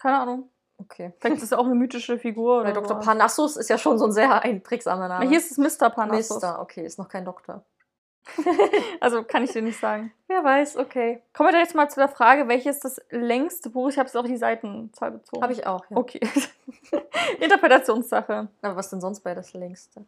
keine 0.00 0.20
Ahnung. 0.20 0.48
Okay. 0.78 1.12
Vielleicht 1.18 1.38
ist 1.38 1.42
es 1.42 1.52
auch 1.52 1.64
eine 1.64 1.74
mythische 1.74 2.18
Figur. 2.18 2.64
Weil 2.64 2.72
Dr. 2.72 3.00
Parnassus 3.00 3.56
ist 3.56 3.68
ja 3.68 3.78
schon 3.78 3.98
so 3.98 4.06
ein 4.06 4.12
sehr 4.12 4.42
einprägsamer 4.42 5.08
Name. 5.08 5.28
Hier 5.28 5.38
ist 5.38 5.50
es 5.50 5.58
Mr. 5.58 5.90
Parnassus. 5.90 6.40
Mr., 6.40 6.60
okay, 6.60 6.84
ist 6.84 6.98
noch 6.98 7.08
kein 7.08 7.24
Doktor. 7.24 7.64
also 9.00 9.24
kann 9.24 9.42
ich 9.42 9.52
dir 9.52 9.62
nicht 9.62 9.80
sagen. 9.80 10.12
Wer 10.26 10.44
weiß, 10.44 10.76
okay. 10.76 11.22
Kommen 11.32 11.52
wir 11.52 11.58
jetzt 11.58 11.74
mal 11.74 11.88
zu 11.88 11.98
der 11.98 12.08
Frage, 12.08 12.46
welches 12.46 12.80
das 12.80 13.00
längste 13.10 13.70
Buch? 13.70 13.88
Ich 13.88 13.98
habe 13.98 14.08
es 14.08 14.14
auch 14.14 14.24
die 14.24 14.36
Seitenzahl 14.36 15.12
bezogen. 15.12 15.42
Habe 15.42 15.52
ich 15.52 15.66
auch, 15.66 15.84
ja. 15.90 15.96
Okay. 15.96 16.20
Interpretationssache. 17.40 18.48
Aber 18.62 18.76
was 18.76 18.90
denn 18.90 19.00
sonst 19.00 19.20
bei 19.20 19.34
das 19.34 19.54
längste? 19.54 20.04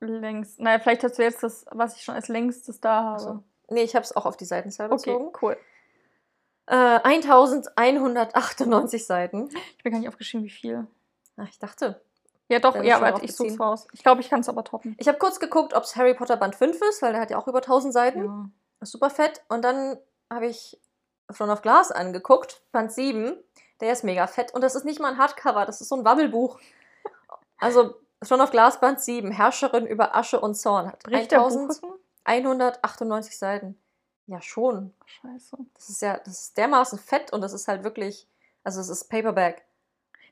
Längst. 0.00 0.60
Naja, 0.60 0.80
vielleicht 0.80 1.02
hast 1.04 1.18
du 1.18 1.22
jetzt 1.22 1.42
das, 1.42 1.64
was 1.70 1.96
ich 1.96 2.02
schon 2.02 2.14
als 2.14 2.28
längstes 2.28 2.80
da 2.80 3.02
habe. 3.04 3.20
So. 3.20 3.42
Nee, 3.70 3.82
ich 3.82 3.94
habe 3.94 4.04
es 4.04 4.14
auch 4.14 4.26
auf 4.26 4.36
die 4.36 4.44
Seitenzahl 4.44 4.88
bezogen. 4.88 5.26
Okay, 5.26 5.38
cool. 5.42 5.56
Äh, 6.68 7.00
1198 7.02 9.06
Seiten. 9.06 9.48
Ich 9.76 9.82
bin 9.82 9.92
gar 9.92 10.00
nicht 10.00 10.08
aufgeschrieben, 10.08 10.44
wie 10.44 10.50
viel. 10.50 10.86
Ach, 11.36 11.48
ich 11.48 11.58
dachte. 11.58 12.00
Ja, 12.48 12.60
doch, 12.60 12.82
ja, 12.82 13.00
warte, 13.00 13.24
ich 13.24 13.34
such's 13.34 13.58
raus. 13.60 13.86
Ich 13.92 14.02
glaube, 14.02 14.20
ich 14.20 14.30
kann 14.30 14.40
es 14.40 14.48
aber 14.48 14.64
toppen. 14.64 14.96
Ich 14.98 15.08
habe 15.08 15.18
kurz 15.18 15.40
geguckt, 15.40 15.74
ob 15.74 15.84
es 15.84 15.96
Harry 15.96 16.14
Potter 16.14 16.36
Band 16.36 16.54
5 16.54 16.80
ist, 16.88 17.02
weil 17.02 17.12
der 17.12 17.20
hat 17.20 17.30
ja 17.30 17.38
auch 17.38 17.46
über 17.46 17.58
1000 17.58 17.92
Seiten. 17.92 18.24
Ja. 18.24 18.48
Ist 18.80 18.92
super 18.92 19.10
fett. 19.10 19.42
Und 19.48 19.62
dann 19.62 19.98
habe 20.30 20.46
ich 20.46 20.78
Throne 21.34 21.52
of 21.52 21.62
Glass 21.62 21.90
angeguckt, 21.90 22.62
Band 22.72 22.92
7. 22.92 23.36
Der 23.80 23.92
ist 23.92 24.04
mega 24.04 24.26
fett. 24.26 24.54
Und 24.54 24.62
das 24.62 24.74
ist 24.74 24.84
nicht 24.84 25.00
mal 25.00 25.12
ein 25.12 25.18
Hardcover, 25.18 25.66
das 25.66 25.80
ist 25.80 25.88
so 25.88 25.96
ein 25.96 26.04
Wabbelbuch. 26.04 26.58
Also, 27.58 27.94
Throne 28.26 28.42
of 28.42 28.50
Glass 28.50 28.80
Band 28.80 29.00
7, 29.00 29.30
Herrscherin 29.30 29.86
über 29.86 30.16
Asche 30.16 30.40
und 30.40 30.54
Zorn. 30.54 30.88
Hat 30.88 31.06
1198 31.06 33.38
Seiten. 33.38 33.78
Ja, 34.28 34.42
schon. 34.42 34.92
Scheiße. 35.06 35.56
Das 35.74 35.88
ist 35.88 36.02
ja, 36.02 36.18
das 36.18 36.42
ist 36.42 36.58
dermaßen 36.58 36.98
fett 36.98 37.32
und 37.32 37.40
das 37.40 37.54
ist 37.54 37.66
halt 37.66 37.82
wirklich, 37.82 38.28
also 38.62 38.80
es 38.80 38.90
ist 38.90 39.08
Paperback. 39.08 39.64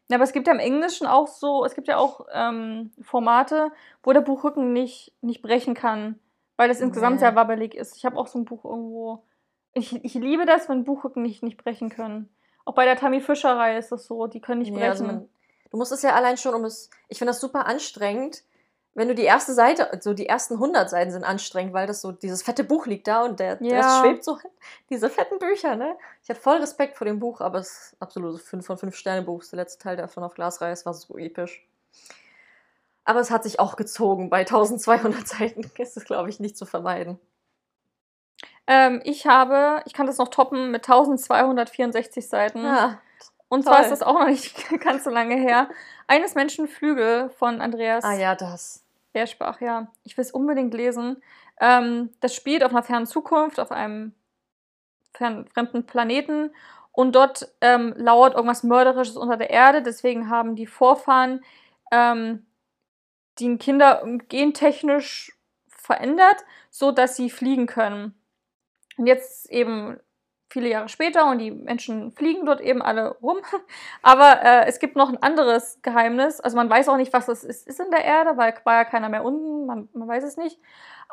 Ja, 0.08 0.16
aber 0.16 0.24
es 0.24 0.32
gibt 0.32 0.46
ja 0.46 0.52
im 0.52 0.60
Englischen 0.60 1.06
auch 1.06 1.26
so, 1.26 1.64
es 1.64 1.74
gibt 1.74 1.88
ja 1.88 1.96
auch 1.96 2.26
ähm, 2.32 2.92
Formate, 3.00 3.72
wo 4.02 4.12
der 4.12 4.20
Buchrücken 4.20 4.72
nicht, 4.72 5.12
nicht 5.22 5.40
brechen 5.42 5.74
kann, 5.74 6.20
weil 6.56 6.70
es 6.70 6.80
insgesamt 6.80 7.16
nee. 7.16 7.20
sehr 7.20 7.34
wabbelig 7.34 7.74
ist. 7.74 7.96
Ich 7.96 8.04
habe 8.04 8.16
auch 8.16 8.26
so 8.26 8.38
ein 8.38 8.44
Buch 8.44 8.64
irgendwo. 8.64 9.24
Ich, 9.72 10.04
ich 10.04 10.14
liebe 10.14 10.44
das, 10.44 10.68
wenn 10.68 10.84
Buchrücken 10.84 11.22
nicht, 11.22 11.42
nicht 11.42 11.56
brechen 11.56 11.88
können. 11.88 12.28
Auch 12.66 12.74
bei 12.74 12.84
der 12.84 12.96
Tammy 12.96 13.20
Fischer-Reihe 13.20 13.78
ist 13.78 13.90
das 13.92 14.06
so, 14.06 14.26
die 14.26 14.40
können 14.40 14.60
nicht 14.60 14.72
brechen. 14.72 14.90
also 14.90 15.04
man, 15.04 15.28
du 15.70 15.76
musst 15.78 15.92
es 15.92 16.02
ja 16.02 16.14
allein 16.14 16.36
schon 16.36 16.54
um 16.54 16.64
es. 16.64 16.90
Ich 17.08 17.18
finde 17.18 17.30
das 17.30 17.40
super 17.40 17.66
anstrengend, 17.66 18.44
wenn 18.96 19.08
du 19.08 19.14
die 19.14 19.24
erste 19.24 19.52
Seite, 19.52 19.90
so 20.00 20.14
die 20.14 20.26
ersten 20.26 20.54
100 20.54 20.88
Seiten 20.88 21.10
sind 21.10 21.22
anstrengend, 21.22 21.74
weil 21.74 21.86
das 21.86 22.00
so, 22.00 22.12
dieses 22.12 22.42
fette 22.42 22.64
Buch 22.64 22.86
liegt 22.86 23.06
da 23.06 23.24
und 23.24 23.38
der, 23.38 23.58
ja. 23.60 23.76
Rest 23.76 23.98
schwebt 24.00 24.24
so, 24.24 24.38
diese 24.88 25.10
fetten 25.10 25.38
Bücher, 25.38 25.76
ne? 25.76 25.96
Ich 26.22 26.30
hatte 26.30 26.40
voll 26.40 26.56
Respekt 26.56 26.96
vor 26.96 27.04
dem 27.04 27.20
Buch, 27.20 27.42
aber 27.42 27.58
es 27.58 27.68
ist 27.68 27.96
absolut 28.00 28.40
5 28.40 28.64
von 28.64 28.78
5 28.78 28.96
Sterne 28.96 29.20
Buch. 29.20 29.44
Der 29.44 29.58
letzte 29.58 29.82
Teil 29.82 29.96
davon 29.98 30.24
auf 30.24 30.32
Glasreihe, 30.32 30.74
war 30.84 30.94
so 30.94 31.18
episch. 31.18 31.68
Aber 33.04 33.20
es 33.20 33.30
hat 33.30 33.44
sich 33.44 33.60
auch 33.60 33.76
gezogen. 33.76 34.30
Bei 34.30 34.40
1200 34.40 35.28
Seiten 35.28 35.70
ist 35.76 35.96
es, 35.98 36.04
glaube 36.06 36.30
ich, 36.30 36.40
nicht 36.40 36.56
zu 36.56 36.64
vermeiden. 36.64 37.20
Ähm, 38.66 39.02
ich 39.04 39.26
habe, 39.26 39.82
ich 39.84 39.92
kann 39.92 40.06
das 40.06 40.16
noch 40.16 40.28
toppen 40.28 40.70
mit 40.70 40.88
1264 40.88 42.26
Seiten. 42.26 42.64
Ja, 42.64 42.98
und 43.48 43.64
toll. 43.64 43.74
zwar 43.74 43.82
ist 43.82 43.90
das 43.90 44.02
auch 44.02 44.14
noch 44.14 44.26
nicht 44.26 44.56
ganz 44.80 45.04
so 45.04 45.10
lange 45.10 45.36
her. 45.36 45.68
Eines 46.06 46.34
Menschen 46.34 46.66
Flügel 46.66 47.28
von 47.28 47.60
Andreas. 47.60 48.04
Ah 48.04 48.14
ja, 48.14 48.34
das. 48.34 48.85
Bärsprach, 49.16 49.62
ja. 49.62 49.88
Ich 50.02 50.14
will 50.18 50.24
es 50.24 50.30
unbedingt 50.30 50.74
lesen. 50.74 51.22
Ähm, 51.58 52.10
das 52.20 52.34
spielt 52.34 52.62
auf 52.62 52.72
einer 52.72 52.82
fernen 52.82 53.06
Zukunft, 53.06 53.58
auf 53.58 53.72
einem 53.72 54.12
fern, 55.14 55.48
fremden 55.54 55.86
Planeten. 55.86 56.50
Und 56.92 57.14
dort 57.14 57.48
ähm, 57.62 57.94
lauert 57.96 58.34
irgendwas 58.34 58.62
Mörderisches 58.62 59.16
unter 59.16 59.38
der 59.38 59.48
Erde. 59.48 59.80
Deswegen 59.80 60.28
haben 60.28 60.54
die 60.54 60.66
Vorfahren 60.66 61.42
ähm, 61.90 62.44
die 63.38 63.56
Kinder 63.56 64.02
gentechnisch 64.28 65.32
verändert, 65.66 66.44
sodass 66.68 67.16
sie 67.16 67.30
fliegen 67.30 67.66
können. 67.66 68.14
Und 68.98 69.06
jetzt 69.06 69.50
eben 69.50 69.98
viele 70.48 70.68
Jahre 70.68 70.88
später 70.88 71.28
und 71.30 71.38
die 71.38 71.50
Menschen 71.50 72.12
fliegen 72.12 72.46
dort 72.46 72.60
eben 72.60 72.82
alle 72.82 73.16
rum. 73.22 73.38
Aber 74.02 74.42
äh, 74.42 74.66
es 74.66 74.78
gibt 74.78 74.96
noch 74.96 75.08
ein 75.08 75.22
anderes 75.22 75.80
Geheimnis. 75.82 76.40
Also 76.40 76.56
man 76.56 76.70
weiß 76.70 76.88
auch 76.88 76.96
nicht, 76.96 77.12
was 77.12 77.26
das 77.26 77.44
ist, 77.44 77.66
ist 77.66 77.80
in 77.80 77.90
der 77.90 78.04
Erde, 78.04 78.36
weil 78.36 78.54
war 78.64 78.74
ja 78.74 78.84
keiner 78.84 79.08
mehr 79.08 79.24
unten, 79.24 79.66
man, 79.66 79.88
man 79.92 80.08
weiß 80.08 80.24
es 80.24 80.36
nicht. 80.36 80.58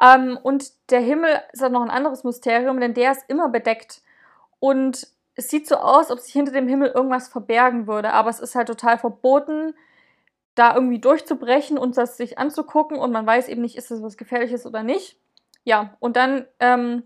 Ähm, 0.02 0.38
und 0.41 0.72
der 0.91 1.02
Himmel 1.02 1.41
ist 1.52 1.63
auch 1.63 1.69
noch 1.69 1.82
ein 1.82 1.89
anderes 1.89 2.24
Mysterium, 2.24 2.80
denn 2.80 2.93
der 2.93 3.12
ist 3.12 3.26
immer 3.28 3.50
bedeckt. 3.50 4.02
Und 4.60 5.08
es 5.36 5.50
sieht 5.50 5.67
so 5.67 5.76
aus, 5.76 6.12
ob 6.12 6.19
sich 6.19 6.34
hinter 6.34 6.52
dem 6.52 6.67
Himmel 6.67 6.89
irgendwas 6.89 7.28
verbergen 7.28 7.88
würde, 7.88 8.13
aber 8.13 8.30
es 8.30 8.39
ist 8.39 8.56
halt 8.56 8.67
total 8.67 8.98
verboten, 8.98 9.74
da 10.56 10.76
irgendwie 10.76 11.00
durchzubrechen 11.00 11.78
und 11.78 11.98
das 11.98 12.17
sich 12.17 12.38
anzugucken 12.38 12.98
und 12.98 13.12
man 13.12 13.26
weiß 13.26 13.48
eben 13.48 13.62
nicht, 13.62 13.76
ist 13.76 13.89
das 13.89 14.04
was 14.04 14.17
Gefährliches 14.17 14.65
oder 14.65 14.84
nicht. 14.84 15.17
Ja, 15.63 15.96
und 16.00 16.15
dann 16.15 16.46
ähm, 16.60 17.04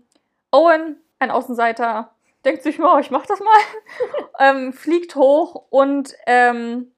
Owen, 0.50 0.96
ein 1.18 1.30
Außenseiter, 1.30 2.14
denkt 2.48 2.62
sich, 2.62 2.80
oh, 2.80 2.98
ich 2.98 3.10
mach 3.10 3.26
das 3.26 3.40
mal, 3.40 3.60
ähm, 4.40 4.72
fliegt 4.72 5.14
hoch 5.16 5.66
und 5.70 6.14
ähm, 6.26 6.92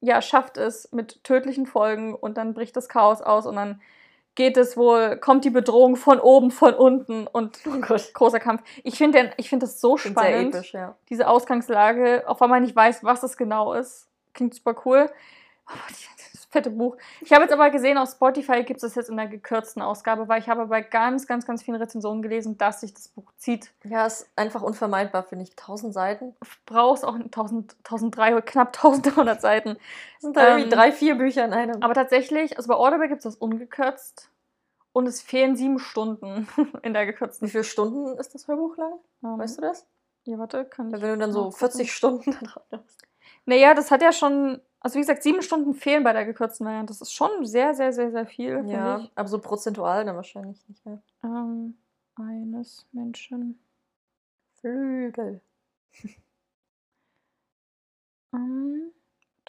ja, 0.00 0.22
schafft 0.22 0.56
es 0.56 0.90
mit 0.92 1.22
tödlichen 1.24 1.66
Folgen 1.66 2.14
und 2.14 2.36
dann 2.38 2.54
bricht 2.54 2.76
das 2.76 2.88
Chaos 2.88 3.20
aus 3.20 3.46
und 3.46 3.56
dann 3.56 3.82
geht 4.34 4.56
es 4.56 4.76
wohl, 4.76 5.16
kommt 5.16 5.44
die 5.44 5.50
Bedrohung 5.50 5.96
von 5.96 6.20
oben, 6.20 6.50
von 6.50 6.72
unten 6.72 7.26
und 7.26 7.58
oh 7.66 7.80
großer 8.14 8.38
Kampf. 8.38 8.62
Ich 8.84 8.96
finde 8.96 9.32
find 9.40 9.62
das 9.62 9.80
so 9.80 9.96
spannend, 9.96 10.54
episch, 10.54 10.72
ja. 10.72 10.96
diese 11.10 11.26
Ausgangslage, 11.26 12.22
auch 12.26 12.40
weil 12.40 12.48
man 12.48 12.62
nicht 12.62 12.76
weiß, 12.76 13.02
was 13.02 13.24
es 13.24 13.36
genau 13.36 13.72
ist. 13.74 14.08
Klingt 14.34 14.54
super 14.54 14.76
cool. 14.84 15.10
Das 15.66 16.37
fette 16.48 16.70
Buch. 16.70 16.96
Ich 17.20 17.32
habe 17.32 17.42
jetzt 17.42 17.52
aber 17.52 17.70
gesehen, 17.70 17.98
auf 17.98 18.10
Spotify 18.10 18.64
gibt 18.64 18.78
es 18.78 18.82
das 18.82 18.94
jetzt 18.94 19.10
in 19.10 19.16
der 19.16 19.26
gekürzten 19.26 19.82
Ausgabe, 19.82 20.28
weil 20.28 20.40
ich 20.40 20.48
habe 20.48 20.66
bei 20.66 20.80
ganz, 20.80 21.26
ganz, 21.26 21.46
ganz 21.46 21.62
vielen 21.62 21.76
Rezensionen 21.76 22.22
gelesen, 22.22 22.56
dass 22.58 22.80
sich 22.80 22.94
das 22.94 23.08
Buch 23.08 23.30
zieht. 23.36 23.70
Ja, 23.84 24.06
ist 24.06 24.28
einfach 24.36 24.62
unvermeidbar, 24.62 25.24
finde 25.24 25.44
ich. 25.44 25.50
1000 25.50 25.92
Seiten. 25.92 26.34
Brauchst 26.66 27.04
auch 27.04 27.14
1000, 27.14 27.76
1300, 27.84 28.46
knapp 28.46 28.68
1300 28.68 29.40
Seiten. 29.40 29.74
Das 29.74 30.22
sind 30.22 30.36
da 30.36 30.46
irgendwie 30.48 30.64
Ähm, 30.64 30.70
drei, 30.70 30.92
vier 30.92 31.16
Bücher 31.16 31.44
in 31.44 31.52
einem. 31.52 31.82
Aber 31.82 31.94
tatsächlich, 31.94 32.56
also 32.56 32.68
bei 32.68 32.74
Audible 32.74 33.08
gibt 33.08 33.18
es 33.18 33.24
das 33.24 33.36
ungekürzt 33.36 34.30
und 34.92 35.06
es 35.06 35.20
fehlen 35.20 35.54
sieben 35.56 35.78
Stunden 35.78 36.48
in 36.82 36.94
der 36.94 37.06
gekürzten. 37.06 37.46
Wie 37.46 37.50
viele 37.50 37.64
Stunden 37.64 38.18
ist 38.18 38.34
das 38.34 38.48
Hörbuch 38.48 38.76
lang? 38.76 38.94
Ähm, 39.22 39.38
Weißt 39.38 39.58
du 39.58 39.62
das? 39.62 39.86
Ja, 40.24 40.38
warte, 40.38 40.64
kann 40.64 40.88
ich. 40.88 41.00
Wenn 41.00 41.10
du 41.10 41.18
dann 41.18 41.32
so 41.32 41.44
nachgucken. 41.44 41.58
40 41.58 41.92
Stunden 41.92 42.30
da 42.40 42.46
drauf 42.46 42.64
hast. 42.72 42.98
Naja, 43.46 43.72
das 43.74 43.90
hat 43.90 44.02
ja 44.02 44.12
schon, 44.12 44.60
also 44.80 44.94
wie 44.94 45.00
gesagt, 45.00 45.22
sieben 45.22 45.42
Stunden 45.42 45.74
fehlen 45.74 46.04
bei 46.04 46.12
der 46.12 46.24
gekürzten 46.24 46.66
Variante. 46.66 46.92
Das 46.92 47.00
ist 47.00 47.12
schon 47.12 47.44
sehr, 47.44 47.74
sehr, 47.74 47.92
sehr, 47.92 48.10
sehr 48.10 48.26
viel, 48.26 48.64
Ja, 48.66 48.98
ich. 48.98 49.10
aber 49.14 49.28
so 49.28 49.38
prozentual 49.40 50.04
dann 50.04 50.16
wahrscheinlich 50.16 50.66
nicht 50.68 50.84
mehr. 50.86 51.02
Ähm, 51.24 51.76
eines 52.16 52.86
Menschen. 52.92 53.58
Flügel. 54.60 55.40
Ähm, 58.34 58.92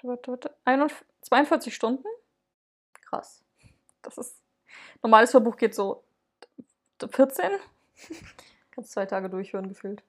warte, 0.01 0.07
warte, 0.07 0.31
warte. 0.31 0.55
41 0.63 1.05
42 1.21 1.75
Stunden. 1.75 2.05
Krass. 2.93 3.43
Das 4.01 4.17
ist. 4.17 4.41
Normales 5.03 5.33
Hörbuch 5.33 5.57
geht 5.57 5.75
so 5.75 6.03
14. 7.01 7.49
Kannst 8.71 8.91
zwei 8.91 9.05
Tage 9.05 9.29
durchhören 9.29 9.67
gefühlt. 9.67 10.01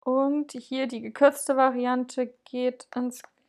Und 0.00 0.52
hier 0.52 0.86
die 0.86 1.00
gekürzte 1.00 1.56
Variante 1.56 2.32
geht 2.44 2.86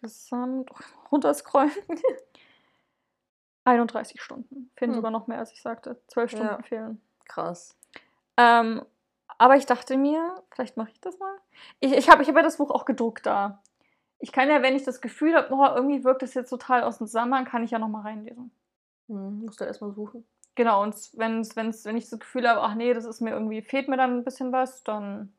insgesamt 0.06 0.70
runterscrollen. 1.12 1.72
31 3.66 4.22
Stunden. 4.22 4.72
Fehlen 4.76 4.92
Hm. 4.92 4.96
sogar 4.96 5.12
noch 5.12 5.28
mehr, 5.28 5.40
als 5.40 5.52
ich 5.52 5.62
sagte. 5.62 6.00
12 6.08 6.32
Stunden 6.32 6.48
Ja. 6.48 6.62
fehlen. 6.62 7.02
Krass. 7.28 7.76
Ähm, 8.38 8.86
aber 9.38 9.56
ich 9.56 9.66
dachte 9.66 9.98
mir, 9.98 10.36
vielleicht 10.52 10.78
mache 10.78 10.92
ich 10.92 11.02
das 11.02 11.18
mal. 11.20 11.36
Ich, 11.80 11.92
ich 11.92 12.10
habe 12.10 12.22
ich 12.22 12.30
hab 12.30 12.36
ja 12.36 12.44
das 12.44 12.58
Buch 12.58 12.70
auch 12.72 12.86
gedruckt 12.86 13.26
da. 13.26 13.62
Ich 14.20 14.32
kann 14.32 14.50
ja, 14.50 14.62
wenn 14.62 14.76
ich 14.76 14.84
das 14.84 15.02
Gefühl 15.02 15.36
habe, 15.36 15.54
oh, 15.54 15.66
irgendwie 15.76 16.04
wirkt 16.04 16.22
das 16.22 16.34
jetzt 16.36 16.50
total 16.50 16.84
aus 16.84 17.00
dem 17.00 17.08
Zusammenhang, 17.08 17.46
kann 17.46 17.64
ich 17.64 17.72
ja 17.72 17.80
nochmal 17.80 18.04
reinlesen. 18.04 18.52
Hm, 19.08 19.46
musst 19.46 19.60
du 19.60 19.66
erstmal 19.66 19.92
suchen. 19.94 20.26
Genau, 20.56 20.84
und 20.84 20.96
wenn's, 21.14 21.56
wenn's, 21.56 21.84
wenn 21.86 21.98
ich 21.98 22.10
das 22.10 22.20
Gefühl 22.20 22.48
habe, 22.48 22.62
ach 22.62 22.76
nee, 22.76 22.94
das 22.94 23.04
ist 23.06 23.20
mir 23.20 23.32
irgendwie, 23.32 23.62
fehlt 23.62 23.90
mir 23.90 23.98
dann 23.98 24.20
ein 24.20 24.24
bisschen 24.24 24.52
was, 24.52 24.84
dann. 24.84 25.34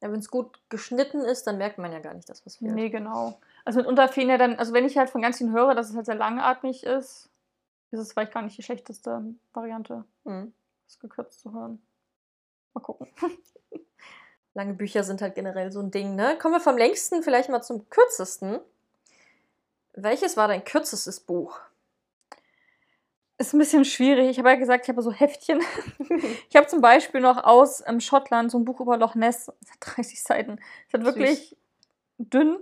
Ja, 0.00 0.10
wenn 0.10 0.18
es 0.20 0.30
gut 0.30 0.60
geschnitten 0.68 1.20
ist, 1.20 1.46
dann 1.46 1.58
merkt 1.58 1.78
man 1.78 1.92
ja 1.92 2.00
gar 2.00 2.14
nicht, 2.14 2.28
dass 2.28 2.44
was 2.44 2.56
fehlt. 2.56 2.72
Nee, 2.74 2.90
genau. 2.90 3.40
Also 3.64 3.78
mitunter 3.80 4.08
fehlen 4.08 4.28
ja 4.30 4.38
dann, 4.38 4.56
also 4.56 4.72
wenn 4.72 4.84
ich 4.84 4.98
halt 4.98 5.10
von 5.10 5.22
ganz 5.22 5.38
vielen 5.38 5.52
höre, 5.52 5.74
dass 5.74 5.88
es 5.90 5.96
halt 5.96 6.06
sehr 6.06 6.14
langatmig 6.16 6.84
ist, 6.84 7.30
ist 7.90 8.00
es 8.00 8.12
vielleicht 8.12 8.32
gar 8.32 8.42
nicht 8.42 8.56
die 8.58 8.62
schlechteste 8.62 9.22
Variante, 9.52 10.04
Hm. 10.24 10.52
das 10.86 10.98
gekürzt 10.98 11.40
zu 11.40 11.52
hören. 11.52 11.80
Mal 12.74 12.80
gucken. 12.80 13.08
Lange 14.54 14.74
Bücher 14.74 15.04
sind 15.04 15.22
halt 15.22 15.34
generell 15.34 15.70
so 15.72 15.80
ein 15.80 15.90
Ding, 15.90 16.14
ne? 16.14 16.36
Kommen 16.38 16.54
wir 16.54 16.60
vom 16.60 16.76
längsten 16.76 17.22
vielleicht 17.22 17.48
mal 17.48 17.62
zum 17.62 17.88
kürzesten. 17.88 18.60
Welches 19.94 20.36
war 20.36 20.48
dein 20.48 20.64
kürzestes 20.64 21.20
Buch? 21.20 21.58
Ist 23.38 23.54
ein 23.54 23.58
bisschen 23.58 23.84
schwierig. 23.84 24.28
Ich 24.28 24.38
habe 24.38 24.50
ja 24.50 24.56
gesagt, 24.56 24.84
ich 24.84 24.88
habe 24.90 25.02
so 25.02 25.12
Heftchen. 25.12 25.60
Ich 26.50 26.56
habe 26.56 26.66
zum 26.66 26.82
Beispiel 26.82 27.20
noch 27.22 27.44
aus 27.44 27.82
ähm, 27.86 27.98
Schottland 28.00 28.50
so 28.50 28.58
ein 28.58 28.64
Buch 28.66 28.80
über 28.80 28.98
Loch 28.98 29.14
Ness. 29.14 29.46
Das 29.60 29.70
hat 29.70 29.96
30 29.96 30.22
Seiten. 30.22 30.60
Das 30.90 31.00
hat 31.00 31.06
wirklich 31.06 31.56
dünn. 32.18 32.58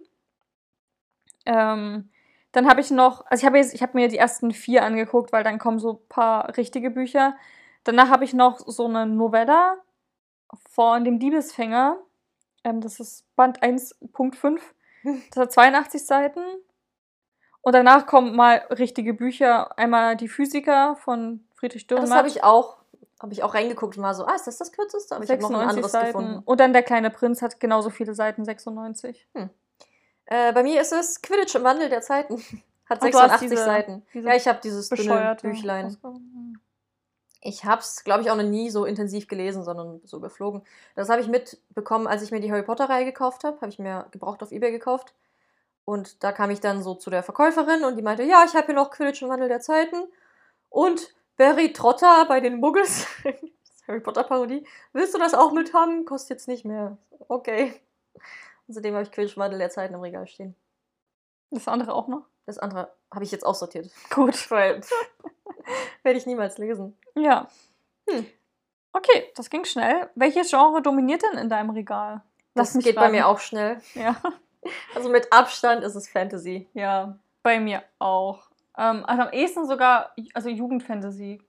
Ähm, 1.47 2.11
dann 2.53 2.69
habe 2.69 2.81
ich 2.81 2.91
noch, 2.91 3.25
also 3.27 3.43
ich 3.43 3.47
habe 3.47 3.59
jetzt, 3.59 3.75
ich 3.75 3.83
habe 3.83 3.97
mir 3.97 4.09
die 4.09 4.19
ersten 4.19 4.51
vier 4.53 4.85
angeguckt, 4.85 5.33
weil 5.33 5.45
dann 5.45 5.59
kommen 5.59 5.79
so 5.79 5.93
ein 5.93 6.09
paar 6.09 6.57
richtige 6.57 6.91
Bücher. 6.91 7.37
Danach 7.85 8.11
habe 8.11 8.25
ich 8.25 8.35
noch 8.35 8.59
so 8.67 8.87
eine 8.87 9.07
Novella 9.07 9.77
von 10.71 11.05
dem 11.05 11.19
Diebesfänger. 11.19 11.97
Ähm, 12.65 12.81
das 12.81 13.01
ist 13.01 13.25
Band 13.37 13.63
1.5. 13.63 14.61
Das 15.31 15.37
hat 15.41 15.53
82 15.53 16.05
Seiten. 16.05 16.41
Und 17.63 17.75
danach 17.75 18.07
kommen 18.07 18.37
mal 18.37 18.57
richtige 18.71 19.15
Bücher. 19.15 19.79
Einmal 19.79 20.15
Die 20.17 20.29
Physiker 20.29 20.97
von 20.97 21.47
Friedrich 21.55 21.87
Das 21.87 21.97
Dürrenmatt. 21.97 22.19
habe 22.19 22.29
ich 22.29 22.45
auch, 22.45 22.79
habe 23.23 23.33
ich 23.33 23.43
auch 23.43 23.55
reingeguckt 23.55 23.97
und 23.97 24.03
war 24.03 24.15
so, 24.15 24.27
ah, 24.27 24.35
ist 24.35 24.47
das 24.47 24.59
das 24.59 24.73
kürzeste? 24.73 25.15
Aber 25.15 25.25
ich 25.25 25.31
habe 25.31 25.41
noch 25.41 25.49
ein 25.51 25.57
96 25.71 25.77
anderes 25.77 25.93
Seiten. 25.93 26.07
gefunden. 26.19 26.43
Und 26.45 26.61
dann 26.61 26.73
Der 26.75 26.83
kleine 26.83 27.09
Prinz 27.11 27.41
hat 27.41 27.61
genauso 27.61 27.89
viele 27.89 28.15
Seiten, 28.15 28.45
96. 28.45 29.27
Äh, 30.31 30.53
bei 30.53 30.63
mir 30.63 30.81
ist 30.81 30.93
es 30.93 31.21
Quidditch 31.21 31.55
im 31.57 31.65
Wandel 31.65 31.91
der 31.91 32.01
Zeiten. 32.01 32.37
Hat 32.89 32.99
Ach, 33.03 33.11
du 33.11 33.19
hast 33.19 33.41
86 33.41 33.51
diese- 33.51 33.65
Seiten. 33.65 34.03
diese 34.15 34.29
Ja, 34.29 34.35
ich 34.35 34.49
habe 34.49 34.61
dieses 34.63 34.89
dünne 34.89 35.37
Büchlein. 35.43 35.97
Ich 37.43 37.65
habe 37.65 37.81
es, 37.81 38.05
glaube 38.05 38.23
ich, 38.23 38.31
auch 38.31 38.37
noch 38.37 38.43
nie 38.45 38.69
so 38.71 38.85
intensiv 38.85 39.27
gelesen, 39.29 39.65
sondern 39.65 40.01
so 40.05 40.17
überflogen. 40.17 40.63
Das 40.95 41.09
habe 41.09 41.21
ich 41.21 41.29
mitbekommen, 41.29 42.07
als 42.07 42.23
ich 42.23 42.31
mir 42.33 42.41
die 42.41 42.51
Harry 42.51 42.63
Potter-Reihe 42.63 43.05
gekauft 43.05 43.45
habe. 43.45 43.57
Habe 43.61 43.69
ich 43.71 43.79
mir 43.79 44.07
gebraucht 44.11 44.43
auf 44.43 44.51
Ebay 44.53 44.73
gekauft. 44.73 45.15
Und 45.85 46.23
da 46.23 46.33
kam 46.33 46.51
ich 46.51 46.61
dann 46.61 46.83
so 46.83 46.95
zu 46.95 47.11
der 47.11 47.23
Verkäuferin 47.23 47.85
und 47.85 47.97
die 47.97 48.03
meinte, 48.03 48.23
ja, 48.25 48.45
ich 48.47 48.55
habe 48.55 48.67
hier 48.67 48.75
noch 48.75 48.91
Quidditch 48.91 49.23
im 49.23 49.29
Wandel 49.29 49.49
der 49.49 49.61
Zeiten 49.61 49.97
und 50.69 51.15
Barry 51.37 51.73
Trotter 51.73 52.27
bei 52.29 52.41
den 52.41 52.61
Muggels. 52.61 53.07
Harry 53.89 54.01
Potter-Parodie. 54.01 54.67
Willst 54.93 55.15
du 55.15 55.19
das 55.19 55.35
auch 55.35 55.53
mit 55.53 55.73
haben? 55.75 56.05
Kostet 56.05 56.31
jetzt 56.31 56.49
nicht 56.49 56.65
mehr. 56.65 56.99
Okay. 57.29 57.73
Seitdem 58.73 58.95
habe 58.95 59.05
ich 59.05 59.37
Wandel 59.37 59.59
der 59.59 59.71
Zeiten 59.71 59.95
im 59.95 60.01
Regal 60.01 60.27
stehen. 60.27 60.55
Das 61.51 61.67
andere 61.67 61.95
auch 61.95 62.07
noch? 62.07 62.27
Das 62.47 62.59
andere 62.59 62.93
habe 63.13 63.25
ich 63.25 63.33
jetzt 63.33 63.45
aussortiert. 63.45 63.91
Gut. 64.11 64.51
Weil 64.51 64.81
werde 66.03 66.19
ich 66.19 66.27
niemals 66.27 66.59
lesen. 66.59 66.97
Ja. 67.17 67.49
Hm. 68.09 68.27
Okay, 68.93 69.31
das 69.35 69.51
ging 69.51 69.65
schnell. 69.65 70.11
Welches 70.15 70.51
Genre 70.51 70.83
dominiert 70.83 71.23
denn 71.23 71.39
in 71.39 71.49
deinem 71.49 71.71
Regal? 71.71 72.23
Das 72.55 72.77
geht 72.79 72.97
bei 72.97 73.09
mir 73.09 73.27
auch 73.29 73.39
schnell. 73.39 73.81
Ja. 73.95 74.17
Also 74.95 75.09
mit 75.09 75.33
Abstand 75.33 75.83
ist 75.85 75.95
es 75.95 76.07
Fantasy. 76.07 76.69
Ja, 76.75 77.19
bei 77.43 77.59
mir 77.59 77.83
auch. 77.99 78.51
Ähm, 78.77 79.07
also 79.07 79.23
am 79.23 79.33
ehesten 79.33 79.67
sogar, 79.67 80.15
also 80.35 80.51
Jugendfantasy. 80.51 81.43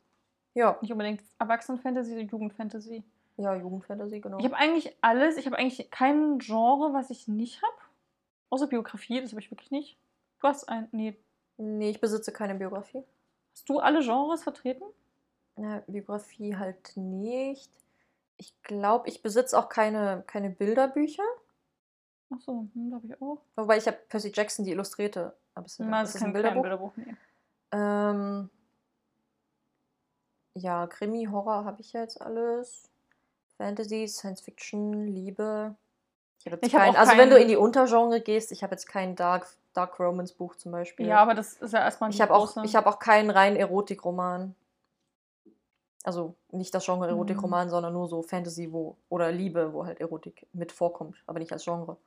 Ja. 0.54 0.78
Nicht 0.80 0.94
unbedingt 0.94 1.22
Erwachsenenfantasy, 1.38 2.12
sondern 2.12 2.30
Jugendfantasy. 2.30 3.04
Ja, 3.42 3.56
Jugendfantasy, 3.56 4.20
genau. 4.20 4.38
Ich 4.40 4.46
habe 4.46 4.56
eigentlich 4.56 4.96
alles. 5.02 5.38
Ich 5.38 5.46
habe 5.46 5.58
eigentlich 5.58 5.90
kein 5.90 6.40
Genre, 6.40 6.94
was 6.94 7.10
ich 7.10 7.28
nicht 7.28 7.62
habe. 7.62 7.74
Außer 8.50 8.68
Biografie, 8.68 9.22
das 9.22 9.32
habe 9.32 9.42
ich 9.42 9.50
wirklich 9.50 9.72
nicht. 9.72 9.98
Du 10.40 10.48
hast 10.48 10.70
ein. 10.70 10.88
Nee. 10.92 11.18
nee, 11.58 11.90
ich 11.90 12.02
besitze 12.02 12.32
keine 12.32 12.56
Biografie. 12.56 13.04
Hast 13.54 13.68
du 13.70 13.80
alle 13.80 14.02
Genres 14.02 14.44
vertreten? 14.44 14.84
Ja, 15.58 15.84
Biografie 15.88 16.56
halt 16.56 16.96
nicht. 16.96 17.72
Ich 18.38 18.60
glaube, 18.64 19.08
ich 19.08 19.22
besitze 19.22 19.58
auch 19.58 19.70
keine, 19.70 20.24
keine 20.28 20.50
Bilderbücher. 20.50 21.24
Achso, 22.32 22.68
hm, 22.74 22.94
habe 22.94 23.06
ich 23.06 23.22
auch. 23.22 23.40
Wobei 23.56 23.78
ich 23.78 23.88
habe 23.88 23.98
Percy 24.08 24.32
Jackson, 24.34 24.66
die 24.66 24.72
Illustrierte. 24.72 25.36
Aber 25.54 25.66
ist, 25.66 25.80
Na, 25.80 26.02
ist 26.02 26.10
das 26.10 26.16
ist 26.16 26.22
ein 26.22 26.26
kein 26.26 26.34
Bilderbuch? 26.34 26.62
Bilderbuch. 26.62 26.94
Nee. 26.96 27.16
Ähm, 27.74 28.50
ja, 30.56 30.88
Krimi, 30.88 31.26
Horror 31.26 31.66
habe 31.66 31.82
ich 31.82 31.94
ja 31.94 32.02
jetzt 32.02 32.22
alles. 32.22 32.91
Fantasy, 33.62 34.08
Science 34.08 34.42
Fiction, 34.42 35.06
Liebe. 35.06 35.76
Ich 36.40 36.48
habe 36.48 36.56
jetzt 36.56 36.66
Ich 36.66 36.74
kein, 36.74 36.96
also 36.96 37.16
wenn 37.16 37.30
du 37.30 37.38
in 37.38 37.48
die 37.48 37.56
Untergenre 37.56 38.20
gehst, 38.20 38.52
ich 38.52 38.64
habe 38.64 38.74
jetzt 38.74 38.88
kein 38.88 39.16
Dark, 39.16 39.48
Dark 39.74 40.00
Romance 40.00 40.34
Buch 40.34 40.56
zum 40.56 40.72
Beispiel. 40.72 41.06
Ja, 41.06 41.20
aber 41.20 41.36
das 41.36 41.54
ist 41.54 41.72
ja 41.72 41.82
erstmal 41.82 42.10
Ich 42.10 42.16
die 42.16 42.24
habe 42.24 42.34
auch, 42.34 42.64
ich 42.64 42.76
hab 42.76 42.88
auch 42.88 42.98
keinen 42.98 43.30
rein 43.30 43.56
Erotikroman. 43.56 44.56
Also 46.04 46.34
nicht 46.50 46.74
das 46.74 46.86
Genre 46.86 47.08
Erotikroman, 47.08 47.70
sondern 47.70 47.94
nur 47.94 48.08
so 48.08 48.24
Fantasy 48.24 48.72
wo 48.72 48.98
oder 49.10 49.32
Liebe, 49.32 49.74
wo 49.74 49.86
halt 49.86 50.00
Erotik 50.00 50.48
mit 50.54 50.72
vorkommt, 50.72 51.22
aber 51.28 51.38
nicht 51.38 51.52
als 51.52 51.64
Genre. 51.64 51.98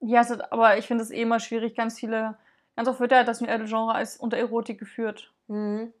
Ja, 0.00 0.26
aber 0.48 0.78
ich 0.78 0.86
finde 0.86 1.04
es 1.04 1.10
eh 1.10 1.20
immer 1.20 1.40
schwierig. 1.40 1.76
Ganz 1.76 1.98
viele, 1.98 2.38
ganz 2.76 2.88
oft 2.88 3.00
wird 3.00 3.12
ja 3.12 3.24
das 3.24 3.40
Genre 3.40 3.94
als 3.94 4.16
unter 4.16 4.38
Erotik 4.38 4.78
geführt. 4.78 5.30
Mhm. 5.48 5.92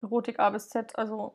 Erotik 0.00 0.38
A 0.38 0.50
bis 0.50 0.68
Z. 0.68 0.96
Also 0.96 1.34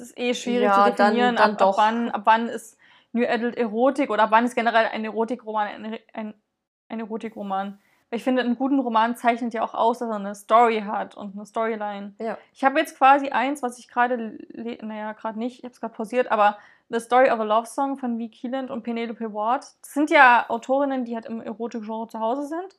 es 0.00 0.08
ist 0.10 0.18
eh 0.18 0.34
schwierig 0.34 0.64
Ja, 0.64 0.86
zu 0.86 0.92
dann- 0.92 1.12
definieren, 1.12 1.36
dann 1.36 1.52
ab, 1.52 1.58
doch. 1.58 1.78
ab, 1.78 1.84
wann, 1.84 2.10
ab 2.10 2.22
wann 2.24 2.48
ist 2.48 2.78
New 3.12 3.26
Adult 3.26 3.56
Erotik 3.56 4.10
oder 4.10 4.24
ab 4.24 4.30
wann 4.32 4.44
ist 4.44 4.54
generell 4.54 4.86
ein 4.86 5.04
Erotikroman 5.04 5.68
ein, 5.68 5.98
ein, 6.12 6.34
ein 6.88 7.00
Erotikroman. 7.00 7.78
Weil 8.10 8.16
ich 8.18 8.24
finde, 8.24 8.42
einen 8.42 8.56
guten 8.56 8.78
Roman 8.80 9.16
zeichnet 9.16 9.54
ja 9.54 9.62
auch 9.62 9.74
aus, 9.74 9.98
dass 10.00 10.08
er 10.08 10.16
eine 10.16 10.34
Story 10.34 10.82
hat 10.86 11.16
und 11.16 11.34
eine 11.34 11.46
Storyline. 11.46 12.14
Ja. 12.18 12.38
Ich 12.52 12.62
habe 12.64 12.78
jetzt 12.78 12.98
quasi 12.98 13.30
eins, 13.30 13.62
was 13.62 13.78
ich 13.78 13.88
gerade, 13.88 14.38
naja, 14.82 15.12
gerade 15.12 15.38
nicht, 15.38 15.58
ich 15.58 15.64
habe 15.64 15.72
es 15.72 15.80
gerade 15.80 15.94
pausiert, 15.94 16.30
aber 16.30 16.58
The 16.90 17.00
Story 17.00 17.30
of 17.30 17.40
a 17.40 17.44
Love 17.44 17.66
Song 17.66 17.96
von 17.96 18.20
V. 18.20 18.28
Keeland 18.30 18.70
und 18.70 18.82
Penelope 18.82 19.32
Ward. 19.32 19.64
Das 19.80 19.94
sind 19.94 20.10
ja 20.10 20.44
Autorinnen, 20.48 21.04
die 21.04 21.14
halt 21.14 21.26
im 21.26 21.40
Erotik-Genre 21.40 22.08
zu 22.08 22.20
Hause 22.20 22.46
sind. 22.46 22.78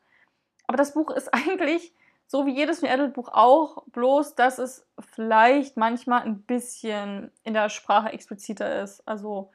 Aber 0.68 0.78
das 0.78 0.94
Buch 0.94 1.10
ist 1.12 1.34
eigentlich 1.34 1.94
so 2.28 2.46
wie 2.46 2.56
jedes 2.56 2.82
New 2.82 2.90
Adult 2.90 3.14
Buch 3.14 3.30
auch, 3.32 3.84
bloß 3.88 4.36
dass 4.36 4.58
es 4.60 4.86
vielleicht 5.14 5.78
manchmal 5.78 6.24
ein 6.24 6.42
bisschen 6.42 7.32
in 7.44 7.54
der 7.54 7.70
Sprache 7.70 8.12
expliziter 8.12 8.82
ist. 8.82 9.08
Also 9.08 9.52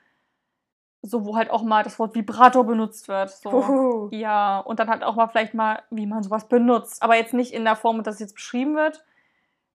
so 1.02 1.24
wo 1.24 1.34
halt 1.36 1.50
auch 1.50 1.62
mal 1.62 1.82
das 1.82 1.98
Wort 1.98 2.14
Vibrator 2.14 2.64
benutzt 2.64 3.08
wird. 3.08 3.30
So. 3.30 4.08
Ja, 4.12 4.58
und 4.60 4.78
dann 4.78 4.90
halt 4.90 5.02
auch 5.02 5.16
mal 5.16 5.28
vielleicht 5.28 5.54
mal, 5.54 5.82
wie 5.90 6.06
man 6.06 6.22
sowas 6.22 6.46
benutzt. 6.46 7.02
Aber 7.02 7.16
jetzt 7.16 7.32
nicht 7.34 7.52
in 7.54 7.64
der 7.64 7.74
Form, 7.76 8.02
dass 8.02 8.16
es 8.16 8.20
jetzt 8.20 8.34
beschrieben 8.34 8.76
wird, 8.76 9.02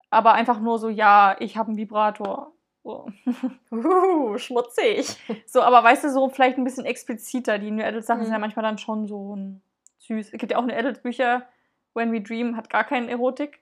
aber 0.09 0.33
einfach 0.33 0.59
nur 0.59 0.79
so, 0.79 0.89
ja, 0.89 1.35
ich 1.39 1.57
habe 1.57 1.67
einen 1.69 1.77
Vibrator. 1.77 2.51
So. 2.83 3.05
Uhu, 3.71 4.37
schmutzig. 4.39 5.15
so, 5.45 5.61
aber 5.61 5.83
weißt 5.83 6.03
du, 6.05 6.09
so 6.09 6.27
vielleicht 6.29 6.57
ein 6.57 6.63
bisschen 6.63 6.85
expliziter. 6.85 7.59
Die 7.59 7.69
New 7.69 7.83
Adult 7.83 8.03
Sachen 8.05 8.21
Mhm. 8.21 8.25
sind 8.25 8.33
ja 8.33 8.39
manchmal 8.39 8.63
dann 8.63 8.79
schon 8.79 9.07
so 9.07 9.35
ein 9.35 9.61
süß. 9.99 10.33
Es 10.33 10.39
gibt 10.39 10.51
ja 10.51 10.57
auch 10.57 10.65
New 10.65 10.73
Adult 10.75 11.03
Bücher, 11.03 11.43
When 11.93 12.11
We 12.11 12.21
Dream 12.21 12.55
hat 12.55 12.69
gar 12.69 12.83
keine 12.83 13.09
Erotik. 13.09 13.59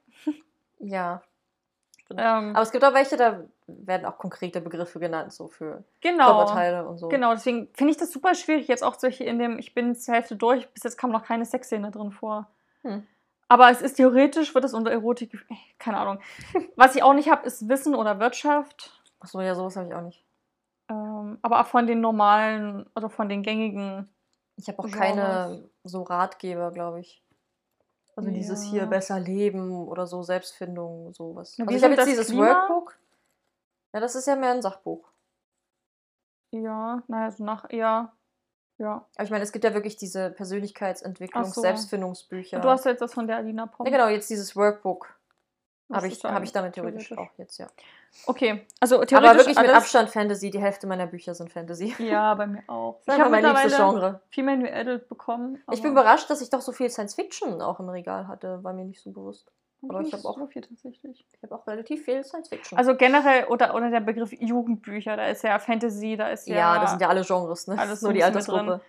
Ja. 0.80 1.22
Ähm, 2.18 2.56
Aber 2.56 2.62
es 2.64 2.72
gibt 2.72 2.84
auch 2.84 2.94
welche, 2.94 3.18
da 3.18 3.44
werden 3.68 4.06
auch 4.06 4.18
konkrete 4.18 4.62
Begriffe 4.62 5.00
genannt, 5.00 5.32
so 5.32 5.48
für 5.48 5.84
genau. 6.02 6.38
Körperteile 6.38 6.88
und 6.88 6.98
so. 6.98 7.08
Genau, 7.08 7.34
deswegen 7.34 7.70
finde 7.74 7.92
ich 7.92 7.98
das 7.98 8.12
super 8.12 8.34
schwierig. 8.34 8.68
Jetzt 8.68 8.84
auch 8.84 8.96
solche 8.98 9.24
in 9.26 9.38
dem, 9.38 9.60
ich 9.60 9.74
bin 9.76 9.96
zur 9.96 10.16
Hälfte 10.16 10.36
durch, 10.36 10.68
bis 10.70 10.84
jetzt 10.84 10.98
kam 10.98 11.12
noch 11.12 11.24
keine 11.24 11.46
Sexszene 11.46 11.92
drin 11.92 12.12
vor. 12.12 12.48
Hm. 12.82 13.06
Aber 13.48 13.70
es 13.70 13.82
ist 13.82 13.96
theoretisch, 13.96 14.54
wird 14.56 14.66
es 14.66 14.74
unter 14.74 14.92
Erotik, 14.92 15.46
keine 15.80 15.98
Ahnung. 15.98 16.20
Was 16.76 16.96
ich 16.96 17.04
auch 17.04 17.14
nicht 17.14 17.30
habe, 17.30 17.46
ist 17.46 17.70
Wissen 17.70 17.96
oder 17.96 18.20
Wirtschaft. 18.20 18.92
Achso, 19.20 19.42
ja, 19.42 19.54
sowas 19.54 19.76
habe 19.76 19.88
ich 19.88 19.94
auch 19.94 20.02
nicht. 20.02 20.24
Ähm, 20.90 21.38
aber 21.42 21.62
auch 21.62 21.68
von 21.68 21.86
den 21.86 22.02
normalen 22.02 22.88
oder 22.96 23.10
von 23.10 23.30
den 23.30 23.44
gängigen. 23.44 24.10
Ich 24.56 24.68
habe 24.68 24.80
auch 24.80 24.86
Genres. 24.86 25.00
keine 25.00 25.70
so 25.84 26.04
Ratgeber, 26.04 26.72
glaube 26.72 27.02
ich. 27.02 27.22
Also 28.20 28.32
dieses 28.32 28.66
Ja. 28.66 28.72
hier 28.72 28.86
besser 28.86 29.20
leben 29.20 29.88
oder 29.88 30.08
so 30.08 30.24
Selbstfindung, 30.24 31.14
sowas. 31.14 31.58
Also 31.60 31.74
ich 31.74 31.84
habe 31.84 31.94
jetzt 31.94 32.08
dieses 32.08 32.28
Klima? 32.28 32.48
Workbook. 32.48 32.98
Ja, 33.94 34.00
das 34.00 34.16
ist 34.16 34.28
ja 34.28 34.36
mehr 34.36 34.52
ein 34.52 34.62
Sachbuch. 34.62 35.10
Ja, 36.52 37.04
naja, 37.08 37.32
so 37.32 37.44
nach 37.44 37.66
eher. 37.70 38.12
Ja. 38.78 39.06
Aber 39.16 39.24
ich 39.24 39.30
meine, 39.30 39.44
es 39.44 39.52
gibt 39.52 39.64
ja 39.66 39.74
wirklich 39.74 39.98
diese 39.98 40.32
Persönlichkeitsentwicklungs-, 40.32 41.54
so. 41.54 41.62
Selbstfindungsbücher. 41.62 42.58
Und 42.58 42.66
du 42.66 42.70
hast 42.70 42.86
ja 42.86 42.92
jetzt 42.92 43.02
das 43.02 43.14
von 43.14 43.28
der 43.28 43.38
Alina 43.38 43.68
Pom. 43.68 43.86
ja, 43.86 43.92
genau, 43.92 44.08
jetzt 44.08 44.30
dieses 44.30 44.56
Workbook 44.56 45.14
habe 45.92 46.08
ich, 46.08 46.24
hab 46.24 46.44
ich 46.44 46.52
damit 46.52 46.74
theoretisch 46.74 47.10
theoretisch. 47.10 47.32
auch 47.34 47.38
jetzt, 47.38 47.58
ja. 47.58 47.68
Okay, 48.26 48.66
also 48.80 49.04
theoretisch. 49.04 49.18
Aber 49.18 49.38
wirklich 49.38 49.58
mit 49.58 49.66
alles, 49.66 49.78
Abstand 49.78 50.10
Fantasy. 50.10 50.50
Die 50.50 50.60
Hälfte 50.60 50.88
meiner 50.88 51.08
Bücher 51.08 51.34
sind 51.36 51.52
Fantasy. 51.52 51.96
Ja, 52.00 52.34
bei 52.36 52.48
mir 52.48 52.64
auch. 52.68 53.02
Das 53.06 53.16
ich 53.16 53.22
habe 53.22 53.32
mein 53.32 53.44
liebstes 53.44 53.76
Genre. 53.76 54.22
viel 54.30 54.44
mehr 54.44 54.58
New 54.58 54.68
Adult 54.68 55.08
bekommen. 55.08 55.62
Ich 55.72 55.82
bin 55.82 55.92
überrascht, 55.92 56.30
dass 56.30 56.42
ich 56.42 56.50
doch 56.50 56.62
so 56.62 56.72
viel 56.72 56.90
Science 56.90 57.16
Fiction 57.16 57.62
auch 57.62 57.80
im 57.80 57.90
Regal 57.90 58.28
hatte. 58.28 58.64
War 58.64 58.74
mir 58.74 58.86
nicht 58.86 59.02
so 59.02 59.12
bewusst. 59.12 59.52
Aber 59.88 60.02
ich 60.02 60.12
habe 60.12 60.28
auch, 60.28 60.38
so 60.38 60.48
viel 60.48 60.62
tatsächlich. 60.62 61.26
ich 61.32 61.44
hab 61.44 61.52
auch 61.54 61.66
relativ 61.66 62.04
viel 62.04 62.24
Science 62.24 62.50
Fiction. 62.50 62.78
Also 62.78 62.96
generell, 62.96 63.46
oder, 63.46 63.74
oder 63.76 63.90
der 63.90 64.02
Begriff 64.02 64.34
Jugendbücher, 64.34 65.16
da 65.16 65.28
ist 65.28 65.44
ja 65.44 65.58
Fantasy, 65.58 66.18
da 66.18 66.30
ist 66.30 66.48
ja. 66.48 66.56
ja, 66.56 66.82
das 66.82 66.92
sind 66.92 67.02
ja 67.02 67.08
alle 67.08 67.24
Genres, 67.24 67.68
ne? 67.68 67.80
alles 67.80 68.00
so 68.02 68.08
Nur 68.08 68.14
die 68.14 68.20
mit. 68.20 68.26
Altersgruppe. 68.26 68.82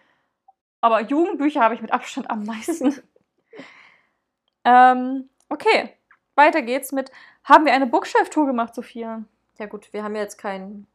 Aber 0.81 1.01
Jugendbücher 1.03 1.61
habe 1.61 1.75
ich 1.75 1.83
mit 1.83 1.93
Abstand 1.93 2.29
am 2.29 2.45
meisten. 2.45 3.01
ähm, 4.65 5.29
okay, 5.49 5.95
weiter 6.35 6.63
geht's 6.63 6.91
mit. 6.91 7.13
Haben 7.45 7.65
wir 7.65 7.73
eine 7.73 7.87
Bookshelf-Tour 7.87 8.47
gemacht, 8.47 8.75
Sophia? 8.75 9.25
Ja 9.59 9.67
gut, 9.67 9.93
wir 9.93 10.03
haben 10.03 10.15
ja 10.15 10.23
jetzt 10.23 10.39
kein, 10.39 10.87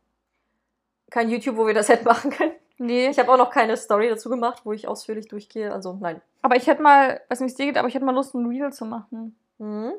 kein 1.09 1.29
YouTube, 1.29 1.57
wo 1.57 1.67
wir 1.67 1.73
das 1.73 1.89
hätten 1.89 2.05
machen 2.05 2.31
können. 2.31 2.53
Nee. 2.77 3.09
Ich 3.09 3.19
habe 3.19 3.31
auch 3.31 3.37
noch 3.37 3.51
keine 3.51 3.77
Story 3.77 4.09
dazu 4.09 4.29
gemacht, 4.29 4.61
wo 4.65 4.73
ich 4.73 4.87
ausführlich 4.87 5.27
durchgehe. 5.27 5.71
Also 5.71 5.93
nein. 5.93 6.21
aber 6.41 6.57
ich 6.57 6.67
hätte 6.67 6.81
mal, 6.81 7.21
weiß 7.29 7.39
nicht, 7.39 7.47
wie 7.47 7.51
es 7.51 7.55
dir 7.55 7.65
geht, 7.67 7.77
aber 7.77 7.87
ich 7.87 7.95
hätte 7.95 8.05
mal 8.05 8.13
Lust, 8.13 8.33
ein 8.35 8.45
Reel 8.47 8.73
zu 8.73 8.85
machen. 8.85 9.37
Mhm. 9.57 9.93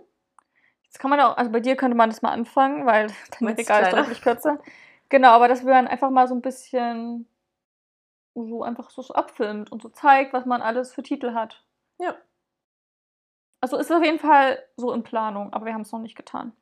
Jetzt 0.84 0.98
kann 0.98 1.10
man 1.10 1.20
auch, 1.20 1.36
also 1.36 1.50
bei 1.50 1.60
dir 1.60 1.76
könnte 1.76 1.96
man 1.96 2.10
das 2.10 2.22
mal 2.22 2.32
anfangen, 2.32 2.86
weil 2.86 3.06
dein 3.40 3.48
Regal 3.48 3.82
ist 3.82 3.92
deutlich 3.92 4.22
kürzer. 4.22 4.58
Genau, 5.08 5.30
aber 5.30 5.48
dass 5.48 5.62
man 5.62 5.86
einfach 5.86 6.10
mal 6.10 6.28
so 6.28 6.34
ein 6.34 6.42
bisschen 6.42 7.26
so 8.34 8.62
einfach 8.62 8.90
so 8.90 9.02
abfilmt 9.14 9.72
und 9.72 9.82
so 9.82 9.88
zeigt, 9.88 10.32
was 10.32 10.44
man 10.44 10.60
alles 10.60 10.92
für 10.92 11.02
Titel 11.02 11.32
hat. 11.32 11.64
Ja. 11.98 12.14
Also 13.60 13.76
ist 13.76 13.90
auf 13.90 14.02
jeden 14.02 14.18
Fall 14.18 14.62
so 14.76 14.92
in 14.92 15.02
Planung, 15.02 15.52
aber 15.52 15.66
wir 15.66 15.74
haben 15.74 15.82
es 15.82 15.92
noch 15.92 16.00
nicht 16.00 16.16
getan. 16.16 16.52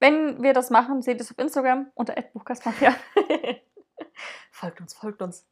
Wenn 0.00 0.42
wir 0.42 0.52
das 0.52 0.70
machen, 0.70 1.02
seht 1.02 1.20
es 1.20 1.30
auf 1.30 1.38
Instagram 1.38 1.90
unter 1.94 2.14
@buchkastmafia. 2.32 2.94
folgt 4.52 4.80
uns, 4.80 4.94
folgt 4.94 5.22
uns. 5.22 5.46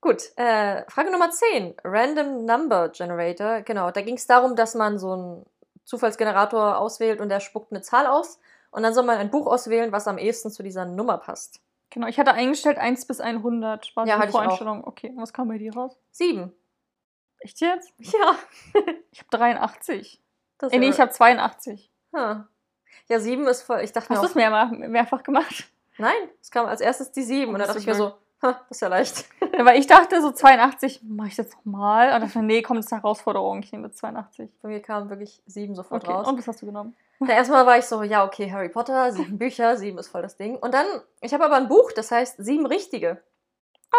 Gut, 0.00 0.22
äh, 0.36 0.88
Frage 0.90 1.10
Nummer 1.10 1.30
10. 1.30 1.74
Random 1.82 2.44
Number 2.44 2.90
Generator. 2.90 3.62
Genau, 3.62 3.90
da 3.90 4.02
ging 4.02 4.16
es 4.16 4.26
darum, 4.26 4.54
dass 4.54 4.74
man 4.74 4.98
so 4.98 5.12
einen 5.12 5.46
Zufallsgenerator 5.84 6.78
auswählt 6.78 7.20
und 7.20 7.28
der 7.28 7.40
spuckt 7.40 7.72
eine 7.72 7.80
Zahl 7.80 8.06
aus. 8.06 8.38
Und 8.70 8.82
dann 8.82 8.92
soll 8.92 9.04
man 9.04 9.18
ein 9.18 9.30
Buch 9.30 9.46
auswählen, 9.46 9.92
was 9.92 10.06
am 10.06 10.18
ehesten 10.18 10.50
zu 10.50 10.62
dieser 10.62 10.84
Nummer 10.84 11.18
passt. 11.18 11.60
Genau, 11.90 12.08
ich 12.08 12.18
hatte 12.18 12.32
eingestellt 12.32 12.78
1 12.78 13.06
bis 13.06 13.20
100. 13.20 13.96
War 13.96 14.06
Ja, 14.06 14.18
auch. 14.20 14.28
Voreinstellung. 14.28 14.84
Okay, 14.84 15.12
was 15.16 15.32
kam 15.32 15.48
bei 15.48 15.58
dir 15.58 15.74
raus? 15.74 15.96
Sieben. 16.10 16.52
Echt 17.46 17.60
jetzt? 17.60 17.92
Ja. 18.00 18.34
Ich 19.12 19.20
habe 19.20 19.30
83. 19.30 20.20
Das 20.58 20.72
Äh, 20.72 20.78
nee, 20.78 20.88
ich 20.90 21.00
habe 21.00 21.10
82. 21.12 21.90
Ha. 22.14 22.48
Ja, 23.08 23.20
sieben 23.20 23.46
ist 23.46 23.62
voll. 23.62 23.80
Ich 23.80 23.92
dachte 23.92 24.10
Hast 24.10 24.22
du 24.22 24.26
es 24.26 24.34
mehr, 24.34 24.50
mehrfach 24.72 25.22
gemacht? 25.22 25.68
nein, 25.96 26.12
es 26.42 26.50
kam 26.50 26.66
als 26.66 26.80
erstes 26.80 27.12
die 27.12 27.22
sieben. 27.22 27.52
Und 27.54 27.60
dann 27.60 27.68
das 27.68 27.68
dachte 27.68 27.78
ich 27.80 27.86
mir 27.86 27.94
so, 27.94 28.14
ha, 28.42 28.52
das 28.68 28.76
ist 28.76 28.80
ja 28.82 28.88
leicht. 28.88 29.24
Weil 29.58 29.78
ich 29.78 29.86
dachte, 29.86 30.20
so 30.20 30.32
82 30.32 31.02
mache 31.04 31.28
ich 31.28 31.36
jetzt 31.36 31.54
nochmal. 31.56 32.12
Und 32.14 32.20
dachte 32.22 32.38
mir, 32.38 32.44
nee, 32.44 32.62
komm, 32.62 32.76
das 32.76 32.86
ist 32.86 32.92
eine 32.92 33.02
Herausforderung. 33.02 33.62
Ich 33.62 33.70
nehme 33.72 33.86
jetzt 33.86 33.98
82. 33.98 34.50
Bei 34.60 34.68
mir 34.68 34.82
kam 34.82 35.08
wirklich 35.08 35.40
sieben 35.46 35.74
sofort 35.76 36.02
Okay, 36.04 36.12
raus. 36.12 36.26
und 36.28 36.36
was 36.38 36.48
hast 36.48 36.60
du 36.62 36.66
genommen? 36.66 36.96
Na, 37.20 37.32
erstmal 37.32 37.64
war 37.64 37.78
ich 37.78 37.86
so, 37.86 38.02
ja, 38.02 38.24
okay, 38.26 38.50
Harry 38.52 38.68
Potter, 38.68 39.12
sieben 39.12 39.38
Bücher, 39.38 39.76
sieben 39.78 39.98
ist 39.98 40.08
voll 40.08 40.22
das 40.22 40.36
Ding. 40.36 40.56
Und 40.56 40.74
dann, 40.74 40.86
ich 41.22 41.32
habe 41.32 41.44
aber 41.44 41.56
ein 41.56 41.68
Buch, 41.68 41.92
das 41.92 42.10
heißt 42.10 42.36
Sieben 42.44 42.66
Richtige. 42.66 43.22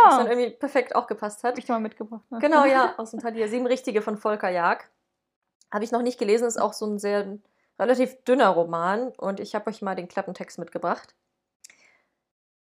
Was 0.03 0.13
Ah, 0.13 0.17
dann 0.17 0.27
irgendwie 0.27 0.51
perfekt 0.51 0.95
auch 0.95 1.07
gepasst 1.07 1.43
hat. 1.43 1.51
hab 1.51 1.57
ich 1.57 1.67
mal 1.67 1.79
mitgebracht. 1.79 2.23
Ne? 2.29 2.39
Genau, 2.39 2.65
ja, 2.65 2.93
aus 2.97 3.11
dem 3.11 3.19
Talier. 3.19 3.47
Sieben 3.49 3.67
Richtige 3.67 4.01
von 4.01 4.17
Volker 4.17 4.49
Jag. 4.49 4.83
Habe 5.71 5.83
ich 5.83 5.91
noch 5.91 6.01
nicht 6.01 6.17
gelesen, 6.19 6.47
ist 6.47 6.59
auch 6.61 6.73
so 6.73 6.85
ein 6.85 6.99
sehr 6.99 7.37
relativ 7.79 8.23
dünner 8.23 8.49
Roman 8.49 9.09
und 9.17 9.39
ich 9.39 9.53
habe 9.53 9.69
euch 9.69 9.81
mal 9.81 9.95
den 9.95 10.07
Klappentext 10.07 10.57
mitgebracht. 10.59 11.13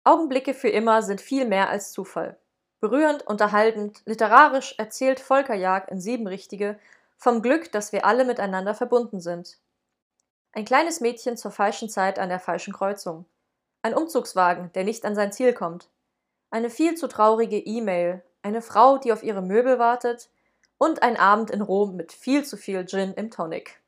Augenblicke 0.04 0.54
für 0.54 0.68
immer 0.68 1.02
sind 1.02 1.20
viel 1.20 1.46
mehr 1.46 1.68
als 1.68 1.92
Zufall. 1.92 2.38
Berührend, 2.80 3.26
unterhaltend, 3.26 4.02
literarisch 4.04 4.74
erzählt 4.78 5.20
Volker 5.20 5.54
Jag 5.54 5.88
in 5.88 6.00
Sieben 6.00 6.26
Richtige 6.26 6.78
vom 7.16 7.42
Glück, 7.42 7.72
dass 7.72 7.92
wir 7.92 8.04
alle 8.04 8.24
miteinander 8.24 8.74
verbunden 8.74 9.20
sind. 9.20 9.58
Ein 10.52 10.64
kleines 10.64 11.00
Mädchen 11.00 11.36
zur 11.36 11.50
falschen 11.50 11.88
Zeit 11.88 12.18
an 12.18 12.28
der 12.28 12.40
falschen 12.40 12.72
Kreuzung. 12.72 13.26
Ein 13.82 13.94
Umzugswagen, 13.94 14.72
der 14.74 14.84
nicht 14.84 15.04
an 15.04 15.14
sein 15.14 15.32
Ziel 15.32 15.52
kommt. 15.52 15.88
Eine 16.50 16.70
viel 16.70 16.94
zu 16.94 17.08
traurige 17.08 17.58
E-Mail, 17.58 18.22
eine 18.42 18.62
Frau, 18.62 18.98
die 18.98 19.12
auf 19.12 19.22
ihre 19.22 19.42
Möbel 19.42 19.78
wartet 19.78 20.30
und 20.78 21.02
ein 21.02 21.16
Abend 21.16 21.50
in 21.50 21.60
Rom 21.60 21.96
mit 21.96 22.12
viel 22.12 22.44
zu 22.44 22.56
viel 22.56 22.86
Gin 22.86 23.12
im 23.14 23.30
Tonic. 23.30 23.80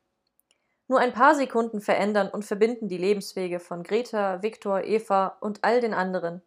Nur 0.87 0.99
ein 0.99 1.13
paar 1.13 1.35
Sekunden 1.35 1.81
verändern 1.81 2.29
und 2.29 2.45
verbinden 2.45 2.87
die 2.87 2.97
Lebenswege 2.97 3.59
von 3.59 3.83
Greta, 3.83 4.41
Viktor, 4.41 4.83
Eva 4.83 5.37
und 5.39 5.63
all 5.63 5.81
den 5.81 5.93
anderen. 5.93 6.41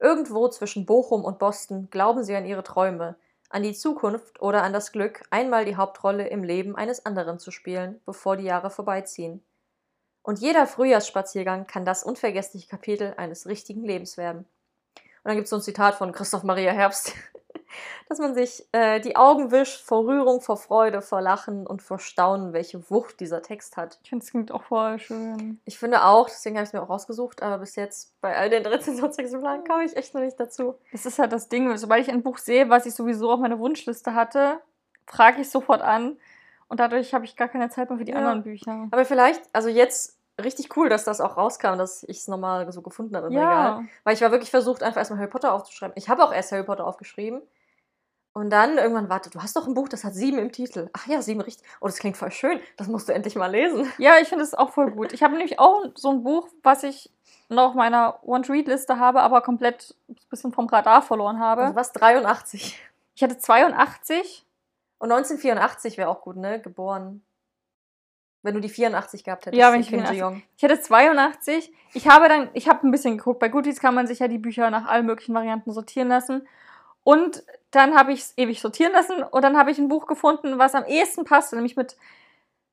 Irgendwo 0.00 0.48
zwischen 0.48 0.86
Bochum 0.86 1.24
und 1.24 1.38
Boston 1.38 1.88
glauben 1.90 2.24
sie 2.24 2.34
an 2.34 2.46
ihre 2.46 2.64
Träume, 2.64 3.16
an 3.48 3.62
die 3.62 3.74
Zukunft 3.74 4.40
oder 4.40 4.62
an 4.62 4.72
das 4.72 4.92
Glück, 4.92 5.22
einmal 5.30 5.64
die 5.64 5.76
Hauptrolle 5.76 6.28
im 6.28 6.42
Leben 6.42 6.74
eines 6.74 7.06
anderen 7.06 7.38
zu 7.38 7.50
spielen, 7.50 8.00
bevor 8.06 8.36
die 8.36 8.44
Jahre 8.44 8.70
vorbeiziehen. 8.70 9.42
Und 10.22 10.40
jeder 10.40 10.66
Frühjahrsspaziergang 10.66 11.66
kann 11.66 11.84
das 11.84 12.02
unvergessliche 12.02 12.68
Kapitel 12.68 13.14
eines 13.16 13.46
richtigen 13.46 13.84
Lebens 13.84 14.16
werden. 14.16 14.46
Und 15.22 15.28
dann 15.28 15.36
gibt 15.36 15.44
es 15.44 15.50
so 15.50 15.56
ein 15.56 15.62
Zitat 15.62 15.94
von 15.96 16.12
Christoph 16.12 16.42
Maria 16.44 16.72
Herbst, 16.72 17.14
dass 18.08 18.18
man 18.18 18.34
sich 18.34 18.66
äh, 18.72 19.00
die 19.00 19.16
Augen 19.16 19.50
wischt 19.50 19.84
vor 19.84 20.04
Rührung, 20.06 20.40
vor 20.40 20.56
Freude, 20.56 21.02
vor 21.02 21.20
Lachen 21.20 21.66
und 21.66 21.82
vor 21.82 21.98
Staunen, 21.98 22.52
welche 22.52 22.90
Wucht 22.90 23.20
dieser 23.20 23.42
Text 23.42 23.76
hat. 23.76 23.98
Ich 24.02 24.08
finde, 24.10 24.24
es 24.24 24.30
klingt 24.30 24.50
auch 24.50 24.62
voll 24.64 24.98
schön. 24.98 25.60
Ich 25.64 25.78
finde 25.78 26.04
auch, 26.04 26.28
deswegen 26.28 26.56
habe 26.56 26.64
ich 26.64 26.70
es 26.70 26.72
mir 26.72 26.82
auch 26.82 26.88
rausgesucht, 26.88 27.42
aber 27.42 27.58
bis 27.58 27.76
jetzt 27.76 28.18
bei 28.20 28.36
all 28.36 28.50
den 28.50 28.64
Rezensionsexemplaren 28.66 29.64
kam 29.64 29.82
ich 29.82 29.96
echt 29.96 30.14
noch 30.14 30.22
nicht 30.22 30.40
dazu. 30.40 30.74
Das 30.92 31.06
ist 31.06 31.18
halt 31.18 31.32
das 31.32 31.48
Ding. 31.48 31.76
Sobald 31.76 32.02
ich 32.06 32.10
ein 32.12 32.22
Buch 32.22 32.38
sehe, 32.38 32.68
was 32.70 32.86
ich 32.86 32.94
sowieso 32.94 33.30
auf 33.30 33.40
meiner 33.40 33.58
Wunschliste 33.58 34.14
hatte, 34.14 34.60
frage 35.06 35.42
ich 35.42 35.50
sofort 35.50 35.82
an. 35.82 36.16
Und 36.68 36.78
dadurch 36.80 37.14
habe 37.14 37.24
ich 37.24 37.36
gar 37.36 37.48
keine 37.48 37.68
Zeit 37.68 37.90
mehr 37.90 37.98
für 37.98 38.04
die 38.04 38.12
Ja. 38.12 38.18
anderen 38.18 38.42
Bücher. 38.44 38.86
Aber 38.90 39.04
vielleicht, 39.04 39.42
also 39.52 39.68
jetzt 39.68 40.16
richtig 40.44 40.76
cool, 40.76 40.88
dass 40.88 41.04
das 41.04 41.20
auch 41.20 41.36
rauskam, 41.36 41.76
dass 41.76 42.02
ich 42.04 42.18
es 42.18 42.28
nochmal 42.28 42.70
so 42.72 42.82
gefunden 42.82 43.16
habe 43.16 43.28
im 43.28 43.34
Regal. 43.34 43.82
Ja, 43.82 43.84
Weil 44.04 44.14
ich 44.14 44.20
war 44.20 44.30
wirklich 44.30 44.50
versucht, 44.50 44.82
einfach 44.82 44.98
erstmal 44.98 45.18
Harry 45.20 45.30
Potter 45.30 45.52
aufzuschreiben. 45.52 45.94
Ich 45.96 46.08
habe 46.08 46.24
auch 46.24 46.32
erst 46.32 46.52
Harry 46.52 46.64
Potter 46.64 46.86
aufgeschrieben. 46.86 47.42
Und 48.32 48.50
dann 48.50 48.78
irgendwann, 48.78 49.08
warte, 49.08 49.28
du 49.28 49.42
hast 49.42 49.56
doch 49.56 49.66
ein 49.66 49.74
Buch, 49.74 49.88
das 49.88 50.04
hat 50.04 50.14
sieben 50.14 50.38
im 50.38 50.52
Titel. 50.52 50.88
Ach 50.92 51.06
ja, 51.08 51.20
sieben 51.20 51.40
richtig. 51.40 51.66
Oh, 51.80 51.86
das 51.86 51.98
klingt 51.98 52.16
voll 52.16 52.30
schön. 52.30 52.60
Das 52.76 52.86
musst 52.86 53.08
du 53.08 53.12
endlich 53.12 53.34
mal 53.34 53.50
lesen. 53.50 53.90
ja 53.98 54.18
ich 54.20 54.28
finde 54.28 54.44
es 54.44 54.54
auch 54.54 54.70
voll 54.70 54.92
gut. 54.92 55.12
Ich 55.12 55.22
habe 55.22 55.34
nämlich 55.34 55.58
auch 55.58 55.84
so 55.96 56.10
ein 56.10 56.22
Buch, 56.22 56.48
was 56.62 56.84
ich 56.84 57.10
noch 57.48 57.70
auf 57.70 57.74
meiner 57.74 58.20
Want-Read-Liste 58.22 59.00
habe, 59.00 59.22
aber 59.22 59.40
komplett 59.40 59.96
ein 60.08 60.16
bisschen 60.30 60.52
vom 60.52 60.68
Radar 60.68 61.02
verloren 61.02 61.40
habe. 61.40 61.62
Also 61.62 61.74
was? 61.74 61.92
83. 61.92 62.80
Ich 63.16 63.22
hatte 63.22 63.38
82. 63.38 64.46
Und 64.98 65.10
1984 65.10 65.98
wäre 65.98 66.08
auch 66.08 66.22
gut, 66.22 66.36
ne? 66.36 66.60
Geboren. 66.60 67.22
Wenn 68.42 68.54
du 68.54 68.60
die 68.60 68.68
84 68.70 69.22
gehabt 69.24 69.46
hättest. 69.46 69.58
Ja, 69.60 69.72
wenn 69.72 69.80
ich 69.80 69.88
Kim 69.88 69.98
84 70.00 70.16
Ji-young. 70.18 70.42
Ich 70.56 70.62
hätte 70.62 70.80
82. 70.80 71.72
Ich 71.92 72.08
habe 72.08 72.28
dann, 72.28 72.48
ich 72.54 72.68
habe 72.68 72.86
ein 72.86 72.90
bisschen 72.90 73.18
geguckt. 73.18 73.38
Bei 73.38 73.48
Goodies 73.48 73.80
kann 73.80 73.94
man 73.94 74.06
sich 74.06 74.20
ja 74.20 74.28
die 74.28 74.38
Bücher 74.38 74.70
nach 74.70 74.86
allen 74.86 75.04
möglichen 75.06 75.34
Varianten 75.34 75.72
sortieren 75.72 76.08
lassen. 76.08 76.46
Und 77.04 77.42
dann 77.70 77.94
habe 77.96 78.12
ich 78.12 78.20
es 78.20 78.32
ewig 78.36 78.60
sortieren 78.60 78.92
lassen 78.92 79.22
und 79.22 79.42
dann 79.42 79.56
habe 79.56 79.70
ich 79.70 79.78
ein 79.78 79.88
Buch 79.88 80.06
gefunden, 80.06 80.58
was 80.58 80.74
am 80.74 80.84
ehesten 80.84 81.24
passte, 81.24 81.56
nämlich 81.56 81.76
mit. 81.76 81.96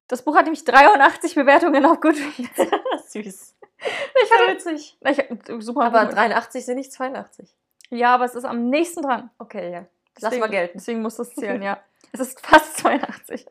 Das 0.08 0.22
Buch 0.22 0.36
hat 0.36 0.44
nämlich 0.46 0.64
83 0.64 1.36
Bewertungen 1.36 1.86
auf 1.86 2.00
Goodreads. 2.00 2.72
Süß. 3.10 3.56
Ich 3.80 4.32
hatte, 4.32 4.52
witzig. 4.54 4.98
ich, 5.02 5.64
super. 5.64 5.84
Aber 5.86 6.06
Buch. 6.06 6.14
83 6.14 6.66
sind 6.66 6.78
nicht 6.78 6.92
82. 6.94 7.54
Ja, 7.90 8.14
aber 8.16 8.26
es 8.26 8.36
ist 8.36 8.46
am 8.46 8.70
nächsten 8.70 9.02
dran. 9.02 9.30
Okay, 9.38 9.72
ja. 9.72 9.80
Lass 9.80 10.22
Deswegen- 10.32 10.40
mal 10.42 10.50
gelten. 10.50 10.78
Deswegen 10.78 11.02
muss 11.02 11.16
das 11.16 11.34
zählen, 11.34 11.62
ja. 11.62 11.80
Es 12.12 12.20
ist 12.20 12.46
fast 12.46 12.78
82. 12.80 13.46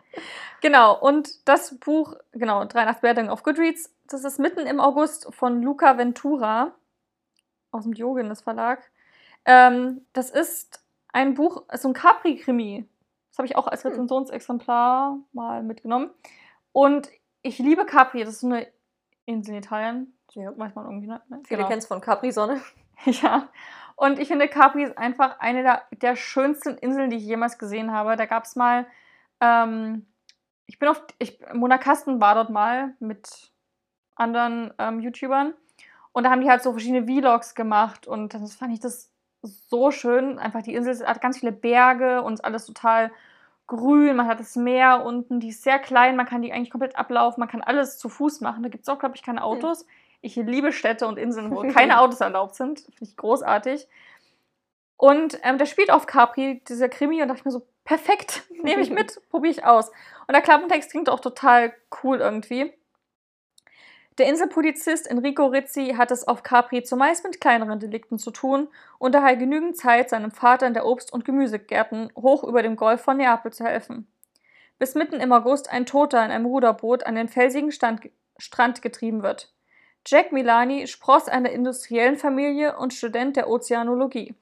Genau, 0.62 0.98
und 0.98 1.46
das 1.48 1.78
Buch, 1.78 2.14
genau, 2.32 2.64
83 2.64 3.00
Bewertungen 3.02 3.28
auf 3.28 3.42
Goodreads, 3.42 3.92
das 4.08 4.24
ist 4.24 4.38
mitten 4.38 4.60
im 4.66 4.80
August 4.80 5.32
von 5.34 5.62
Luca 5.62 5.98
Ventura 5.98 6.74
aus 7.70 7.84
dem 7.84 7.94
Diogenes 7.94 8.40
Verlag. 8.40 8.82
Ähm, 9.44 10.06
das 10.12 10.30
ist 10.30 10.82
ein 11.12 11.34
Buch, 11.34 11.64
so 11.74 11.88
ein 11.88 11.94
Capri-Krimi. 11.94 12.88
Das 13.30 13.38
habe 13.38 13.46
ich 13.46 13.56
auch 13.56 13.66
als 13.66 13.84
Hm. 13.84 13.90
Rezensionsexemplar 13.90 15.18
mal 15.32 15.62
mitgenommen. 15.62 16.10
Und 16.72 17.10
ich 17.42 17.58
liebe 17.58 17.84
Capri, 17.84 18.20
das 18.24 18.34
ist 18.34 18.40
so 18.40 18.46
eine 18.48 18.66
Insel 19.26 19.52
in 19.52 19.58
Italien. 19.58 20.12
Ja. 20.32 20.56
Weiß 20.56 20.74
man 20.74 20.84
irgendwie, 20.86 21.06
ne? 21.06 21.20
Viele 21.44 21.58
Genau. 21.58 21.68
kennen 21.68 21.78
es 21.78 21.86
von 21.86 22.00
Capri-Sonne. 22.00 22.60
Ja. 23.04 23.48
Und 23.96 24.18
ich 24.18 24.28
finde, 24.28 24.46
Capri 24.46 24.84
ist 24.84 24.98
einfach 24.98 25.40
eine 25.40 25.62
der, 25.62 25.82
der 25.90 26.16
schönsten 26.16 26.76
Inseln, 26.76 27.10
die 27.10 27.16
ich 27.16 27.24
jemals 27.24 27.58
gesehen 27.58 27.92
habe. 27.92 28.16
Da 28.16 28.26
gab 28.26 28.44
es 28.44 28.54
mal, 28.54 28.86
ähm, 29.40 30.06
ich 30.66 30.78
bin 30.78 30.88
auf, 30.88 31.02
ich, 31.18 31.38
Mona 31.54 31.78
Kasten 31.78 32.20
war 32.20 32.34
dort 32.34 32.50
mal 32.50 32.94
mit 33.00 33.52
anderen 34.14 34.72
ähm, 34.78 35.00
YouTubern 35.00 35.54
und 36.12 36.24
da 36.24 36.30
haben 36.30 36.40
die 36.40 36.50
halt 36.50 36.62
so 36.62 36.72
verschiedene 36.72 37.06
Vlogs 37.06 37.54
gemacht 37.54 38.06
und 38.06 38.34
das 38.34 38.54
fand 38.54 38.72
ich 38.72 38.80
das 38.80 39.10
so 39.42 39.90
schön. 39.90 40.38
Einfach 40.38 40.62
die 40.62 40.74
Insel 40.74 41.06
hat 41.06 41.20
ganz 41.20 41.38
viele 41.38 41.52
Berge 41.52 42.22
und 42.22 42.44
alles 42.44 42.66
total 42.66 43.10
grün. 43.66 44.16
Man 44.16 44.26
hat 44.26 44.40
das 44.40 44.56
Meer 44.56 45.04
unten, 45.04 45.40
die 45.40 45.48
ist 45.48 45.62
sehr 45.62 45.78
klein, 45.78 46.16
man 46.16 46.26
kann 46.26 46.42
die 46.42 46.52
eigentlich 46.52 46.70
komplett 46.70 46.96
ablaufen, 46.96 47.40
man 47.40 47.48
kann 47.48 47.62
alles 47.62 47.98
zu 47.98 48.08
Fuß 48.08 48.40
machen. 48.40 48.62
Da 48.62 48.68
gibt 48.68 48.82
es 48.82 48.88
auch, 48.88 48.98
glaube 48.98 49.16
ich, 49.16 49.22
keine 49.22 49.42
Autos. 49.42 49.86
Ich 50.26 50.34
liebe 50.34 50.72
Städte 50.72 51.06
und 51.06 51.18
Inseln, 51.18 51.54
wo 51.54 51.62
keine 51.72 52.00
Autos 52.00 52.20
erlaubt 52.20 52.56
sind. 52.56 52.80
Finde 52.80 53.04
ich 53.04 53.16
großartig. 53.16 53.86
Und 54.96 55.38
ähm, 55.44 55.56
der 55.56 55.66
spielt 55.66 55.92
auf 55.92 56.06
Capri, 56.06 56.62
dieser 56.68 56.88
Krimi, 56.88 57.22
und 57.22 57.28
dachte 57.28 57.38
ich 57.38 57.44
mir 57.44 57.52
so, 57.52 57.64
perfekt, 57.84 58.42
nehme 58.62 58.82
ich 58.82 58.90
mit, 58.90 59.20
probiere 59.30 59.52
ich 59.52 59.64
aus. 59.64 59.90
Und 60.26 60.32
der 60.32 60.42
Klappentext 60.42 60.90
klingt 60.90 61.08
auch 61.08 61.20
total 61.20 61.72
cool 62.02 62.18
irgendwie. 62.18 62.72
Der 64.18 64.26
Inselpolizist 64.26 65.08
Enrico 65.08 65.46
Rizzi 65.46 65.94
hat 65.96 66.10
es 66.10 66.26
auf 66.26 66.42
Capri 66.42 66.82
zumeist 66.82 67.22
mit 67.22 67.40
kleineren 67.40 67.78
Delikten 67.78 68.18
zu 68.18 68.32
tun 68.32 68.66
und 68.98 69.14
daher 69.14 69.36
genügend 69.36 69.76
Zeit, 69.76 70.10
seinem 70.10 70.32
Vater 70.32 70.66
in 70.66 70.74
der 70.74 70.86
Obst- 70.86 71.12
und 71.12 71.24
Gemüsegärten 71.24 72.10
hoch 72.16 72.42
über 72.42 72.64
dem 72.64 72.74
Golf 72.74 73.02
von 73.02 73.18
Neapel 73.18 73.52
zu 73.52 73.64
helfen. 73.64 74.10
Bis 74.80 74.96
mitten 74.96 75.20
im 75.20 75.32
August 75.32 75.70
ein 75.70 75.86
Toter 75.86 76.24
in 76.24 76.32
einem 76.32 76.46
Ruderboot 76.46 77.04
an 77.06 77.14
den 77.14 77.28
felsigen 77.28 77.70
Stand, 77.70 78.10
Strand 78.38 78.82
getrieben 78.82 79.22
wird. 79.22 79.52
Jack 80.06 80.32
Milani 80.32 80.86
spross 80.86 81.28
einer 81.28 81.50
industriellen 81.50 82.16
Familie 82.16 82.78
und 82.78 82.94
Student 82.94 83.36
der 83.36 83.48
Ozeanologie. 83.48 84.34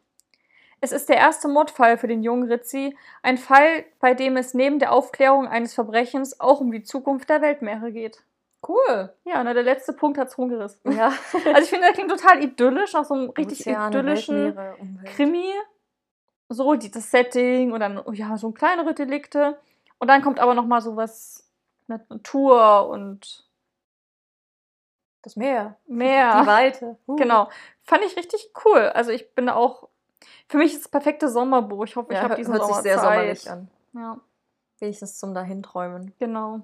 Es 0.81 0.93
ist 0.93 1.09
der 1.09 1.17
erste 1.17 1.49
Mordfall 1.49 1.97
für 1.97 2.09
den 2.09 2.23
jungen 2.23 2.51
Rizzi, 2.51 2.95
ein 3.23 3.39
Fall, 3.39 3.85
bei 4.01 4.13
dem 4.13 4.37
es 4.37 4.53
neben 4.53 4.79
der 4.79 4.93
Aufklärung 4.93 5.49
eines 5.49 5.73
Verbrechens 5.73 6.41
auch 6.41 6.61
um 6.61 6.71
die 6.71 6.83
Zukunft 6.83 7.31
der 7.31 7.41
Weltmeere 7.41 7.91
geht. 7.91 8.23
Cool. 8.67 9.11
Ja, 9.25 9.43
na, 9.43 9.55
der 9.55 9.63
letzte 9.63 9.95
Punkt 9.95 10.19
hat's 10.19 10.37
rumgerissen. 10.37 10.93
Ja. 10.93 11.13
Also 11.33 11.63
ich 11.63 11.71
finde, 11.71 11.87
das 11.87 11.95
klingt 11.95 12.11
total 12.11 12.43
idyllisch, 12.43 12.93
nach 12.93 13.05
so 13.05 13.15
einem 13.15 13.31
richtig 13.31 13.61
Ozeane, 13.61 13.99
idyllischen. 13.99 14.57
Krimi. 15.17 15.51
So, 16.51 16.75
die, 16.75 16.91
das 16.91 17.11
Setting 17.11 17.73
und 17.73 17.81
dann, 17.81 18.03
ja, 18.13 18.37
so 18.37 18.51
kleinere 18.53 18.93
Delikte. 18.93 19.59
Und 19.99 20.09
dann 20.09 20.21
kommt 20.21 20.39
aber 20.41 20.55
nochmal 20.55 20.83
so 20.83 20.97
was 20.97 21.51
mit 21.87 22.09
Natur 22.11 22.89
und 22.89 23.45
Das 25.25 25.35
Meer. 25.37 25.77
Meer. 25.87 26.43
Die 26.43 26.47
Weite. 26.47 26.97
Uh. 27.07 27.17
Genau. 27.17 27.49
Fand 27.83 28.05
ich 28.05 28.17
richtig 28.17 28.51
cool. 28.65 28.81
Also 28.95 29.11
ich 29.11 29.35
bin 29.35 29.49
auch. 29.49 29.89
Für 30.49 30.59
mich 30.59 30.73
ist 30.75 30.85
das 30.85 30.91
perfekte 30.91 31.29
Sommerbuch. 31.29 31.85
Ich 31.85 31.97
hoffe, 31.97 32.13
ich 32.13 32.17
Ja, 32.17 32.23
habe 32.23 32.29
hört 32.31 32.39
diesen 32.39 32.53
sich 32.55 32.63
Sommer 32.63 32.83
sehr 32.83 32.97
Zeit. 32.99 33.05
sommerlich 33.05 33.51
an. 33.51 33.71
Ja, 33.95 34.21
Wenigstens 34.79 35.19
zum 35.19 35.35
Dahinträumen. 35.35 36.13
genau. 36.19 36.61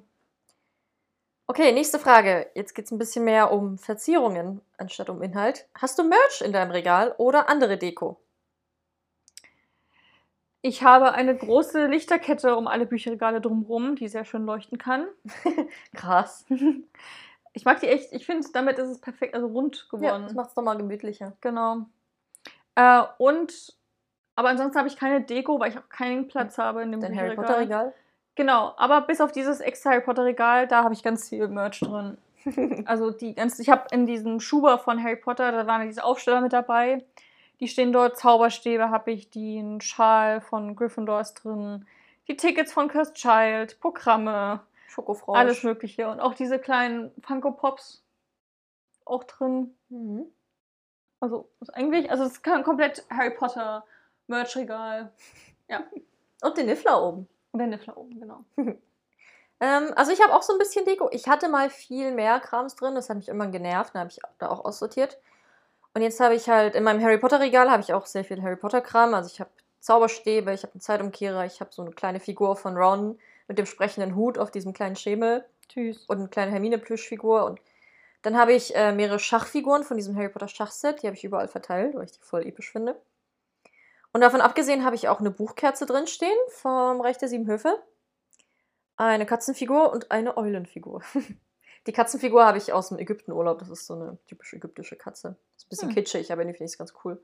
Okay, 1.47 1.73
nächste 1.73 1.99
Frage. 1.99 2.49
Jetzt 2.55 2.75
geht 2.75 2.85
es 2.85 2.93
ein 2.93 2.99
bisschen 2.99 3.25
mehr 3.25 3.51
um 3.51 3.77
Verzierungen 3.77 4.61
anstatt 4.79 5.11
um 5.11 5.21
Inhalt. 5.21 5.67
Hast 5.75 5.99
du 5.99 6.05
Merch 6.05 6.43
in 6.43 6.53
deinem 6.53 6.71
Regal 6.71 7.15
oder 7.19 7.49
andere 7.49 7.77
Deko? 7.77 8.21
Ich 10.63 10.83
habe 10.83 11.13
eine 11.13 11.35
große 11.37 11.87
Lichterkette 11.87 12.55
um 12.55 12.67
alle 12.69 12.87
Bücherregale 12.87 13.41
drumherum, 13.41 13.97
die 13.97 14.09
sehr 14.09 14.25
schön 14.25 14.45
leuchten 14.45 14.79
kann. 14.79 15.07
Krass. 15.95 16.45
Ich 17.53 17.65
mag 17.65 17.81
die 17.81 17.89
echt. 17.89 18.13
Ich 18.13 18.27
finde, 18.27 18.47
damit 18.53 18.79
ist 18.79 18.89
es 18.89 19.01
perfekt, 19.01 19.35
also 19.35 19.47
rund 19.49 19.87
Ja, 19.93 19.99
geworden. 19.99 20.23
das 20.25 20.35
macht 20.35 20.51
es 20.51 20.57
nochmal 20.57 20.77
gemütlicher. 20.77 21.33
Genau. 21.41 21.87
Äh, 22.77 23.03
und, 23.19 23.75
aber 24.37 24.49
ansonsten 24.49 24.79
habe 24.79 24.89
ich 24.89 24.97
keine 24.97 25.21
Deko, 25.21 25.59
weil 25.59 25.71
ich 25.71 25.79
auch 25.79 25.89
keinen 25.89 26.29
Platz 26.29 26.59
habe 26.59 26.83
in 26.83 26.93
dem 26.93 27.01
Dein 27.01 27.17
Harry. 27.17 27.35
Potter 27.35 27.59
Regal? 27.59 27.93
Genau, 28.37 28.73
aber 28.77 29.03
bis 29.03 29.21
auf 29.21 29.33
dieses 29.33 29.61
extra 29.61 29.91
Harry 29.91 30.03
Potter 30.03 30.25
Regal, 30.25 30.67
da 30.69 30.85
habe 30.85 30.95
ich 30.95 31.03
ganz 31.03 31.29
viel 31.29 31.49
Merch 31.49 31.81
drin. 31.81 32.17
Also 32.87 33.11
die 33.11 33.35
ganzen, 33.35 33.61
ich 33.61 33.69
habe 33.69 33.85
in 33.91 34.07
diesem 34.07 34.41
Schuber 34.41 34.79
von 34.79 35.03
Harry 35.03 35.17
Potter, 35.17 35.53
da 35.53 35.67
waren 35.67 35.87
diese 35.87 36.05
Aufsteller 36.05 36.41
mit 36.41 36.55
dabei. 36.55 37.05
Die 37.61 37.69
stehen 37.69 37.93
dort, 37.93 38.17
Zauberstäbe 38.17 38.89
habe 38.89 39.11
ich, 39.11 39.29
den 39.29 39.83
Schal 39.83 40.41
von 40.41 40.75
Gryffindor 40.75 41.21
ist 41.21 41.35
drin, 41.35 41.85
die 42.29 42.37
Tickets 42.39 42.73
von 42.73 42.89
Cursed 42.89 43.15
Child, 43.15 43.79
Programme, 43.81 44.61
Schokofrosch. 44.91 45.39
alles 45.39 45.63
mögliche. 45.63 46.09
Und 46.09 46.21
auch 46.21 46.35
diese 46.35 46.59
kleinen 46.59 47.13
Funko 47.23 47.53
Pops 47.53 48.03
auch 49.05 49.25
drin. 49.25 49.75
Mhm. 49.89 50.27
Also 51.21 51.49
ist 51.61 51.75
eigentlich, 51.75 52.11
also 52.11 52.25
es 52.25 52.33
ist 52.33 52.43
komplett 52.43 53.05
Harry 53.11 53.31
Potter 53.31 53.85
Merch-Regal. 54.27 55.13
Und 56.43 56.57
den 56.57 56.67
Niffler 56.67 57.03
oben. 57.03 57.29
Und 57.53 57.59
der 57.59 57.69
Niffler 57.69 57.97
oben, 57.97 58.19
genau. 58.19 58.45
Ähm, 59.63 59.93
also 59.95 60.11
ich 60.11 60.23
habe 60.23 60.35
auch 60.35 60.41
so 60.41 60.55
ein 60.55 60.59
bisschen 60.59 60.87
Deko. 60.87 61.11
Ich 61.13 61.29
hatte 61.29 61.51
mal 61.51 61.69
viel 61.69 62.13
mehr 62.13 62.41
Krams 62.41 62.77
drin, 62.77 62.95
das 62.95 63.11
hat 63.11 63.19
mich 63.19 63.29
irgendwann 63.29 63.53
genervt, 63.53 63.95
dann 63.95 64.01
habe 64.01 64.11
ich 64.11 64.19
da 64.39 64.49
auch 64.49 64.65
aussortiert. 64.65 65.19
Und 65.93 66.01
jetzt 66.01 66.19
habe 66.19 66.35
ich 66.35 66.49
halt 66.49 66.75
in 66.75 66.83
meinem 66.83 67.03
Harry 67.03 67.19
Potter 67.19 67.41
Regal 67.41 67.71
habe 67.71 67.83
ich 67.83 67.93
auch 67.93 68.07
sehr 68.07 68.25
viel 68.25 68.43
Harry 68.43 68.57
Potter 68.57 68.81
Kram. 68.81 69.13
Also 69.13 69.29
ich 69.31 69.39
habe 69.39 69.51
Zauberstäbe, 69.81 70.55
ich 70.55 70.63
habe 70.63 70.73
einen 70.73 70.81
Zeitumkehrer, 70.81 71.45
ich 71.45 71.61
habe 71.61 71.71
so 71.75 71.83
eine 71.83 71.91
kleine 71.91 72.21
Figur 72.21 72.57
von 72.57 72.75
Ron 72.75 73.19
mit 73.51 73.59
dem 73.59 73.67
sprechenden 73.67 74.15
Hut 74.15 74.39
auf 74.39 74.53
diesem 74.53 74.73
kleinen 74.73 74.95
Schemel 74.95 75.45
Tschüss. 75.69 76.05
und 76.07 76.19
eine 76.19 76.29
kleine 76.29 76.53
Hermine 76.53 76.79
Plüschfigur 76.79 77.45
und 77.47 77.61
dann 78.23 78.39
habe 78.39 78.53
ich 78.53 78.77
äh, 78.77 78.93
mehrere 78.93 79.19
Schachfiguren 79.19 79.83
von 79.83 79.97
diesem 79.97 80.15
Harry 80.17 80.29
Potter 80.29 80.47
Schachset, 80.47 81.03
die 81.03 81.09
habe 81.09 81.17
ich 81.17 81.25
überall 81.25 81.49
verteilt, 81.49 81.97
weil 81.97 82.05
ich 82.05 82.13
die 82.13 82.21
voll 82.21 82.47
episch 82.47 82.71
finde. 82.71 83.01
Und 84.13 84.21
davon 84.21 84.41
abgesehen 84.41 84.85
habe 84.85 84.95
ich 84.95 85.09
auch 85.09 85.19
eine 85.19 85.33
Buchkerze 85.33 85.85
drin 85.85 86.07
stehen 86.07 86.37
vom 86.51 87.01
Reich 87.01 87.19
der 87.19 87.29
Sieben 87.29 87.49
Höfe, 87.49 87.83
eine 88.97 89.27
Katzenfigur 89.27 89.93
und 89.93 90.13
eine 90.13 90.37
Eulenfigur. 90.37 91.03
Die 91.87 91.93
Katzenfigur 91.93 92.47
habe 92.47 92.59
ich 92.59 92.73
aus 92.73 92.91
dem 92.91 92.99
Ägyptenurlaub, 92.99 93.59
das 93.59 93.71
ist 93.71 93.87
so 93.87 93.95
eine 93.95 94.19
typisch 94.29 94.53
ägyptische 94.53 94.95
Katze. 94.95 95.37
Ist 95.57 95.67
ein 95.67 95.69
bisschen 95.71 95.89
Hm. 95.89 95.95
kitschig, 95.97 96.31
aber 96.31 96.43
irgendwie 96.43 96.59
finde 96.59 96.67
ich 96.67 96.75
es 96.75 96.79
ganz 96.79 96.93
cool. 97.05 97.21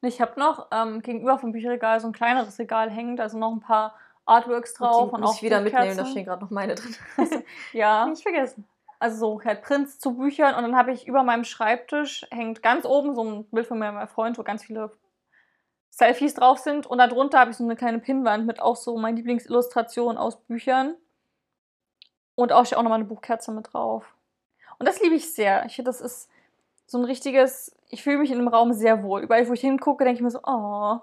Ich 0.00 0.22
habe 0.22 0.40
noch 0.40 0.68
ähm, 0.70 1.02
gegenüber 1.02 1.38
vom 1.38 1.52
Bücherregal 1.52 2.00
so 2.00 2.06
ein 2.06 2.12
kleineres 2.12 2.58
Regal 2.58 2.88
hängen, 2.88 3.16
da 3.16 3.28
sind 3.28 3.40
noch 3.40 3.52
ein 3.52 3.60
paar 3.60 3.94
Artworks 4.28 4.74
drauf 4.74 5.08
die 5.08 5.14
und 5.14 5.20
muss 5.20 5.30
auch 5.30 5.36
ich 5.36 5.42
wieder 5.42 5.60
mitnehmen, 5.60 5.96
da 5.96 6.06
stehen 6.06 6.24
gerade 6.24 6.42
noch 6.44 6.50
meine 6.50 6.74
drin. 6.74 6.94
Ja, 7.72 8.06
Nicht 8.06 8.22
vergessen. 8.22 8.66
also 8.98 9.16
so 9.18 9.44
halt 9.44 9.62
Prints 9.62 9.98
zu 9.98 10.16
Büchern 10.16 10.54
und 10.54 10.62
dann 10.62 10.76
habe 10.76 10.92
ich 10.92 11.06
über 11.06 11.22
meinem 11.22 11.44
Schreibtisch 11.44 12.26
hängt 12.30 12.62
ganz 12.62 12.84
oben 12.84 13.14
so 13.14 13.24
ein 13.24 13.44
Bild 13.50 13.66
von 13.66 13.78
meinem 13.78 14.06
Freund, 14.08 14.38
wo 14.38 14.42
ganz 14.42 14.64
viele 14.64 14.90
Selfies 15.90 16.34
drauf 16.34 16.58
sind 16.58 16.86
und 16.86 16.98
darunter 16.98 17.40
habe 17.40 17.50
ich 17.50 17.56
so 17.56 17.64
eine 17.64 17.74
kleine 17.76 17.98
Pinnwand 17.98 18.46
mit 18.46 18.60
auch 18.60 18.76
so 18.76 18.96
meinen 18.98 19.16
Lieblingsillustrationen 19.16 20.18
aus 20.18 20.40
Büchern 20.42 20.94
und 22.34 22.52
auch 22.52 22.64
steht 22.66 22.78
auch 22.78 22.82
nochmal 22.82 23.00
eine 23.00 23.08
Buchkerze 23.08 23.50
mit 23.50 23.72
drauf. 23.72 24.14
Und 24.78 24.86
das 24.86 25.00
liebe 25.00 25.16
ich 25.16 25.34
sehr. 25.34 25.66
Ich 25.66 25.80
das 25.84 26.00
ist 26.00 26.30
so 26.86 26.98
ein 26.98 27.04
richtiges, 27.04 27.74
ich 27.88 28.02
fühle 28.02 28.18
mich 28.18 28.30
in 28.30 28.38
dem 28.38 28.48
Raum 28.48 28.72
sehr 28.72 29.02
wohl. 29.02 29.22
Überall, 29.22 29.48
wo 29.48 29.52
ich 29.52 29.60
hingucke, 29.60 30.04
denke 30.04 30.18
ich 30.18 30.22
mir 30.22 30.30
so, 30.30 30.40
oh, 30.44 31.00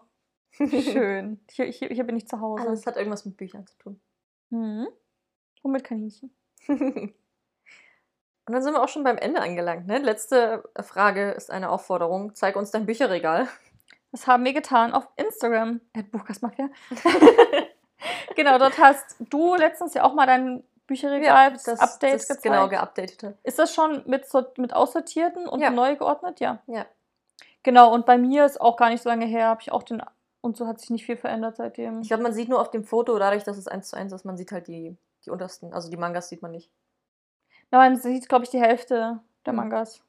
schön. 0.58 1.39
Hier, 1.51 1.66
hier, 1.66 1.89
hier 1.89 2.03
bin 2.03 2.18
ich 2.18 2.28
zu 2.28 2.39
Hause. 2.39 2.68
Alles 2.68 2.86
hat 2.86 2.97
irgendwas 2.97 3.26
mit 3.26 3.38
Büchern 3.38 3.66
zu 3.68 3.78
tun. 3.78 4.01
Mhm. 4.49 4.88
Und 5.62 5.72
mit 5.72 5.84
Kaninchen. 5.84 6.36
Und 8.47 8.53
dann 8.53 8.62
sind 8.62 8.74
wir 8.74 8.84
auch 8.84 8.89
schon 8.89 9.03
beim 9.03 9.18
Ende 9.18 9.41
angelangt. 9.41 9.88
Ne? 9.88 9.97
Letzte 9.97 10.64
Frage 10.82 11.32
ist 11.32 11.49
eine 11.49 11.70
Aufforderung. 11.70 12.36
Zeig 12.36 12.56
uns 12.56 12.70
dein 12.70 12.86
Bücherregal. 12.86 13.47
Das 14.12 14.28
haben 14.28 14.45
wir 14.45 14.53
getan 14.53 14.93
auf 14.93 15.08
Instagram, 15.16 15.82
at 15.95 16.12
Buchkastmafia. 16.12 16.70
genau, 18.36 18.60
dort 18.60 18.78
hast 18.78 19.16
du 19.20 19.56
letztens 19.56 19.95
ja 19.95 20.03
auch 20.03 20.14
mal 20.14 20.28
dein 20.28 20.64
Bücherregal, 20.88 21.53
das, 21.53 21.80
Update 21.80 22.14
das 22.14 22.28
gezeigt. 22.28 22.43
genau 22.43 22.70
geupdatete. 22.70 23.36
Ist 23.43 23.58
das 23.58 23.74
schon 23.74 24.03
mit, 24.06 24.28
mit 24.58 24.74
aussortierten 24.74 25.47
und 25.47 25.60
Ja. 25.60 25.72
neu 25.72 25.95
geordnet? 25.95 26.39
Ja. 26.39 26.62
Ja. 26.68 26.86
Genau, 27.64 27.91
und 27.91 28.06
bei 28.06 28.20
mir 28.20 28.45
ist 28.45 28.62
auch 28.62 28.78
gar 28.78 28.89
nicht 28.89 29.01
so 29.01 29.10
lange 29.10 29.26
her, 29.26 29.47
habe 29.47 29.62
ich 29.62 29.72
auch 29.72 29.82
den. 29.82 30.03
Und 30.46 30.58
so 30.58 30.68
hat 30.68 30.80
sich 30.80 30.91
nicht 30.91 31.08
viel 31.08 31.18
verändert 31.18 31.56
seitdem. 31.56 32.02
Ich 32.02 32.08
glaube, 32.10 32.22
man 32.22 32.32
sieht 32.32 32.50
nur 32.50 32.62
auf 32.62 32.70
dem 32.70 32.84
Foto, 32.84 33.18
dadurch, 33.18 33.43
dass 33.43 33.58
es 33.58 33.68
eins 33.68 33.89
zu 33.89 33.98
eins 33.98 34.14
ist, 34.14 34.26
man 34.26 34.38
sieht 34.38 34.52
halt 34.52 34.68
die, 34.68 34.96
die 35.26 35.32
untersten, 35.32 35.74
also 35.74 35.89
die 35.89 35.98
Mangas 35.98 36.30
sieht 36.30 36.43
man 36.43 36.52
nicht. 36.52 36.70
Ja, 37.72 37.80
man 37.80 37.98
sieht, 37.98 38.30
glaube 38.30 38.46
ich, 38.46 38.52
die 38.52 38.62
Hälfte 38.62 39.20
der. 39.43 39.54
Mangas. 39.54 40.04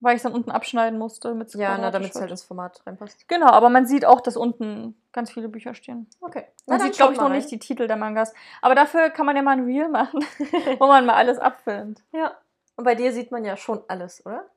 Weil 0.00 0.12
ich 0.12 0.18
es 0.18 0.24
dann 0.24 0.34
unten 0.34 0.50
abschneiden 0.50 0.98
musste, 0.98 1.28
damit 1.28 1.54
Ja, 1.54 1.78
na, 1.78 1.90
damit 1.90 2.10
es 2.10 2.20
halt 2.20 2.30
ins 2.30 2.42
Format 2.42 2.86
reinpasst. 2.86 3.26
Genau, 3.28 3.46
aber 3.46 3.70
man 3.70 3.86
sieht 3.86 4.04
auch, 4.04 4.20
dass 4.20 4.36
unten 4.36 4.94
ganz 5.12 5.30
viele 5.30 5.48
Bücher 5.48 5.72
stehen. 5.72 6.06
Okay. 6.20 6.44
Man 6.66 6.78
sieht, 6.78 6.92
glaube 6.92 7.14
ich, 7.14 7.18
noch 7.18 7.30
nicht 7.30 7.50
die 7.50 7.58
Titel 7.58 7.86
der 7.86 7.96
Mangas. 7.96 8.34
Aber 8.60 8.74
dafür 8.74 9.08
kann 9.08 9.24
man 9.24 9.36
ja 9.36 9.42
mal 9.42 9.52
ein 9.52 9.64
Reel 9.64 9.88
machen, 9.88 10.22
wo 10.78 10.86
man 10.86 11.06
mal 11.06 11.14
alles 11.14 11.38
abfilmt. 11.38 12.04
Ja. 12.12 12.36
Und 12.76 12.84
bei 12.84 12.94
dir 12.94 13.10
sieht 13.14 13.32
man 13.32 13.46
ja 13.46 13.56
schon 13.56 13.80
alles, 13.88 14.26
oder? 14.26 14.50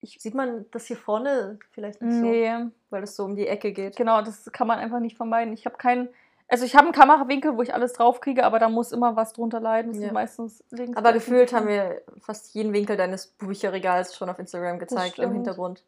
Ich- 0.00 0.18
Sieht 0.20 0.34
man 0.34 0.66
das 0.70 0.86
hier 0.86 0.96
vorne 0.96 1.58
vielleicht 1.72 2.02
nicht 2.02 2.14
so, 2.14 2.20
Nee, 2.20 2.52
weil 2.90 3.02
es 3.02 3.16
so 3.16 3.24
um 3.24 3.34
die 3.36 3.46
Ecke 3.48 3.72
geht? 3.72 3.96
genau, 3.96 4.22
das 4.22 4.50
kann 4.52 4.66
man 4.66 4.78
einfach 4.78 5.00
nicht 5.00 5.16
vermeiden. 5.16 5.52
Ich 5.54 5.66
habe 5.66 5.76
keinen. 5.76 6.08
Also 6.48 6.64
ich 6.64 6.76
habe 6.76 6.84
einen 6.84 6.92
Kamerawinkel, 6.94 7.56
wo 7.56 7.62
ich 7.62 7.74
alles 7.74 7.94
draufkriege, 7.94 8.44
aber 8.44 8.60
da 8.60 8.68
muss 8.68 8.92
immer 8.92 9.16
was 9.16 9.32
drunter 9.32 9.58
leiden. 9.58 9.90
Das 9.92 9.98
Ja. 10.00 10.04
sind 10.08 10.14
meistens 10.14 10.62
links. 10.70 10.96
Aber 10.96 11.12
gefühlt 11.12 11.52
haben 11.52 11.66
wir 11.66 12.02
fast 12.20 12.54
jeden 12.54 12.72
Winkel 12.72 12.96
deines 12.96 13.26
Bücherregals 13.26 14.14
schon 14.14 14.28
auf 14.28 14.38
Instagram 14.38 14.78
gezeigt 14.78 15.18
im. 15.18 15.32
Hintergrund. 15.32 15.82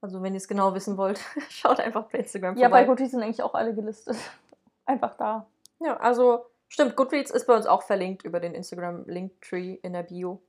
Also 0.00 0.22
wenn 0.22 0.34
ihr 0.34 0.36
es 0.38 0.46
genau 0.46 0.72
wissen 0.74 0.96
wollt, 0.96 1.18
schaut 1.50 1.80
einfach 1.80 2.04
bei 2.04 2.18
Instagram 2.18 2.56
Ja, 2.56 2.68
bei 2.68 2.84
vorbei. 2.84 2.84
Goodreads 2.86 3.10
sind 3.10 3.22
eigentlich 3.22 3.42
auch 3.42 3.54
alle 3.54 3.74
gelistet. 3.74 4.16
Einfach 4.86 5.16
da. 5.16 5.46
Ja, 5.80 5.96
also 5.98 6.46
stimmt, 6.68 6.94
Goodreads 6.96 7.30
ist 7.32 7.46
bei 7.46 7.56
uns 7.56 7.66
auch 7.66 7.82
verlinkt 7.82 8.22
über 8.24 8.38
den 8.40 8.54
Instagram 8.54 9.04
Linktree 9.06 9.74
in 9.82 9.92
der 9.94 10.04
Bio. 10.04 10.40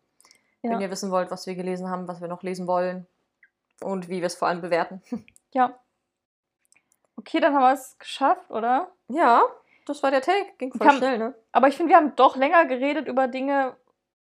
Ja. 0.62 0.72
Wenn 0.72 0.82
ihr 0.82 0.92
wissen 0.92 1.10
wollt, 1.12 1.32
was 1.32 1.48
wir 1.48 1.56
gelesen 1.56 1.90
haben, 1.90 2.08
was 2.08 2.20
wir 2.22 2.28
noch 2.28 2.44
lesen 2.44 2.68
wollen 2.68 3.08
und 3.82 4.10
wie 4.10 4.20
wir 4.20 4.28
es 4.28 4.36
vor 4.36 4.48
allem 4.48 4.62
bewerten. 4.62 5.02
Ja. 5.52 5.80
Okay, 7.16 7.40
dann 7.40 7.54
haben 7.56 7.62
wir 7.64 7.74
es 7.74 7.98
geschafft, 7.98 8.50
oder? 8.52 8.92
Ja, 9.08 9.42
das 9.88 10.04
war 10.04 10.12
der 10.12 10.22
Take. 10.22 10.46
Ging 10.60 10.72
voll 10.72 10.86
Kam- 10.88 10.98
schnell, 10.98 11.18
ne? 11.18 11.34
Aber 11.52 11.68
ich 11.68 11.76
finde, 11.76 11.90
wir 11.90 11.98
haben 11.98 12.16
doch 12.16 12.36
länger 12.36 12.66
geredet 12.66 13.08
über 13.08 13.28
Dinge, 13.28 13.76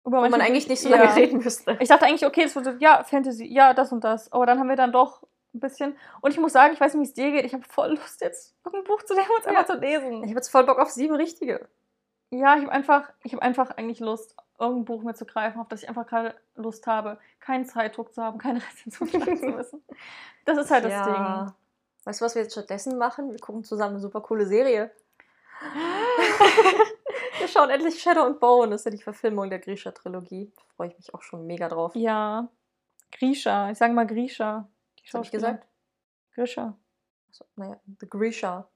über 0.04 0.22
Wo 0.24 0.28
man 0.30 0.40
eigentlich 0.40 0.66
nicht 0.68 0.80
so 0.80 0.88
Ja. 0.88 0.96
lange 0.96 1.14
reden 1.16 1.38
müsste. 1.38 1.76
Ich 1.80 1.88
dachte 1.88 2.06
eigentlich, 2.06 2.24
okay, 2.24 2.44
es 2.44 2.56
wird 2.56 2.80
ja 2.80 3.04
Fantasy, 3.04 3.44
ja, 3.46 3.74
das 3.74 3.92
und 3.92 4.02
das. 4.02 4.32
Aber 4.32 4.46
dann 4.46 4.58
haben 4.58 4.68
wir 4.68 4.76
dann 4.76 4.92
doch 4.92 5.22
ein 5.54 5.60
bisschen. 5.60 5.96
Und 6.22 6.30
ich 6.32 6.40
muss 6.40 6.52
sagen, 6.54 6.72
ich 6.72 6.80
weiß 6.80 6.94
nicht, 6.94 7.02
wie 7.02 7.08
es 7.10 7.14
dir 7.14 7.30
geht. 7.32 7.44
Ich 7.44 7.52
habe 7.52 7.64
voll 7.68 7.90
Lust, 7.90 8.20
jetzt 8.22 8.56
irgendein 8.64 8.84
Buch 8.88 9.02
zu 9.02 9.14
lesen 9.14 9.30
und 9.30 9.40
es 9.40 9.44
Ja. 9.44 9.50
einfach 9.52 9.66
zu 9.74 9.78
lesen. 9.80 10.12
Ich 10.24 10.30
habe 10.30 10.36
jetzt 10.36 10.48
voll 10.48 10.64
Bock 10.64 10.78
auf 10.78 10.88
sieben 10.90 11.14
richtige. 11.16 11.68
Ja, 12.30 12.56
ich 12.56 12.62
habe 12.62 12.72
einfach, 12.72 13.12
ich 13.24 13.32
habe 13.34 13.42
einfach 13.42 13.70
eigentlich 13.76 14.00
Lust, 14.00 14.36
irgendein 14.60 14.84
Buch 14.84 15.02
mir 15.02 15.14
zu 15.14 15.24
greifen, 15.24 15.60
auf 15.60 15.68
das 15.68 15.82
ich 15.82 15.88
einfach 15.88 16.06
gerade 16.06 16.34
Lust 16.54 16.86
habe, 16.86 17.18
keinen 17.40 17.64
Zeitdruck 17.64 18.12
zu 18.12 18.22
haben, 18.22 18.38
keine 18.38 18.60
Rezension 18.62 19.08
schreiben 19.08 19.36
zu 19.36 19.46
müssen. 19.56 19.82
Das 20.44 20.58
ist 20.58 20.70
halt 20.70 20.84
das 20.84 20.92
ja. 20.92 21.54
Weißt 22.04 22.20
du, 22.20 22.24
was 22.24 22.34
wir 22.34 22.42
jetzt 22.42 22.52
stattdessen 22.52 22.96
machen? 22.96 23.30
Wir 23.30 23.38
gucken 23.38 23.64
zusammen 23.64 23.94
eine 23.94 24.00
super 24.00 24.20
coole 24.20 24.46
Serie. 24.46 24.90
wir 27.38 27.48
schauen 27.48 27.68
endlich 27.68 28.00
Shadow 28.00 28.22
and 28.22 28.40
Bone. 28.40 28.70
Das 28.70 28.82
ist 28.82 28.84
ja 28.86 28.90
die 28.90 29.02
Verfilmung 29.02 29.50
der 29.50 29.58
Grisha-Trilogie. 29.58 30.50
Da 30.56 30.62
freue 30.76 30.88
ich 30.88 30.96
mich 30.96 31.14
auch 31.14 31.22
schon 31.22 31.46
mega 31.46 31.68
drauf. 31.68 31.92
Ding. 31.92 32.02
Ja. 32.02 32.48
Grisha. 33.12 33.70
Ich 33.70 33.78
sage 33.78 33.92
mal 33.92 34.06
Grisha. 34.06 34.68
Was 35.04 35.14
habe 35.14 35.24
ich 35.24 35.30
gesagt? 35.30 35.66
Grisha. 36.34 36.74
Also, 37.28 37.44
naja, 37.56 37.78
The 38.00 38.08
Grisha. 38.08 38.68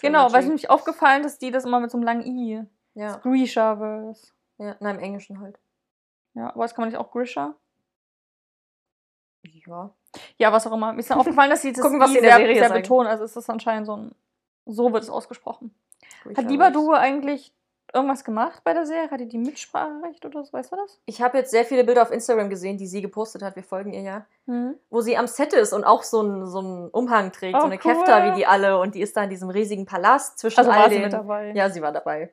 Genau, 0.00 0.30
weil 0.32 0.40
es 0.40 0.46
mir 0.46 0.54
nicht 0.54 0.70
aufgefallen, 0.70 1.22
dass 1.22 1.38
die 1.38 1.50
das 1.50 1.64
immer 1.64 1.80
mit 1.80 1.90
so 1.90 1.96
einem 1.96 2.04
langen 2.04 2.26
I. 2.26 2.62
Ja, 2.94 3.16
Grisha-Verse. 3.18 4.32
Ja, 4.60 4.76
nein, 4.80 4.96
im 4.96 5.00
Englischen 5.02 5.40
halt. 5.40 5.58
Ja, 6.34 6.50
aber 6.50 6.62
das 6.62 6.74
kann 6.74 6.82
man 6.82 6.90
nicht 6.90 6.98
auch 6.98 7.10
Grisha? 7.10 7.54
Ja. 9.66 9.90
Ja, 10.38 10.52
was 10.52 10.66
auch 10.66 10.72
immer. 10.72 10.92
Mir 10.92 11.00
ist 11.00 11.10
dann 11.10 11.18
aufgefallen, 11.18 11.50
dass 11.50 11.62
sie 11.62 11.72
das 11.72 11.82
Gucken, 11.82 12.00
was 12.00 12.10
I 12.10 12.12
sie 12.12 12.18
in 12.18 12.24
der 12.24 12.32
sehr, 12.32 12.40
Serie 12.40 12.54
sehr 12.58 12.68
sagen. 12.68 12.82
betonen. 12.82 13.08
Also 13.08 13.24
ist 13.24 13.36
das 13.36 13.48
anscheinend 13.48 13.86
so 13.86 13.96
ein. 13.96 14.14
So 14.66 14.92
wird 14.92 15.02
es 15.02 15.10
ausgesprochen. 15.10 15.74
Grisha 16.22 16.42
Hat 16.42 16.50
Lieber 16.50 16.64
Verse. 16.70 16.78
du 16.78 16.92
eigentlich 16.92 17.52
irgendwas 17.92 18.22
gemacht 18.24 18.62
bei 18.62 18.72
der 18.74 18.86
Serie? 18.86 19.10
Hat 19.10 19.18
die 19.20 19.26
die 19.28 19.38
Mitspracherecht 19.38 20.24
oder 20.24 20.44
so? 20.44 20.52
Weißt 20.52 20.70
du 20.70 20.76
das? 20.76 21.00
Ich 21.06 21.22
habe 21.22 21.38
jetzt 21.38 21.50
sehr 21.50 21.64
viele 21.64 21.82
Bilder 21.84 22.02
auf 22.02 22.10
Instagram 22.12 22.50
gesehen, 22.50 22.76
die 22.76 22.86
sie 22.86 23.02
gepostet 23.02 23.42
hat. 23.42 23.56
Wir 23.56 23.64
folgen 23.64 23.92
ihr 23.92 24.02
ja. 24.02 24.26
Hm. 24.46 24.76
Wo 24.90 25.00
sie 25.00 25.16
am 25.16 25.26
Set 25.26 25.52
ist 25.54 25.72
und 25.72 25.84
auch 25.84 26.02
so 26.02 26.20
einen 26.20 26.46
so 26.46 26.58
einen 26.58 26.88
Umhang 26.90 27.32
trägt, 27.32 27.56
Oh, 27.56 27.60
so 27.60 27.66
eine 27.66 27.76
cool. 27.76 27.80
Kefta 27.94 28.30
wie 28.30 28.36
die 28.36 28.46
alle. 28.46 28.78
Und 28.78 28.94
die 28.94 29.00
ist 29.00 29.16
da 29.16 29.24
in 29.24 29.30
diesem 29.30 29.48
riesigen 29.50 29.86
Palast 29.86 30.38
zwischen 30.38 30.58
Also 30.58 30.70
all 30.70 30.78
war 30.82 30.88
sie 30.88 30.96
den. 30.96 31.02
mit 31.04 31.12
dabei. 31.12 31.52
Ja, 31.52 31.70
sie 31.70 31.82
war 31.82 31.92
dabei. 31.92 32.30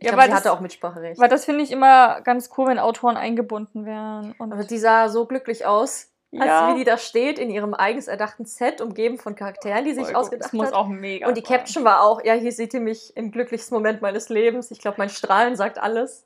Ich 0.00 0.04
Ja, 0.04 0.10
glaube, 0.10 0.24
sie 0.24 0.30
das- 0.30 0.38
hatte 0.40 0.52
auch 0.52 0.60
Mitspracherecht. 0.60 1.20
Weil 1.20 1.28
das 1.28 1.44
finde 1.44 1.64
ich 1.64 1.72
immer 1.72 2.20
ganz 2.20 2.50
cool, 2.56 2.68
wenn 2.68 2.78
Autoren 2.78 3.16
eingebunden 3.16 3.84
werden. 3.84 4.34
Und 4.38 4.52
Aber 4.52 4.62
die 4.64 4.78
sah 4.78 5.08
so 5.08 5.26
glücklich 5.26 5.66
aus, 5.66 6.08
als 6.32 6.46
Ja. 6.46 6.72
wie 6.72 6.78
die 6.78 6.84
da 6.84 6.98
steht 6.98 7.38
in 7.38 7.50
ihrem 7.50 7.74
eigens 7.74 8.06
erdachten 8.06 8.44
Set, 8.44 8.80
umgeben 8.80 9.18
von 9.18 9.34
Charakteren, 9.34 9.84
die 9.84 9.94
sich 9.94 10.04
Voll 10.04 10.12
gut. 10.14 10.22
ausgedacht 10.22 10.44
das 10.46 10.52
muss 10.52 10.66
hat. 10.68 10.74
auch 10.74 10.86
mega 10.86 11.26
Und 11.26 11.36
die 11.36 11.42
sein. 11.44 11.56
Caption 11.58 11.84
war 11.84 12.02
auch, 12.02 12.22
ja, 12.22 12.34
hier 12.34 12.52
seht 12.52 12.74
ihr 12.74 12.80
mich 12.80 13.16
im 13.16 13.32
glücklichsten 13.32 13.74
Moment 13.74 14.00
meines 14.02 14.28
Lebens. 14.28 14.70
Ich 14.70 14.78
glaube, 14.78 14.96
mein 14.98 15.08
Strahlen 15.08 15.56
sagt 15.56 15.78
alles. 15.78 16.24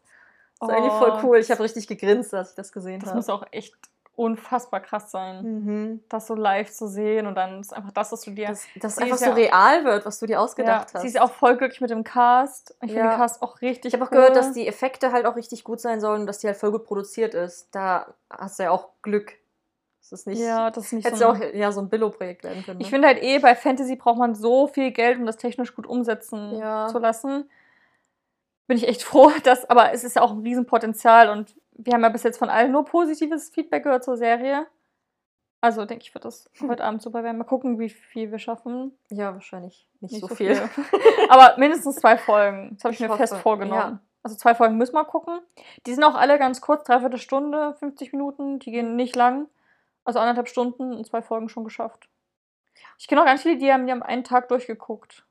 Das 0.61 0.68
ist 0.68 0.75
eigentlich 0.77 0.93
voll 0.93 1.12
Oh, 1.16 1.20
cool. 1.27 1.39
Ich 1.39 1.51
habe 1.51 1.62
richtig 1.62 1.89
gegrinst, 1.89 2.35
als 2.35 2.51
ich 2.51 2.57
das 2.57 2.73
gesehen 2.73 3.01
Das 3.01 3.09
habe. 3.11 3.16
muss 3.18 3.29
auch 3.31 3.45
echt 3.53 3.75
unfassbar 4.15 4.81
krass 4.81 5.11
sein, 5.11 5.43
Mhm. 5.65 6.05
das 6.11 6.27
so 6.27 6.35
live 6.35 6.71
zu 6.71 6.87
sehen 6.87 7.27
und 7.27 7.35
dann 7.35 7.61
ist 7.61 7.73
einfach 7.75 7.93
das, 7.93 8.13
was 8.13 8.21
du 8.21 8.31
dir. 8.33 8.49
Dass 8.49 8.67
das 8.81 8.97
Sie 8.97 9.03
einfach 9.05 9.15
ist 9.17 9.21
so 9.23 9.27
ja- 9.31 9.33
real 9.35 9.85
wird, 9.85 10.05
was 10.05 10.19
du 10.19 10.27
dir 10.27 10.35
ja, 10.35 10.39
ausgedacht 10.41 10.91
sie 10.91 10.99
hast. 10.99 11.05
ist 11.05 11.15
ja 11.15 11.23
auch 11.23 11.33
voll 11.33 11.57
glücklich 11.57 11.81
mit 11.81 11.89
dem 11.91 12.05
Cast. 12.05 12.73
Ich 12.83 12.91
finde 12.91 12.97
Ja. 13.07 13.11
den 13.13 13.17
Cast 13.17 13.41
auch 13.43 13.61
richtig 13.63 13.95
ich 13.95 13.95
habe 13.99 14.05
auch 14.07 14.13
cool. 14.13 14.19
gehört, 14.19 14.37
dass 14.37 14.53
die 14.53 14.67
Effekte 14.69 15.13
halt 15.13 15.25
auch 15.25 15.37
richtig 15.37 15.65
gut 15.65 15.81
sein 15.81 16.01
sollen 16.01 16.21
und 16.23 16.27
dass 16.27 16.39
die 16.41 16.47
halt 16.47 16.59
voll 16.59 16.73
gut 16.73 16.85
produziert 16.85 17.35
ist. 17.35 17.75
Da 17.75 18.15
hast 18.29 18.59
du 18.59 18.65
ja 18.65 18.71
auch 18.71 18.91
Glück. 19.01 19.33
Das 20.01 20.13
ist 20.13 20.27
nicht. 20.27 20.41
Ja, 20.41 20.71
das 20.71 20.87
ist 20.87 20.93
nicht 20.93 21.07
Hätte 21.07 21.17
so. 21.17 21.25
ja 21.25 21.31
eine- 21.33 21.47
auch 21.47 21.55
ja, 21.55 21.73
so 21.73 21.81
ein 21.81 21.89
Billo-Projekt 21.89 22.45
werden 22.45 22.63
können. 22.65 22.79
Ne? 22.79 22.85
Ich 22.85 22.91
finde 22.91 23.09
halt 23.09 23.23
eh, 23.23 23.39
bei 23.39 23.55
Fantasy 23.55 23.97
braucht 23.97 24.19
man 24.19 24.35
so 24.35 24.67
viel 24.67 24.91
Geld, 24.91 25.19
um 25.19 25.25
das 25.27 25.37
technisch 25.39 25.75
gut 25.75 25.87
umsetzen 25.87 26.59
Ja. 26.59 26.89
zu 26.89 26.99
lassen. 26.99 27.49
Bin 28.67 28.77
ich 28.77 28.87
echt 28.89 29.03
froh, 29.05 29.31
dass, 29.45 29.69
aber 29.71 29.93
es 29.93 30.05
ist 30.05 30.17
ja 30.17 30.23
auch 30.23 30.33
ein 30.33 30.41
Riesenpotenzial 30.43 31.31
und 31.31 31.55
wir 31.85 31.95
haben 31.95 32.03
ja 32.03 32.09
bis 32.09 32.22
jetzt 32.22 32.39
von 32.39 32.49
allen 32.49 32.72
nur 32.72 32.85
positives 32.85 33.51
Feedback 33.51 33.85
gehört 33.85 34.05
zur 34.05 34.16
Serie. 34.16 34.66
Also 35.61 35.85
denke 35.85 36.05
ich, 36.05 36.12
wird 36.14 36.24
das 36.24 36.51
heute 36.61 36.85
Abend 36.85 37.03
super 37.03 37.22
werden. 37.22 37.39
Mal 37.39 37.45
gucken, 37.45 37.78
wie 37.78 37.89
viel 37.91 38.30
wir 38.30 38.39
schaffen. 38.39 38.97
ja, 39.11 39.33
wahrscheinlich 39.35 39.89
nicht, 40.01 40.12
Nicht 40.12 40.20
so, 40.22 40.28
so 40.28 40.35
viel. 40.35 40.61
aber 41.28 41.57
mindestens 41.59 41.97
zwei 41.97 42.18
Folgen. 42.18 42.70
Das 42.74 42.85
habe 42.85 42.95
ich, 42.95 43.01
Ich 43.01 43.09
mir 43.09 43.16
fest 43.16 43.33
hoffe, 43.35 43.43
vorgenommen. 43.43 43.93
ja. 43.95 44.01
Also 44.24 44.37
zwei 44.37 44.55
Folgen 44.55 44.76
müssen 44.76 44.95
wir 44.95 45.05
gucken. 45.05 45.41
Die 45.87 45.95
sind 45.95 46.05
auch 46.05 46.14
alle 46.14 46.39
ganz 46.39 46.61
kurz, 46.61 46.85
dreiviertel 46.85 47.18
Stunde, 47.18 47.74
50 47.74 48.12
Minuten. 48.12 48.61
Die 48.61 48.70
gehen 48.70 48.95
nicht 48.95 49.16
lang. 49.16 49.49
Also 50.05 50.18
anderthalb 50.20 50.49
Stunden 50.49 50.93
und 50.95 51.07
zwei 51.07 51.22
Folgen 51.22 51.49
schon 51.49 51.64
geschafft. 51.64 52.09
Ich 52.99 53.09
kenne 53.09 53.20
auch 53.20 53.26
ganz 53.26 53.43
viele, 53.43 53.57
die 53.59 53.72
haben, 53.72 53.87
die 53.87 53.93
haben 53.93 54.03
einen 54.03 54.22
Tag 54.24 54.49
durchgeguckt. 54.49 55.24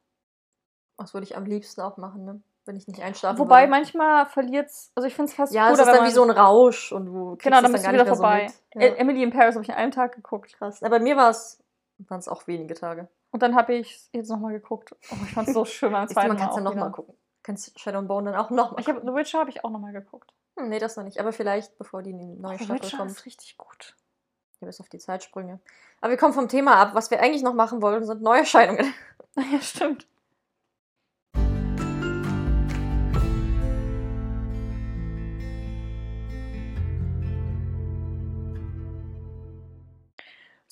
Das 0.98 1.14
würde 1.14 1.24
ich 1.26 1.36
am 1.38 1.46
liebsten 1.46 1.82
auch 1.82 1.98
machen, 1.98 2.26
ne? 2.26 2.42
Wenn 2.72 2.78
ich 2.78 2.88
nicht 2.88 3.02
einschlafen 3.04 3.38
Wobei 3.38 3.64
würde. 3.64 3.70
manchmal 3.72 4.26
verliert 4.28 4.70
es, 4.70 4.92
also 4.96 5.06
ich 5.06 5.14
finde 5.14 5.30
es 5.30 5.36
fast 5.36 5.54
Ja, 5.54 5.64
cooler, 5.68 5.74
es 5.74 5.80
ist 5.80 5.88
dann 5.88 5.98
man, 5.98 6.08
wie 6.08 6.14
so 6.14 6.24
ein 6.24 6.30
Rausch 6.30 6.94
und 6.94 7.06
du 7.08 7.36
Genau, 7.38 7.62
dann 7.62 7.72
bist 7.74 7.84
du 7.84 7.88
gar 7.92 7.94
wieder 7.94 8.06
so 8.06 8.16
vorbei. 8.16 8.44
mit. 8.74 8.82
E- 8.82 8.88
Ja. 8.88 8.94
Emily 8.96 9.24
in 9.24 9.30
Paris 9.32 9.56
habe 9.56 9.64
ich 9.64 9.70
in 9.70 9.76
einem 9.76 9.92
Tag 9.92 10.16
geguckt. 10.16 10.54
Krass. 10.58 10.80
Na, 10.82 10.88
bei 10.88 11.00
mir 11.00 11.18
war 11.18 11.30
es 11.30 11.62
waren 12.08 12.20
es 12.20 12.30
auch 12.30 12.48
wenige 12.48 12.74
Tage. 12.74 13.10
Und 13.32 13.44
dann 13.44 13.56
habe 13.56 13.74
ich 13.76 14.10
jetzt 14.14 14.30
nochmal 14.30 14.54
geguckt. 14.54 14.96
Oh, 15.12 15.16
ich 15.26 15.34
fand 15.34 15.50
es 15.50 15.54
so 15.54 15.66
schön 15.66 15.92
beim 15.92 16.08
zweiten 16.08 16.30
man 16.30 16.38
Mal. 16.38 16.44
kann 16.44 16.50
es 16.52 16.56
ja 16.56 16.62
auch 16.62 16.66
nochmal 16.66 16.92
gucken. 16.92 17.14
Kannst 17.44 17.78
Shadow 17.80 17.98
and 18.00 18.08
Bone 18.08 18.32
dann 18.32 18.40
auch 18.40 18.50
nochmal 18.52 18.80
Ich 18.80 18.88
habe 18.88 19.00
gucken. 19.02 19.14
The 19.14 19.20
Witcher 19.20 19.40
habe 19.40 19.50
ich 19.50 19.66
auch 19.66 19.70
nochmal 19.70 19.92
geguckt. 19.92 20.34
Hm, 20.58 20.70
nee, 20.70 20.80
das 20.80 20.96
noch 20.96 21.04
nicht. 21.04 21.20
Aber 21.20 21.34
vielleicht, 21.34 21.78
bevor 21.78 22.02
die 22.04 22.14
neue 22.14 22.54
Oh, 22.56 22.58
Staffel 22.58 22.76
Witcher 22.76 22.98
kommt. 23.00 23.12
ist 23.12 23.26
richtig 23.26 23.58
gut. 23.58 23.96
Ja, 24.62 24.68
bis 24.68 24.80
auf 24.80 24.88
die 24.90 25.00
Zeitsprünge. 25.00 25.60
Aber 26.00 26.12
wir 26.12 26.18
kommen 26.18 26.34
vom 26.34 26.48
Thema 26.48 26.76
ab. 26.76 26.92
Was 26.94 27.12
wir 27.12 27.20
eigentlich 27.20 27.44
noch 27.44 27.54
machen 27.54 27.82
wollen, 27.82 28.06
sind 28.06 28.22
Neuerscheinungen. 28.22 28.94
Ja, 29.38 29.62
stimmt. 29.62 30.08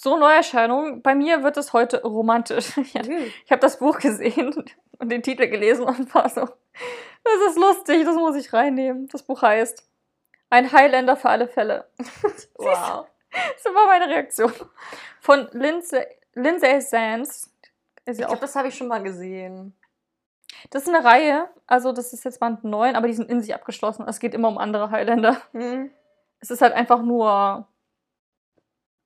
So, 0.01 0.15
Neuerscheinung. 0.15 1.01
Bei 1.01 1.13
mir 1.13 1.43
wird 1.43 1.57
es 1.57 1.73
heute 1.73 2.01
romantisch. 2.03 2.77
Ja, 2.93 3.01
Ich 3.43 3.51
habe 3.51 3.59
das 3.59 3.79
Buch 3.79 3.99
gesehen 3.99 4.55
und 4.97 5.11
den 5.11 5.21
Titel 5.21 5.49
gelesen 5.49 5.83
und 5.83 6.15
war 6.15 6.29
so, 6.29 6.39
das 6.39 7.49
ist 7.49 7.57
lustig, 7.57 8.05
das 8.05 8.15
muss 8.15 8.37
ich 8.37 8.53
reinnehmen. 8.53 9.09
Das 9.09 9.23
Buch 9.23 9.41
heißt 9.41 9.85
Ein 10.49 10.71
Highlander 10.71 11.17
für 11.17 11.27
alle 11.27 11.49
Fälle. 11.49 11.89
wow. 12.55 13.07
Das 13.29 13.73
war 13.73 13.87
meine 13.87 14.07
Reaktion. 14.07 14.53
Von 15.19 15.49
Lindsay, 15.51 16.05
Lindsay 16.33 16.79
Sands. 16.79 17.53
Ist 18.05 18.21
Ich 18.21 18.25
glaube, 18.25 18.39
das 18.39 18.55
habe 18.55 18.69
ich 18.69 18.75
schon 18.75 18.87
mal 18.87 19.03
gesehen. 19.03 19.75
das 20.69 20.83
ist 20.83 20.95
eine 20.95 21.03
Reihe, 21.03 21.49
also 21.67 21.91
das 21.91 22.13
ist 22.13 22.23
jetzt 22.23 22.39
Band 22.39 22.63
9, 22.63 22.95
aber 22.95 23.07
die 23.07 23.13
sind 23.15 23.29
in 23.29 23.41
sich 23.41 23.53
abgeschlossen. 23.53 24.07
Es 24.07 24.21
geht 24.21 24.33
immer 24.33 24.47
um 24.47 24.59
andere 24.59 24.91
Highlander. 24.91 25.41
Hm. 25.51 25.91
Es 26.39 26.51
ist 26.51 26.61
halt 26.61 26.73
einfach 26.73 27.01
nur. 27.01 27.67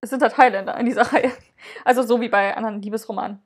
Es 0.04 0.10
sind 0.10 0.22
halt 0.22 0.38
Highlander 0.38 0.78
in 0.78 0.86
dieser 0.86 1.04
Reihe. 1.14 1.32
Also 1.86 2.04
so 2.04 2.20
wie 2.20 2.28
bei 2.28 2.58
anderen 2.58 2.82
Liebesromanen. 2.82 3.42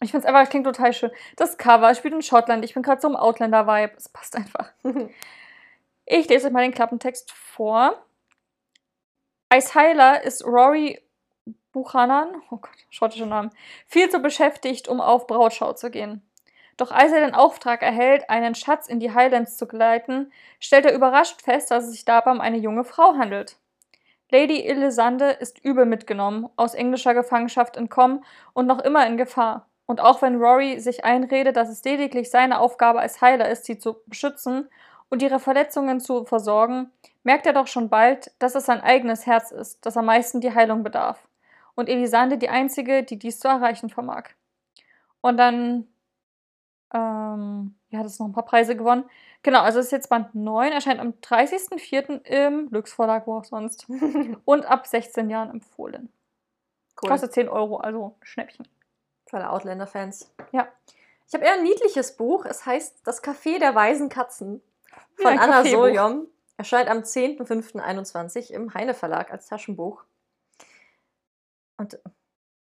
Ich 0.00 0.12
finde 0.12 0.24
es 0.24 0.28
einfach, 0.28 0.42
es 0.44 0.50
klingt 0.50 0.66
total 0.66 0.92
schön. 0.92 1.10
Das 1.34 1.58
Cover 1.58 1.92
spielt 1.96 2.14
in 2.14 2.22
Schottland. 2.22 2.64
Ich 2.64 2.74
bin 2.74 2.84
gerade 2.84 3.00
so 3.00 3.08
im 3.08 3.16
Outlander-Vibe. 3.16 3.92
Es 3.96 4.08
passt 4.08 4.36
einfach. 4.36 4.72
Ich 6.04 6.28
lese 6.28 6.48
euch 6.48 6.52
mal 6.52 6.62
den 6.62 6.74
Klappentext 6.74 7.30
vor. 7.30 8.04
Als 9.48 9.76
Heiler 9.76 10.24
ist 10.24 10.44
Rory 10.44 11.00
Buchanan, 11.70 12.42
oh 12.50 12.56
Gott, 12.56 12.72
schottischer 12.90 13.24
Name, 13.24 13.50
viel 13.86 14.10
zu 14.10 14.18
beschäftigt, 14.18 14.88
um 14.88 15.00
auf 15.00 15.28
Brautschau 15.28 15.74
zu 15.74 15.92
gehen. 15.92 16.20
Doch 16.76 16.90
als 16.90 17.12
er 17.12 17.20
den 17.20 17.36
Auftrag 17.36 17.82
erhält, 17.82 18.28
einen 18.28 18.56
Schatz 18.56 18.88
in 18.88 18.98
die 18.98 19.14
Highlands 19.14 19.56
zu 19.56 19.68
gleiten, 19.68 20.32
stellt 20.58 20.86
er 20.86 20.94
überrascht 20.94 21.40
fest, 21.40 21.70
dass 21.70 21.84
es 21.84 21.92
sich 21.92 22.04
dabei 22.04 22.32
um 22.32 22.40
eine 22.40 22.58
junge 22.58 22.82
Frau 22.84 23.14
handelt. 23.14 23.56
Lady 24.32 24.62
Elisande 24.62 25.26
ist 25.26 25.62
übel 25.62 25.84
mitgenommen, 25.84 26.48
aus 26.56 26.72
englischer 26.72 27.12
Gefangenschaft 27.12 27.76
entkommen 27.76 28.24
und 28.54 28.66
noch 28.66 28.78
immer 28.78 29.06
in 29.06 29.18
Gefahr. 29.18 29.68
Und 29.84 30.00
auch 30.00 30.22
wenn 30.22 30.40
Rory 30.40 30.80
sich 30.80 31.04
einredet, 31.04 31.56
dass 31.56 31.68
es 31.68 31.84
lediglich 31.84 32.30
seine 32.30 32.58
Aufgabe 32.58 33.00
als 33.00 33.20
Heiler 33.20 33.50
ist, 33.50 33.66
sie 33.66 33.78
zu 33.78 33.96
beschützen 34.06 34.70
und 35.10 35.20
ihre 35.20 35.38
Verletzungen 35.38 36.00
zu 36.00 36.24
versorgen, 36.24 36.90
merkt 37.24 37.46
er 37.46 37.52
doch 37.52 37.66
schon 37.66 37.90
bald, 37.90 38.32
dass 38.38 38.54
es 38.54 38.64
sein 38.64 38.80
eigenes 38.80 39.26
Herz 39.26 39.50
ist, 39.50 39.84
das 39.84 39.98
am 39.98 40.06
meisten 40.06 40.40
die 40.40 40.54
Heilung 40.54 40.82
bedarf. 40.82 41.28
Und 41.74 41.90
Elisande 41.90 42.38
die 42.38 42.48
einzige, 42.48 43.02
die 43.02 43.18
dies 43.18 43.38
zu 43.38 43.48
erreichen 43.48 43.90
vermag. 43.90 44.30
Und 45.20 45.36
dann 45.36 45.88
ähm, 46.92 47.74
ja, 47.90 47.98
hat 47.98 48.06
es 48.06 48.18
noch 48.18 48.26
ein 48.26 48.32
paar 48.32 48.44
Preise 48.44 48.76
gewonnen. 48.76 49.04
Genau, 49.42 49.60
also 49.60 49.78
es 49.78 49.86
ist 49.86 49.92
jetzt 49.92 50.08
Band 50.08 50.34
9, 50.34 50.72
erscheint 50.72 51.00
am 51.00 51.10
30.04. 51.22 52.24
im 52.24 52.68
Lux 52.70 52.92
Verlag, 52.92 53.26
wo 53.26 53.38
auch 53.38 53.44
sonst. 53.44 53.86
und 54.44 54.66
ab 54.66 54.86
16 54.86 55.30
Jahren 55.30 55.50
empfohlen. 55.50 56.12
Cool. 57.02 57.10
Kostet 57.10 57.32
10 57.32 57.48
Euro, 57.48 57.78
also 57.78 58.16
Schnäppchen. 58.22 58.68
Für 59.26 59.38
alle 59.38 59.50
Outlander-Fans. 59.50 60.30
Ja. 60.52 60.68
Ich 61.26 61.34
habe 61.34 61.44
eher 61.44 61.54
ein 61.54 61.62
niedliches 61.62 62.16
Buch. 62.16 62.44
Es 62.44 62.66
heißt 62.66 63.00
Das 63.04 63.24
Café 63.24 63.58
der 63.58 63.74
weisen 63.74 64.08
Katzen 64.10 64.60
Ja, 64.90 64.96
von 65.16 65.26
ein 65.32 65.38
Anna. 65.38 65.64
Soljom. 65.64 66.26
Erscheint 66.58 66.90
am 66.90 66.98
10.05.21 66.98 68.52
im 68.52 68.74
Heine 68.74 68.94
Verlag 68.94 69.32
als 69.32 69.46
Taschenbuch. 69.46 70.04
Und 71.78 71.98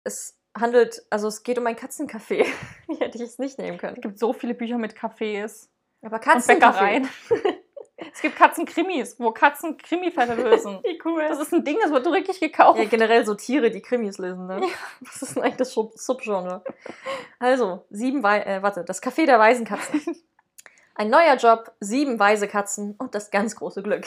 es 0.04 0.38
handelt, 0.56 1.04
also 1.10 1.28
es 1.28 1.42
geht 1.42 1.58
um 1.58 1.66
ein 1.66 1.76
Katzencafé. 1.76 2.46
Wie 2.90 2.96
hätte 3.00 3.18
ich 3.18 3.24
es 3.24 3.38
nicht 3.38 3.58
nehmen 3.58 3.78
können? 3.78 3.96
Es 3.96 4.02
gibt 4.02 4.18
so 4.18 4.32
viele 4.32 4.54
Bücher 4.54 4.78
mit 4.78 4.94
Cafés 4.94 5.68
Aber 6.02 6.16
und 6.16 6.24
Katzencafé. 6.24 6.54
Bäckereien. 6.58 7.08
es 8.12 8.20
gibt 8.20 8.36
Katzenkrimis, 8.36 9.18
wo 9.20 9.30
Katzen 9.30 9.76
Krimifälle 9.76 10.34
lösen. 10.34 10.80
Wie 10.84 11.00
cool. 11.04 11.24
Das 11.28 11.40
ist 11.40 11.52
ein 11.52 11.64
Ding, 11.64 11.78
das 11.80 11.92
wird 11.92 12.04
wirklich 12.06 12.40
gekauft. 12.40 12.78
Ja, 12.78 12.84
generell 12.86 13.24
so 13.24 13.34
Tiere, 13.34 13.70
die 13.70 13.80
Krimis 13.82 14.18
lösen, 14.18 14.46
ne? 14.46 14.60
Was 15.00 15.22
ist 15.22 15.36
denn 15.36 15.42
eigentlich 15.44 15.56
das 15.56 15.72
Sub- 15.72 15.96
Subgenre? 15.96 16.64
Also, 17.38 17.84
sieben 17.90 18.22
Wei 18.22 18.40
äh, 18.42 18.62
warte, 18.62 18.84
das 18.84 19.02
Café 19.02 19.26
der 19.26 19.38
weisen 19.38 19.64
Katzen. 19.64 20.16
Ein 20.94 21.08
neuer 21.08 21.36
Job, 21.36 21.72
sieben 21.80 22.18
weise 22.18 22.46
Katzen 22.48 22.94
und 22.98 23.14
das 23.14 23.30
ganz 23.30 23.56
große 23.56 23.82
Glück. 23.82 24.06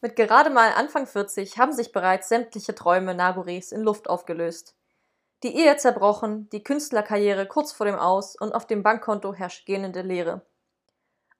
Mit 0.00 0.14
gerade 0.14 0.50
mal 0.50 0.72
Anfang 0.76 1.06
40 1.08 1.58
haben 1.58 1.72
sich 1.72 1.90
bereits 1.90 2.28
sämtliche 2.28 2.72
Träume 2.74 3.14
Nagoris 3.14 3.72
in 3.72 3.80
Luft 3.82 4.08
aufgelöst. 4.08 4.76
Die 5.42 5.54
Ehe 5.56 5.76
zerbrochen, 5.76 6.48
die 6.50 6.64
Künstlerkarriere 6.64 7.46
kurz 7.46 7.72
vor 7.72 7.86
dem 7.86 7.94
Aus 7.94 8.34
und 8.36 8.54
auf 8.54 8.66
dem 8.66 8.82
Bankkonto 8.82 9.34
herrscht 9.34 9.66
gähnende 9.66 10.02
Leere. 10.02 10.42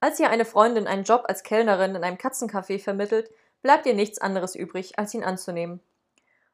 Als 0.00 0.20
ihr 0.20 0.30
eine 0.30 0.44
Freundin 0.44 0.86
einen 0.86 1.02
Job 1.02 1.24
als 1.26 1.42
Kellnerin 1.42 1.96
in 1.96 2.04
einem 2.04 2.16
Katzencafé 2.16 2.78
vermittelt, 2.78 3.30
bleibt 3.62 3.86
ihr 3.86 3.94
nichts 3.94 4.20
anderes 4.20 4.54
übrig, 4.54 4.98
als 4.98 5.14
ihn 5.14 5.24
anzunehmen. 5.24 5.80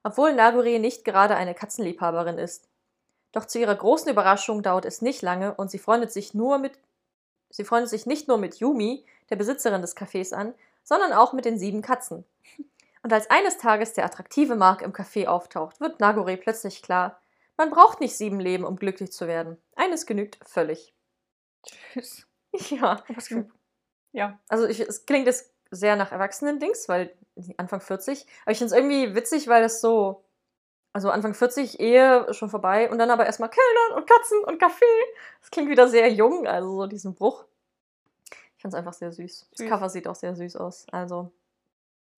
Obwohl 0.02 0.32
Nagori 0.32 0.78
nicht 0.78 1.04
gerade 1.04 1.36
eine 1.36 1.54
Katzenliebhaberin 1.54 2.38
ist. 2.38 2.68
Doch 3.32 3.44
zu 3.44 3.58
ihrer 3.58 3.74
großen 3.74 4.10
Überraschung 4.10 4.62
dauert 4.62 4.86
es 4.86 5.02
nicht 5.02 5.20
lange 5.20 5.54
und 5.54 5.70
sie 5.70 5.78
freundet 5.78 6.12
sich 6.12 6.32
nur 6.32 6.58
mit 6.58 6.78
sie 7.54 7.64
freundet 7.64 7.90
sich 7.90 8.04
nicht 8.04 8.26
nur 8.26 8.36
mit 8.36 8.56
Yumi, 8.56 9.04
der 9.30 9.36
Besitzerin 9.36 9.80
des 9.80 9.96
Cafés, 9.96 10.34
an, 10.34 10.54
sondern 10.82 11.12
auch 11.12 11.32
mit 11.32 11.44
den 11.44 11.58
sieben 11.58 11.82
Katzen. 11.82 12.24
Und 13.02 13.12
als 13.12 13.30
eines 13.30 13.58
Tages 13.58 13.92
der 13.92 14.04
attraktive 14.04 14.56
Mark 14.56 14.82
im 14.82 14.92
Café 14.92 15.26
auftaucht, 15.26 15.80
wird 15.80 16.00
Nagore 16.00 16.36
plötzlich 16.36 16.82
klar, 16.82 17.20
man 17.56 17.70
braucht 17.70 18.00
nicht 18.00 18.16
sieben 18.16 18.40
Leben, 18.40 18.64
um 18.64 18.76
glücklich 18.76 19.12
zu 19.12 19.26
werden. 19.26 19.56
Eines 19.76 20.06
genügt 20.06 20.38
völlig. 20.42 20.94
Tschüss. 21.64 22.26
Ja. 22.70 23.02
Ja. 24.12 24.38
Also 24.46 24.66
ich, 24.66 24.78
es 24.78 25.06
klingt 25.06 25.26
jetzt 25.26 25.52
sehr 25.72 25.96
nach 25.96 26.12
Erwachsenen-Dings, 26.12 26.88
weil 26.88 27.12
Anfang 27.56 27.80
40. 27.80 28.26
Aber 28.42 28.52
ich 28.52 28.58
finde 28.58 28.72
es 28.72 28.78
irgendwie 28.80 29.16
witzig, 29.16 29.48
weil 29.48 29.64
es 29.64 29.80
so. 29.80 30.24
Also 30.92 31.10
Anfang 31.10 31.34
40, 31.34 31.80
Ehe 31.80 32.32
schon 32.32 32.48
vorbei 32.48 32.88
und 32.88 32.98
dann 32.98 33.10
aber 33.10 33.26
erstmal 33.26 33.50
Kellnern 33.50 33.98
und 33.98 34.08
Katzen 34.08 34.44
und 34.44 34.60
Kaffee. 34.60 34.84
Das 35.40 35.50
klingt 35.50 35.68
wieder 35.68 35.88
sehr 35.88 36.08
jung, 36.12 36.46
also 36.46 36.82
so 36.82 36.86
diesen 36.86 37.16
Bruch. 37.16 37.44
Ich 38.30 38.62
finde 38.62 38.76
es 38.76 38.78
einfach 38.78 38.92
sehr 38.92 39.10
süß. 39.10 39.48
Das 39.50 39.58
Süß. 39.58 39.68
Cover 39.68 39.88
sieht 39.88 40.06
auch 40.06 40.14
sehr 40.14 40.36
süß 40.36 40.54
aus. 40.54 40.86
Also 40.92 41.32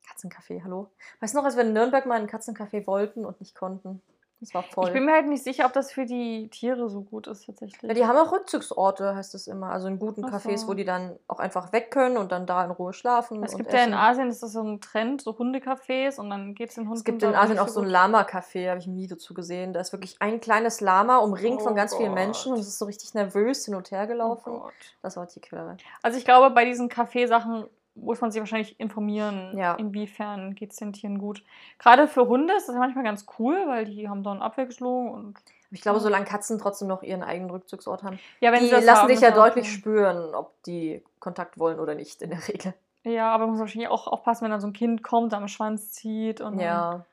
Katzencafé, 0.07 0.63
hallo. 0.63 0.91
Weißt 1.21 1.33
du 1.33 1.39
noch, 1.39 1.47
als 1.47 1.57
wir 1.57 1.65
in 1.65 1.73
Nürnberg 1.73 2.05
mal 2.05 2.17
einen 2.17 2.29
Katzencafé 2.29 2.87
wollten 2.87 3.25
und 3.25 3.41
nicht 3.41 3.55
konnten? 3.55 4.03
Das 4.41 4.53
war 4.53 4.63
voll. 4.65 4.89
Ich 4.89 4.93
bin 4.93 5.07
mir 5.07 5.13
halt 5.13 5.27
nicht 5.29 5.43
sicher, 5.43 5.65
ob 5.65 5.73
das 5.73 5.91
für 5.91 6.05
die 6.05 6.49
Tiere 6.51 6.91
so 6.91 7.01
gut 7.01 7.27
ist 7.27 7.47
tatsächlich. 7.47 7.81
Ja, 7.83 7.95
die 7.95 8.05
haben 8.05 8.19
auch 8.19 8.33
Rückzugsorte, 8.33 9.15
heißt 9.17 9.35
es 9.35 9.47
immer. 9.47 9.71
Also 9.71 9.89
in 9.89 9.99
guten 9.99 10.25
Ach 10.27 10.31
Cafés, 10.35 10.59
so. 10.59 10.69
wo 10.69 10.75
die 10.75 10.85
dann 10.85 11.19
auch 11.27 11.39
einfach 11.39 11.73
weg 11.73 11.91
können 11.91 12.19
und 12.19 12.33
dann 12.33 12.47
da 12.47 12.63
in 12.65 12.71
Ruhe 12.71 12.93
schlafen. 12.93 13.43
es 13.43 13.57
gibt 13.57 13.73
ja 13.73 13.79
in 13.79 13.93
essen. 13.93 13.95
Asien, 13.95 14.29
ist 14.29 14.43
das 14.43 14.53
so 14.53 14.63
ein 14.63 14.81
Trend, 14.83 15.23
so 15.23 15.31
Hundecafés 15.33 16.21
und 16.21 16.29
dann 16.29 16.55
geht 16.55 16.69
es 16.69 16.75
den 16.75 16.85
Hunden 16.85 16.99
Es 16.99 17.05
gibt 17.05 17.23
in 17.23 17.35
Asien 17.35 17.59
auch 17.59 17.69
so 17.69 17.81
ein. 17.81 17.89
Lama-Café, 17.89 18.69
habe 18.69 18.79
ich 18.79 18.87
ein 18.87 18.95
Video 18.97 19.17
zu 19.17 19.33
gesehen. 19.33 19.73
Da 19.73 19.81
ist 19.81 19.93
wirklich 19.93 20.17
ein 20.21 20.39
kleines 20.41 20.83
Lama 20.83 21.17
umringt 21.19 21.63
von 21.63 21.73
Oh 21.73 21.77
ganz 21.77 21.95
vielen 21.97 22.11
Gott. 22.11 22.19
Menschen 22.19 22.53
und 22.53 22.59
es 22.59 22.69
ist 22.69 22.79
so 22.79 22.85
richtig 22.85 23.15
nervös 23.15 23.65
hin 23.65 23.75
und 23.75 23.91
her 23.91 24.03
Oh 24.05 24.09
gelaufen. 24.09 24.53
Gott. 24.53 24.73
das 25.01 25.17
war 25.17 25.27
Tierquälerei. 25.29 25.79
Also 26.03 26.19
ich 26.19 26.27
glaube, 26.27 26.51
bei 26.55 26.67
diesen 26.67 26.91
Kaffeesachen 26.91 27.65
muss 27.97 28.21
man 28.21 28.31
sich 28.31 28.41
wahrscheinlich 28.41 28.79
informieren, 28.79 29.57
Ja. 29.57 29.75
inwiefern 29.75 30.55
geht 30.55 30.71
es 30.73 30.77
den 30.77 30.93
Tieren 30.93 31.19
gut. 31.19 31.43
Gerade 31.79 32.07
für 32.09 32.29
Hunde 32.29 32.55
ist 32.55 32.69
das 32.69 32.75
ja 32.75 32.81
manchmal 32.81 33.05
ganz 33.05 33.27
cool, 33.39 33.57
weil 33.67 33.87
die 33.87 34.09
haben 34.09 34.23
dann 34.23 34.43
Abwechslung 34.43 35.11
und 35.11 35.39
ich 35.73 35.81
glaube, 35.81 35.99
solange 35.99 36.25
Katzen 36.27 36.59
trotzdem 36.61 36.87
noch 36.89 37.03
ihren 37.03 37.23
eigenen 37.25 37.51
Rückzugsort 37.51 38.03
haben, 38.05 38.19
ja, 38.41 38.53
die 38.53 38.67
lassen 38.69 38.89
haben, 38.91 39.09
dich 39.09 39.17
ist 39.17 39.23
ja 39.23 39.33
deutlich 39.33 39.71
spüren, 39.71 40.35
ob 40.35 40.63
die 40.63 41.03
Kontakt 41.19 41.59
wollen 41.59 41.81
oder 41.81 41.95
nicht 41.97 42.23
in 42.23 42.31
der 42.31 42.47
Regel. 42.49 42.73
Ja, 43.03 43.31
aber 43.33 43.45
man 43.47 43.53
muss 43.53 43.61
wahrscheinlich 43.61 43.89
auch 43.89 44.07
aufpassen, 44.07 44.45
wenn 44.45 44.51
dann 44.53 44.61
so 44.61 44.67
ein 44.69 44.73
Kind 44.73 45.03
kommt, 45.03 45.35
am 45.35 45.49
Schwanz 45.49 45.91
zieht 45.93 46.41
und 46.41 46.61
Ja. 46.61 47.05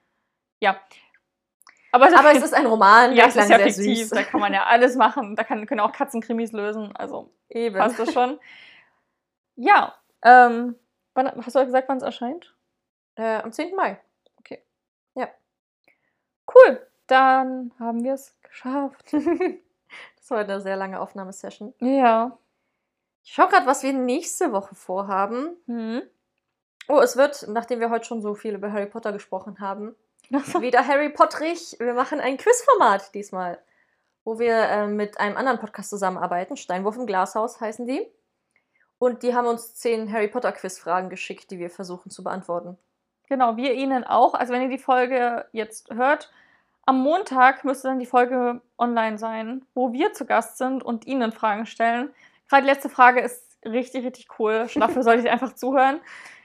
ja. 0.59 0.75
Aber, 1.91 2.05
Aber 2.17 2.31
es 2.31 2.43
ist 2.43 2.53
ein 2.55 2.65
Roman, 2.65 3.11
ja, 3.11 3.17
der 3.23 3.27
ist 3.27 3.35
ja 3.35 3.43
sehr 3.43 3.59
fiktiv, 3.59 3.99
süß. 3.99 4.09
da 4.09 4.23
kann 4.23 4.39
man 4.39 4.51
ja 4.53 4.63
alles 4.65 4.95
machen. 4.95 5.35
Da 5.35 5.43
kann, 5.43 5.65
können 5.67 5.79
auch 5.79 5.91
Katzenkrimis 5.91 6.51
lösen, 6.51 6.95
also 6.95 7.29
Eben. 7.49 7.75
passt 7.77 7.99
das 7.99 8.11
schon. 8.13 8.39
Ja, 9.55 9.93
ähm, 10.23 10.75
wann, 11.13 11.31
hast 11.45 11.55
du 11.55 11.65
gesagt, 11.65 11.89
wann 11.89 11.97
es 11.97 12.03
erscheint? 12.03 12.55
Äh, 13.15 13.41
am 13.41 13.51
10. 13.51 13.75
Mai. 13.75 13.99
Cool, 16.53 16.85
dann 17.07 17.71
haben 17.79 18.03
wir 18.03 18.13
es 18.13 18.35
geschafft. 18.41 19.13
das 19.13 20.29
war 20.29 20.39
eine 20.39 20.61
sehr 20.61 20.75
lange 20.75 20.99
Aufnahmesession. 20.99 21.73
Ja. 21.79 22.37
Ich 23.23 23.33
schaue 23.33 23.47
gerade, 23.47 23.65
was 23.65 23.83
wir 23.83 23.93
nächste 23.93 24.51
Woche 24.51 24.75
vorhaben. 24.75 25.55
Hm. 25.67 26.01
Oh, 26.89 26.99
es 26.99 27.15
wird, 27.15 27.47
nachdem 27.47 27.79
wir 27.79 27.89
heute 27.89 28.05
schon 28.05 28.21
so 28.21 28.35
viel 28.35 28.55
über 28.55 28.71
Harry 28.71 28.87
Potter 28.87 29.13
gesprochen 29.13 29.59
haben, 29.61 29.95
wieder 30.29 30.85
Harry 30.85 31.09
Potterig. 31.09 31.77
Wir 31.79 31.93
machen 31.93 32.19
ein 32.19 32.37
Quizformat 32.37 33.13
diesmal, 33.13 33.59
wo 34.25 34.39
wir 34.39 34.55
äh, 34.55 34.87
mit 34.87 35.19
einem 35.19 35.37
anderen 35.37 35.59
Podcast 35.59 35.89
zusammenarbeiten. 35.89 36.57
Steinwurf 36.57 36.97
im 36.97 37.05
Glashaus 37.05 37.61
heißen 37.61 37.87
die. 37.87 38.05
Und 39.03 39.21
die 39.21 39.35
haben 39.35 39.47
uns 39.47 39.75
zehn 39.75 40.09
Harry 40.13 40.29
Potter 40.29 40.53
Quizfragen 40.53 41.09
geschickt, 41.09 41.51
die 41.51 41.59
wir 41.59 41.69
versuchen 41.69 42.09
zu 42.09 42.23
beantworten. 42.23 42.77
Genau, 43.27 43.57
wir 43.57 43.73
Ihnen 43.73 44.05
auch. 44.05 44.33
Also 44.33 44.53
wenn 44.53 44.61
ihr 44.61 44.69
die 44.69 44.77
Folge 44.77 45.45
jetzt 45.51 45.93
hört, 45.93 46.31
am 46.85 47.03
Montag 47.03 47.65
müsste 47.65 47.89
dann 47.89 47.99
die 47.99 48.05
Folge 48.05 48.61
online 48.77 49.17
sein, 49.17 49.65
wo 49.73 49.91
wir 49.91 50.13
zu 50.13 50.25
Gast 50.25 50.57
sind 50.57 50.83
und 50.83 51.05
Ihnen 51.05 51.33
Fragen 51.33 51.65
stellen. 51.65 52.13
Gerade 52.47 52.61
die 52.63 52.69
letzte 52.69 52.87
Frage 52.87 53.19
ist 53.19 53.57
richtig, 53.65 54.05
richtig 54.05 54.39
cool. 54.39 54.69
Schon 54.69 54.79
dafür 54.79 55.03
solltet 55.03 55.25
ihr 55.25 55.33
einfach 55.33 55.53
zuhören. 55.53 55.99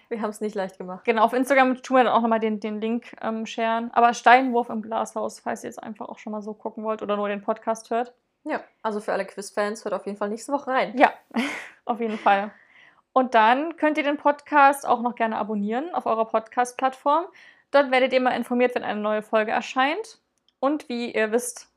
Wir 0.09 0.21
haben 0.21 0.31
es 0.31 0.41
nicht 0.41 0.57
leicht 0.57 0.79
gemacht. 0.79 1.05
Genau, 1.05 1.23
auf 1.23 1.35
Instagram 1.35 1.81
tun 1.81 1.99
wir 1.99 2.03
dann 2.03 2.13
auch 2.13 2.23
nochmal 2.23 2.41
den, 2.41 2.59
den 2.59 2.81
Link 2.81 3.15
ähm, 3.23 3.47
sharen. 3.47 3.93
Aber 3.93 4.15
Steinwurf 4.15 4.69
im 4.69 4.83
Glashaus, 4.83 5.39
falls 5.39 5.63
ihr 5.63 5.71
jetzt 5.71 5.81
einfach 5.81 6.09
auch 6.09 6.19
schon 6.19 6.33
mal 6.33 6.43
so 6.43 6.55
gucken 6.55 6.83
wollt 6.83 7.03
oder 7.03 7.17
nur 7.17 7.29
den 7.29 7.41
Podcast 7.41 7.91
hört. 7.91 8.15
Ja, 8.49 8.63
also 8.83 9.01
für 9.01 9.13
alle 9.13 9.27
Quizfans 9.27 9.85
hört 9.85 9.93
auf 9.93 10.07
jeden 10.07 10.17
Fall 10.17 10.31
nächste 10.31 10.53
Woche 10.53 10.71
rein. 10.71 10.97
Ja, 10.97 11.13
auf 11.85 12.01
jeden 12.01 12.19
Fall. 12.19 12.51
Und 13.13 13.35
dann 13.35 13.77
könnt 13.77 13.99
ihr 13.99 14.05
den 14.05 14.17
Podcast 14.17 14.87
auch 14.87 15.03
noch 15.03 15.15
gerne 15.15 15.37
abonnieren 15.37 15.95
auf 15.95 16.07
eurer 16.07 16.25
Podcast-Plattform. 16.25 17.27
Dort 17.71 17.91
werdet 17.91 18.13
ihr 18.13 18.19
immer 18.21 18.35
informiert, 18.35 18.75
wenn 18.75 18.85
eine 18.85 19.01
neue 19.01 19.23
Folge 19.23 19.51
erscheint. 19.51 20.19
Und 20.61 20.89
wie 20.89 21.15
ihr 21.15 21.31
wisst, 21.31 21.69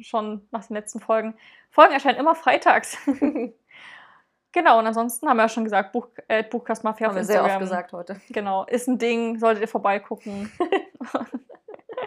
schon 0.00 0.48
nach 0.50 0.66
den 0.66 0.76
letzten 0.76 1.00
Folgen, 1.00 1.34
Folgen 1.70 1.92
erscheinen 1.92 2.18
immer 2.18 2.34
freitags. 2.34 2.96
genau, 4.52 4.78
und 4.78 4.86
ansonsten 4.86 5.28
haben 5.28 5.36
wir 5.36 5.42
ja 5.42 5.48
schon 5.50 5.64
gesagt, 5.64 5.92
Buch, 5.92 6.08
äh, 6.28 6.42
Buchcast 6.42 6.84
Mafia 6.84 7.08
haben 7.08 7.12
auf 7.12 7.16
wir 7.18 7.24
sehr 7.24 7.40
Instagram. 7.40 7.62
oft 7.62 7.70
gesagt 7.70 7.92
heute. 7.92 8.20
Genau, 8.30 8.64
ist 8.64 8.88
ein 8.88 8.98
Ding, 8.98 9.38
solltet 9.38 9.60
ihr 9.60 9.68
vorbeigucken. 9.68 10.50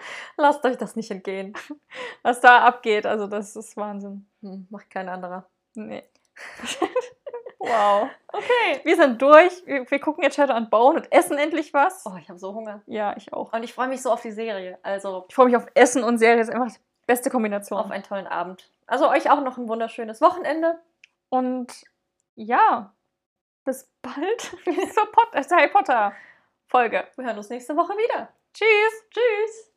Lasst 0.37 0.63
euch 0.65 0.77
das 0.77 0.95
nicht 0.95 1.11
entgehen. 1.11 1.53
Was 2.23 2.41
da 2.41 2.59
abgeht, 2.65 3.05
also 3.05 3.27
das 3.27 3.55
ist 3.55 3.77
Wahnsinn. 3.77 4.27
Hm, 4.41 4.67
macht 4.69 4.89
kein 4.89 5.09
anderer. 5.09 5.47
Nee. 5.75 6.03
wow. 7.59 8.09
Okay, 8.27 8.81
wir 8.83 8.95
sind 8.95 9.21
durch. 9.21 9.65
Wir, 9.65 9.89
wir 9.89 9.99
gucken 9.99 10.23
jetzt 10.23 10.35
Shadow 10.35 10.53
and 10.53 10.69
Bone 10.69 10.99
und 10.99 11.11
essen 11.11 11.37
endlich 11.37 11.73
was. 11.73 12.05
Oh, 12.05 12.15
ich 12.19 12.29
habe 12.29 12.39
so 12.39 12.53
Hunger. 12.53 12.81
Ja, 12.85 13.15
ich 13.17 13.33
auch. 13.33 13.53
Und 13.53 13.63
ich 13.63 13.73
freue 13.73 13.87
mich 13.87 14.01
so 14.01 14.11
auf 14.11 14.21
die 14.21 14.31
Serie. 14.31 14.77
Also 14.83 15.25
Ich 15.29 15.35
freue 15.35 15.47
mich 15.47 15.55
auf 15.55 15.65
Essen 15.73 16.03
und 16.03 16.17
Serie. 16.17 16.37
Das 16.37 16.49
ist 16.49 16.55
einfach 16.55 16.71
die 16.71 16.81
beste 17.07 17.29
Kombination. 17.29 17.79
auf 17.79 17.91
einen 17.91 18.03
tollen 18.03 18.27
Abend. 18.27 18.69
Also 18.85 19.09
euch 19.09 19.29
auch 19.29 19.41
noch 19.41 19.57
ein 19.57 19.67
wunderschönes 19.67 20.21
Wochenende. 20.21 20.79
Und 21.29 21.73
ja, 22.35 22.93
bis 23.63 23.89
bald 24.01 24.41
zur, 24.93 25.11
Pot 25.11 25.33
äh, 25.33 25.43
Harry 25.43 25.69
Potter 25.69 26.13
Folge. 26.67 27.07
Wir 27.15 27.25
hören 27.25 27.37
uns 27.37 27.49
nächste 27.49 27.75
Woche 27.75 27.93
wieder. 27.93 28.29
Tschüss. 28.53 29.09
Tschüss. 29.11 29.76